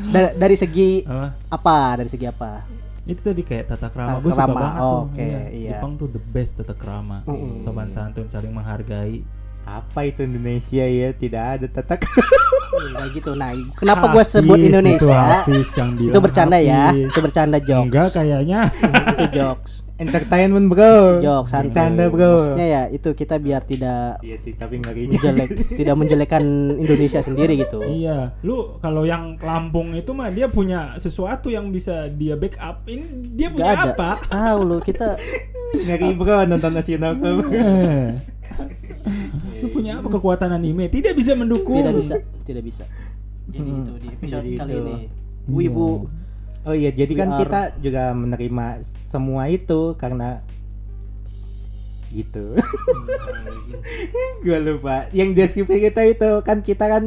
[0.06, 1.76] Da- dari segi apa apa?
[1.98, 2.62] Dari segi apa?
[3.06, 5.70] Itu tadi kayak tata krama Tata gue suka banget tuh oke, iya.
[5.78, 7.62] Jepang tuh the best tata krama Mm-mm.
[7.62, 9.22] sopan santun saling menghargai
[9.66, 11.10] Apa itu Indonesia ya?
[11.10, 12.06] Tidak ada tetek.
[12.06, 13.34] Kayak gitu.
[13.34, 15.42] Nah, kenapa gue sebut itu Indonesia?
[15.42, 16.94] Hafiz yang Itu, bercanda ya.
[16.94, 17.10] Hafiz.
[17.10, 17.82] Itu bercanda jokes.
[17.90, 18.70] enggak kayaknya
[19.18, 19.82] itu jokes.
[19.96, 21.16] Entertainment bro.
[21.42, 21.72] Santuy.
[21.72, 22.32] Bercanda bro.
[22.36, 25.16] Maksudnya ya itu kita biar tidak Iya sih, tapi ngerinya.
[25.16, 25.48] menjelek,
[25.80, 26.44] tidak menjelekan
[26.74, 27.80] Indonesia sendiri gitu.
[27.82, 33.04] iya lu kalau yang Lampung itu mah dia punya sesuatu yang bisa dia backup ini
[33.32, 33.90] dia punya Gak ada.
[33.90, 35.16] apa Tahu lu kita
[35.74, 37.40] Ngeri bro nonton nasional bro.
[37.48, 38.12] Eh.
[39.56, 42.14] lu punya apa kekuatan anime tidak bisa mendukung tidak bisa,
[42.44, 42.84] tidak bisa.
[43.46, 43.80] Jadi Hmm.
[43.80, 44.82] itu di episode Jadi kali itu.
[44.82, 44.94] ini.
[45.46, 45.88] Wibu
[46.66, 48.66] Oh iya, jadi kan are- kita juga menerima
[48.98, 50.42] semua itu karena
[52.10, 52.58] gitu.
[54.42, 54.96] Gua lupa.
[55.10, 57.04] Yang deskripsi kita itu kan kita kan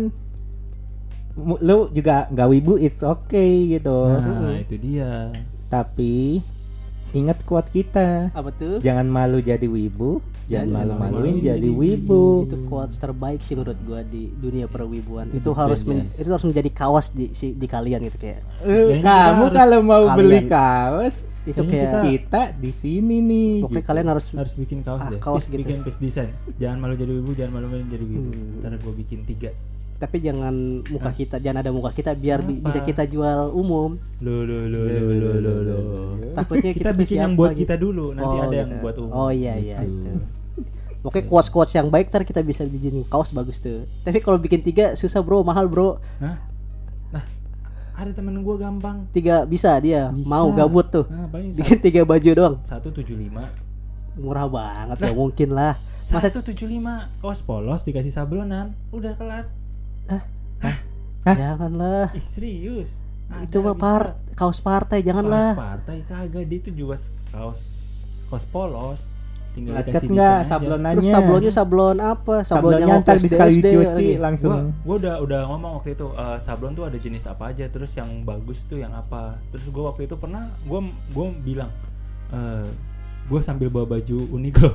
[1.39, 4.11] lu juga nggak wibu it's okay gitu.
[4.19, 5.31] nah itu dia
[5.67, 6.43] Tapi
[7.11, 8.31] ingat kuat kita.
[8.31, 8.79] apa tuh?
[8.79, 10.19] Jangan malu jadi wibu,
[10.49, 12.23] jangan Jangan malu-maluin malu-maluin jadi wibu.
[12.43, 15.29] Itu quotes terbaik sih menurut gua di dunia perwibuan.
[15.29, 18.41] Itu Itu, harus men- itu harus menjadi kawas di si- di kalian gitu kayak.
[18.59, 23.49] Dan kita kamu kalau mau beli kalian- kaos, Itu kayak kita di sini nih.
[23.61, 23.87] Pokoknya gitu.
[23.87, 25.59] kalian harus harus bikin kaos Ah, deh kaos Please gitu.
[25.63, 28.59] bikin face design jangan malu jadi wibu jangan malu jadi wibu Hmm.
[28.59, 29.49] ntar gue bikin tiga
[29.95, 30.55] tapi jangan
[30.85, 32.67] muka kita jangan ada muka kita biar bi- Kenapa?
[32.67, 35.77] bisa kita jual umum lo lo lo lo lo lo
[36.33, 37.61] takutnya kita tuh bikin yang buat gitu.
[37.61, 38.81] kita dulu nanti Oh, ada yang gitu.
[38.81, 39.91] buat umum oh iya iya Gitu.
[39.91, 40.11] itu
[40.99, 43.87] Oke quotes quotes yang baik ntar kita bisa bikin kaos bagus tuh.
[44.03, 45.95] Tapi kalau bikin tiga susah bro, mahal bro.
[46.19, 46.35] Hah?
[47.09, 47.23] nah
[47.95, 50.27] ada temen gue gampang Tiga bisa dia, Bisa.
[50.27, 51.07] mau gabut tuh.
[51.07, 53.47] nah Bikin tiga baju doang, satu tujuh lima
[54.15, 55.79] murah banget ya mungkin lah.
[56.03, 59.45] Masa satu tujuh lima kaos polos dikasih sablonan udah kelar
[60.09, 60.75] Hah?
[61.23, 62.11] janganlah.
[62.11, 62.99] Ih, serius
[63.45, 64.35] Itu mah Ada, par bisa.
[64.35, 65.53] kaos partai kaos janganlah.
[65.53, 66.97] partai kagak dia itu juga
[67.29, 67.61] kaos
[68.27, 69.18] kaos polos
[69.59, 70.49] tinggal Lecet dikasih nggak desain aja.
[70.55, 70.95] sablonannya?
[70.95, 72.35] Terus sablonnya sablon apa?
[72.41, 74.09] Sablon Sablonnya yang ntar di sekali SD cuci lagi.
[74.15, 74.49] langsung.
[74.49, 77.91] gua gua udah udah ngomong waktu itu eh, sablon tuh ada jenis apa aja terus
[77.93, 80.79] yang bagus tuh yang apa terus gua waktu itu pernah gua
[81.11, 81.71] gua bilang
[82.31, 82.71] eh
[83.27, 84.71] gua sambil bawa baju Uniqlo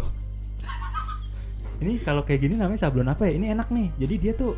[1.82, 4.52] ini kalau kayak gini namanya sablon apa ya ini enak nih jadi dia tuh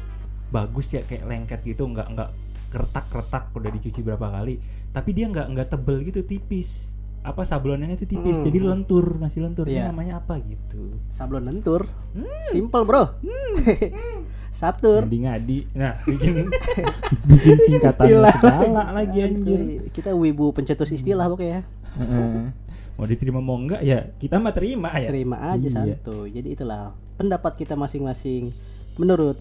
[0.51, 2.31] bagus ya kayak lengket gitu nggak nggak
[2.71, 4.59] kertak kertak udah dicuci berapa kali
[4.93, 6.97] tapi dia nggak nggak tebel gitu tipis
[7.27, 8.47] apa sablonnya itu tipis Hmm.
[8.47, 9.91] jadi lentur masih lentur Ini Iya.
[9.91, 11.83] namanya apa gitu Sablon lentur.
[12.15, 12.23] Hmm.
[12.47, 13.03] Simple, Bro.
[14.53, 15.05] Satur.
[15.05, 16.49] ngadi ngadi nah bikin
[17.27, 18.33] bikin singkatan Istilah.
[18.33, 21.63] segala lagi anjir Kita wibu pencetus istilah pokoknya ya.
[21.99, 22.55] Heeh.
[22.95, 25.75] mau diterima mau enggak ya kita mah terima ya Terima aja Iya.
[25.99, 26.31] santuy.
[26.31, 28.55] Jadi itulah pendapat kita masing-masing
[28.97, 29.37] menurut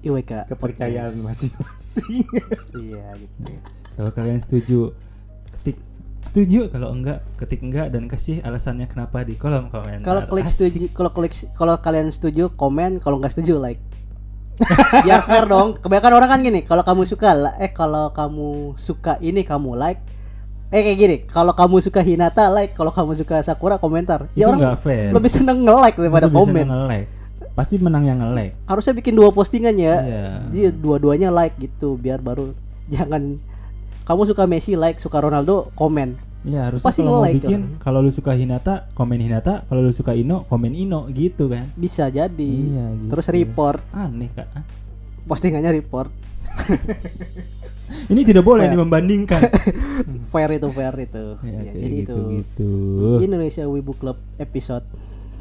[0.00, 2.24] IWK kepercayaan masing-masing
[2.72, 3.52] Iya gitu.
[3.92, 4.94] kalau kalian setuju
[6.30, 10.70] setuju kalau enggak ketik enggak dan kasih alasannya kenapa di kolom komentar Kalau klik Asik.
[10.70, 13.82] setuju, kalau klik kalau kalian setuju komen, kalau nggak setuju like.
[15.02, 15.74] Biar fair dong.
[15.74, 20.00] Kebanyakan orang kan gini, kalau kamu suka eh kalau kamu suka ini kamu like.
[20.70, 24.30] Eh kayak gini, kalau kamu suka Hinata like, kalau kamu suka Sakura komentar.
[24.30, 26.66] itu Ya orang enggak fair lebih seneng nge-like daripada Masih bisa komen.
[26.68, 27.08] nge-like.
[27.50, 29.98] pasti menang yang nge-like Harusnya bikin dua postingan ya.
[29.98, 30.24] Iya.
[30.46, 32.54] Jadi dua-duanya like gitu biar baru
[32.86, 33.42] jangan
[34.10, 36.18] kamu suka Messi like, suka Ronaldo komen.
[36.40, 39.62] Iya harusnya Pasti kalau mau nge-like bikin kalau lu suka Hinata komen Hinata.
[39.64, 41.70] Kalau lu suka Ino komen Ino gitu kan.
[41.72, 42.50] Bisa jadi.
[42.66, 43.10] Iya, gitu.
[43.12, 44.48] Terus report, aneh kak.
[45.24, 46.10] Postingannya report.
[48.10, 48.72] ini tidak boleh Fair.
[48.72, 49.42] nih membandingkan.
[50.32, 51.24] Fair itu fair itu.
[51.40, 52.18] ya, Ya, jadi gitu itu.
[52.38, 52.70] gitu.
[53.20, 54.86] Indonesia Wibu Club episode.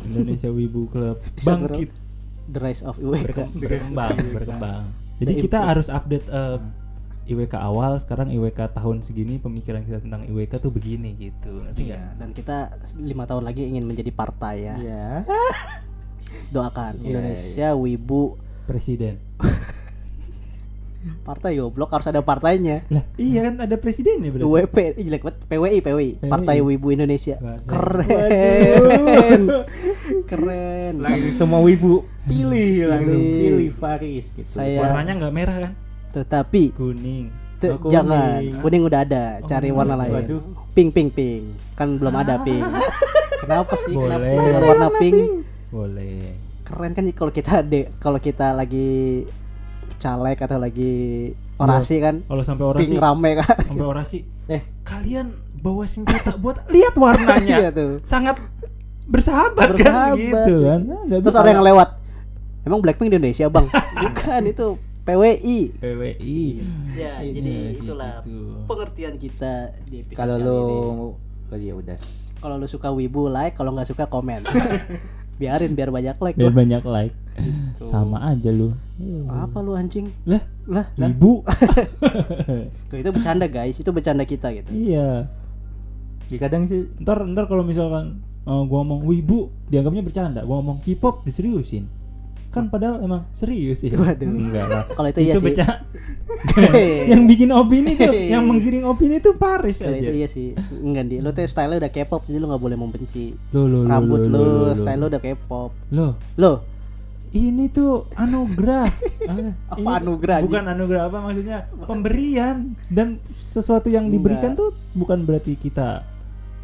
[0.04, 1.18] Indonesia Wibu Club
[1.48, 1.90] bangkit.
[2.50, 3.24] The Rise of IWK.
[3.24, 4.84] berkem- berkembang berkembang.
[5.18, 6.58] Jadi kita harus update eh,
[7.30, 12.02] IWK awal sekarang IWK tahun segini pemikiran kita tentang IWK tuh begini gitu nanti Iya,
[12.16, 12.58] dan kita
[12.96, 14.76] lima tahun lagi ingin menjadi partai ya.
[14.76, 15.08] Iya.
[16.50, 19.18] Doakan Iya, Indonesia Wibu presiden
[21.24, 22.84] partai goblok harus ada partainya.
[22.88, 27.40] lah iya kan ada presidennya berarti WP jelek banget PWI PWI Partai Wibu Indonesia.
[27.40, 27.64] Partai.
[27.72, 29.42] Keren.
[30.28, 30.94] Keren.
[31.00, 33.40] Langsung semua wibu pilih langsung Pilih.
[33.40, 34.50] pilih Faris gitu.
[34.50, 35.74] Saya- warnanya nggak merah kan
[36.12, 37.26] Tetapi kuning
[37.58, 37.92] te- Oh, kuning.
[37.92, 39.78] jangan kuning udah ada, Oh, cari kuning.
[39.78, 40.14] warna lain.
[40.16, 40.42] Waduh.
[40.72, 41.44] Pink pink pink.
[41.74, 42.64] Kan belum ada pink.
[43.42, 43.94] Kenapa sih?
[43.94, 44.48] Kenapa sih Boleh.
[44.48, 45.18] dengan warna pink?
[45.70, 49.22] boleh Keren kan kalau kita de kalau kita lagi
[49.96, 50.94] caleg atau lagi
[51.56, 53.58] orasi kan kalau sampai orasi pink rame kan.
[53.64, 54.18] sampai orasi
[54.50, 54.66] Eh.
[54.82, 58.02] kalian bawa senjata buat lihat warnanya Iya tuh.
[58.02, 58.42] sangat
[59.06, 60.18] bersahabat, kan Bersahabat.
[60.18, 61.90] gitu kan Nah, Terus ada yang lewat.
[62.62, 63.70] Emang Blackpink di Indonesia, Bang?
[63.96, 64.68] Bukan itu
[65.10, 65.58] PWI.
[65.76, 66.40] PWI
[66.92, 67.82] Ya, Iya, jadi gitu.
[67.84, 68.14] itulah
[68.66, 69.54] pengertian kita
[69.84, 70.78] di episode Kalau kali lu ini.
[71.50, 71.98] oh iya udah.
[72.38, 74.46] kalau lu suka wibu like, kalau nggak suka komen.
[75.40, 76.36] Biarin biar banyak like.
[76.36, 77.16] biar banyak like
[77.82, 78.76] sama aja lu
[79.26, 80.12] Apa lu anjing?
[80.24, 81.42] lah Lah, ibu
[82.92, 84.70] tuh itu bercanda guys, itu bercanda kita gitu.
[84.70, 85.26] iya
[86.28, 90.78] Jadi kadang sih ntar ntar kalau misalkan eh, gua ngomong wibu dianggapnya bercanda gua ngomong
[90.80, 91.88] K-pop diseriusin
[92.50, 94.26] kan padahal emang serius ya Waduh.
[94.26, 95.46] enggak lah Kalau itu iya sih.
[95.46, 95.86] beca-
[97.12, 100.58] yang bikin opini tuh yang menggiring opini tuh Paris itu aja iya sih.
[100.76, 101.16] Enggak di.
[101.18, 103.38] Lu tuh style udah K-pop jadi lu nggak boleh membenci.
[103.50, 104.74] lo lo lo Rambut lo, lu, lo, lo.
[104.74, 105.72] style lu udah K-pop.
[105.92, 106.58] lo Loh,
[107.32, 108.90] ini tuh anugerah
[109.70, 112.56] Apa Ini anugerah, bukan anugerah apa maksudnya pemberian
[112.88, 114.62] dan sesuatu yang diberikan Enggak.
[114.66, 116.02] tuh bukan berarti kita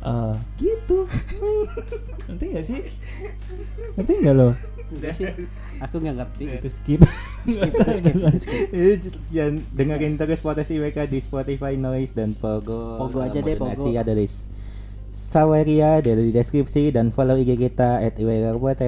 [0.02, 1.06] eh, gitu
[2.26, 2.82] nanti nggak sih
[3.94, 4.50] nanti nggak lo
[4.88, 5.26] enggak sih.
[5.80, 6.44] Aku nggak ngerti.
[6.52, 7.02] itu skip
[7.42, 8.62] Skip, itu skip, itu skip.
[8.72, 8.96] Eh,
[9.30, 13.00] jangan dengerin terus podcast IWK di Spotify, Noise dan Pogo.
[13.00, 13.90] Pogo aja deh, Pogo.
[13.92, 14.26] ada di
[15.12, 18.84] Saweria dari deskripsi dan follow IG kita @iwk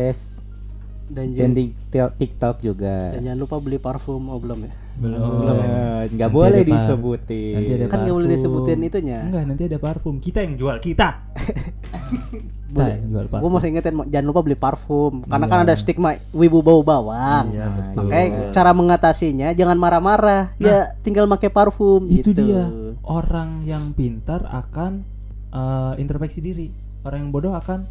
[1.08, 3.16] Dan dan di TikTok- TikTok juga.
[3.16, 4.28] dan jangan lupa beli parfum.
[4.28, 4.72] Oh belum ya?
[4.98, 5.58] Belum Belum?
[5.58, 7.54] Eh, nggak boleh ada disebutin.
[7.54, 9.20] nanti ada Kan nggak boleh disebutin itunya.
[9.24, 11.10] enggak nanti ada parfum kita yang jual kita
[12.68, 12.96] Boleh.
[12.96, 15.52] yang jual parfum Gue mau ingetin jangan lupa beli parfum karena Iya.
[15.52, 17.46] kan ada stigma wibu bau bawang.
[17.50, 17.98] Iya, betul.
[18.04, 20.44] Makanya cara mengatasinya jangan marah-marah.
[20.58, 22.44] ya tinggal pakai parfum itu gitu.
[22.44, 22.68] dia
[23.04, 25.06] orang yang pintar akan
[25.50, 26.68] eh, introspeksi diri
[27.02, 27.88] orang yang bodoh akan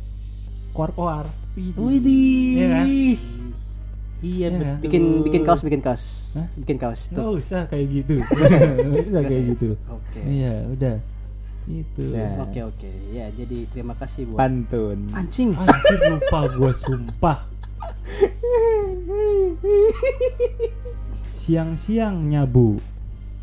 [0.73, 1.25] koar-koar
[1.57, 2.53] Widih.
[2.53, 2.87] Iya kan?
[4.27, 4.83] Iya Iya betul.
[4.83, 6.05] Bikin bikin kaos, bikin kaos.
[6.35, 6.47] Hah?
[6.57, 7.39] Bikin kaos nggak tuh.
[7.39, 10.19] usah kayak gitu nggak usah kayak gitu Oke.
[10.27, 10.97] iya udah
[11.67, 12.31] itu Ya.
[12.41, 12.91] Oke oke.
[13.11, 15.11] Ya, jadi terima kasih buat Pantun.
[15.13, 15.51] anjing.
[15.53, 17.39] anjir lupa gue sumpah
[21.23, 22.79] siang-siang nyabu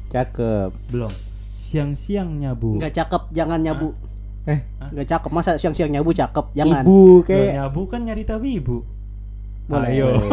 [0.08, 0.72] Cakep.
[0.88, 1.12] belum
[1.54, 3.98] siang-siang nyabu Enggak cakep, jangan nyabu.
[4.46, 5.32] Eh, Enggak cakep.
[5.32, 6.46] Masa siang-siang nyabu cakep?
[6.54, 6.84] Jangan.
[6.84, 8.78] ibu Loh, kayak nyabu kan nyari tahu ibu
[9.66, 9.90] Boleh.
[9.90, 10.08] ayo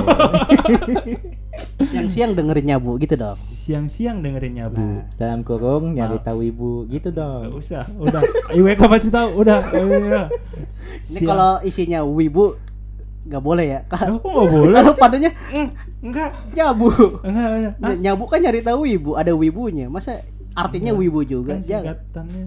[1.82, 3.35] Siang-siang dengerin nyabu gitu dong.
[3.35, 4.82] siang-siang dengerin nyabu
[5.15, 6.23] dalam kurung nyari Ah.
[6.23, 7.52] tahu ibu gitu dong.
[7.52, 8.20] usah udah
[8.51, 9.59] IWK pasti tahu udah
[10.07, 10.27] udah.
[11.01, 12.55] Ini kalau isinya wibu
[13.23, 13.81] nggak boleh ya.
[14.07, 15.69] Loh, kok nggak boleh Kalau padanya Mm,
[16.02, 16.89] enggak nyabu.
[17.20, 17.94] enggak enggak.
[17.98, 19.86] Nyabu kan nyari tahu wibu, ada wibunya.
[19.86, 22.43] Masa artinya wibu juga Kan jangan singkatannya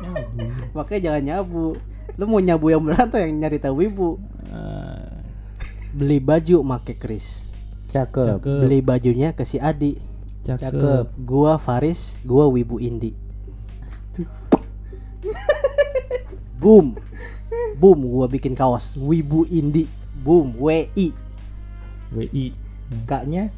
[0.00, 0.40] nyabu.
[0.72, 1.66] makanya jangan nyabu
[2.12, 4.91] lu mau nyabu yang tuh yang nyari tahu wibu Eh,
[5.92, 7.52] beli baju make Chris
[7.92, 8.40] Cakep.
[8.40, 8.60] cakep.
[8.64, 10.00] beli bajunya ke si Adi
[10.42, 10.72] Cakep.
[10.72, 11.06] Cakep.
[11.22, 13.12] gua Faris gua wibu Indi
[16.60, 16.96] boom
[17.76, 19.86] boom gua bikin kaos wibu Indi
[20.24, 21.12] boom WI
[22.12, 22.52] WI.
[23.08, 23.48] Kaknya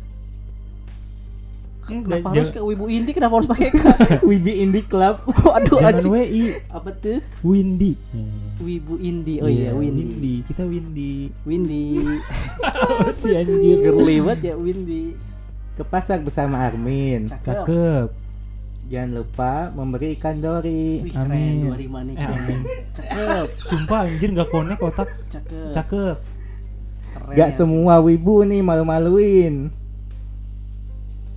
[1.84, 3.84] kenapa Jangan- harus ke wibu Indi kenapa harus pakai K
[4.28, 5.20] Wibi Indie Club.
[5.44, 6.10] waduh Jangan anjing.
[6.10, 7.92] WI, apa tuh Windy.
[8.56, 11.28] wibu Indi oh iya Windy Kita Windy.
[11.42, 11.84] Windy
[13.12, 13.84] si anjir.
[13.84, 15.12] girly ya Windy
[15.74, 17.26] Ke pasar bersama Armin.
[17.26, 18.08] cakep Cakep.
[18.84, 21.00] Jangan lupa memberi ikan dori.
[21.00, 21.72] Wih keren Amin.
[21.80, 22.60] dua nih Eh, amin.
[22.92, 25.08] cakep Sumpah anjir nggak konek otak.
[25.26, 26.16] cakep Cakep.
[27.10, 27.54] keren Gak ya.
[27.54, 29.72] semua wibu nih malu-maluin.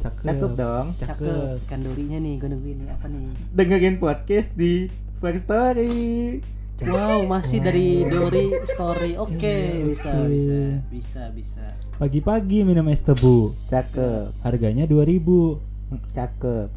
[0.09, 0.23] Cakep.
[0.25, 0.85] Cakep dong.
[0.95, 6.39] cakep ikan dorinya nih gue nungguin nih apa nih Dengerin podcast di First Story.
[6.79, 10.29] wow masih dari Dori Story oke Iya, bisa oke.
[10.29, 10.57] bisa
[10.87, 11.65] bisa bisa
[11.97, 13.57] Pagi-pagi minum es tebu.
[13.65, 14.29] Cakep.
[14.39, 15.57] Harganya 2000.
[16.07, 16.69] Cakep.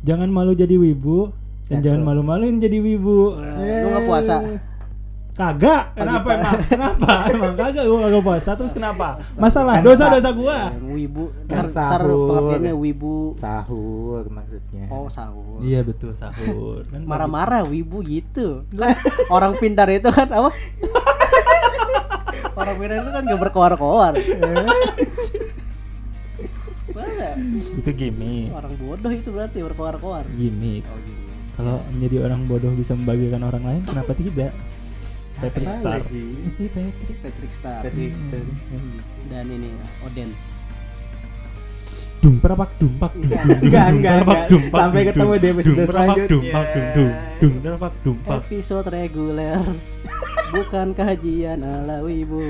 [0.00, 1.34] Jangan malu jadi wibu
[1.66, 1.82] dan Cakep.
[1.82, 3.34] jangan malu-maluin jadi wibu.
[3.36, 4.36] lu nggak puasa
[5.40, 5.96] Kagak.
[5.96, 6.60] Kenapa emang?
[6.62, 7.12] Kenapa?
[7.32, 8.50] emang kagak gua kagak puasa.
[8.52, 9.16] Terus kenapa?
[9.34, 10.68] Masalah Kan dosa-dosa gua.
[10.84, 12.28] wibu Kan ntar, ntar sahur.
[12.28, 14.84] pengertiannya wibu Sahur maksudnya.
[14.88, 16.84] oh sahur Iya betul sahur.
[16.92, 20.52] Kan marah-marah wibu gitu kan orang pintar itu kan apa
[22.60, 24.12] orang pintar itu kan gak berkoar-koar
[27.72, 28.50] itu gimmick.
[28.52, 30.84] orang bodoh itu berarti berkoar-koar Gimmick.
[30.84, 30.98] oh
[31.56, 34.50] Kalau menjadi orang bodoh bisa membagikan orang lain, kenapa tidak?
[35.40, 36.00] Patrick Star.
[36.04, 36.26] lagi?
[36.60, 37.16] Ih, Patrick.
[37.24, 38.44] Patrick Star Patrick Star.
[39.28, 39.70] dan ini
[40.04, 40.30] Oden
[42.20, 44.50] Dung perapak dung pak dung Enggak, dung dung enggak, dung enggak, perapak enggak.
[44.52, 46.52] dung pak Sampai dung, ketemu dung, di episode dung perapak dung selanjutnya.
[46.52, 49.60] pak dung dung dung perapak dung pak episode reguler
[50.52, 52.44] bukan kajian ala wibu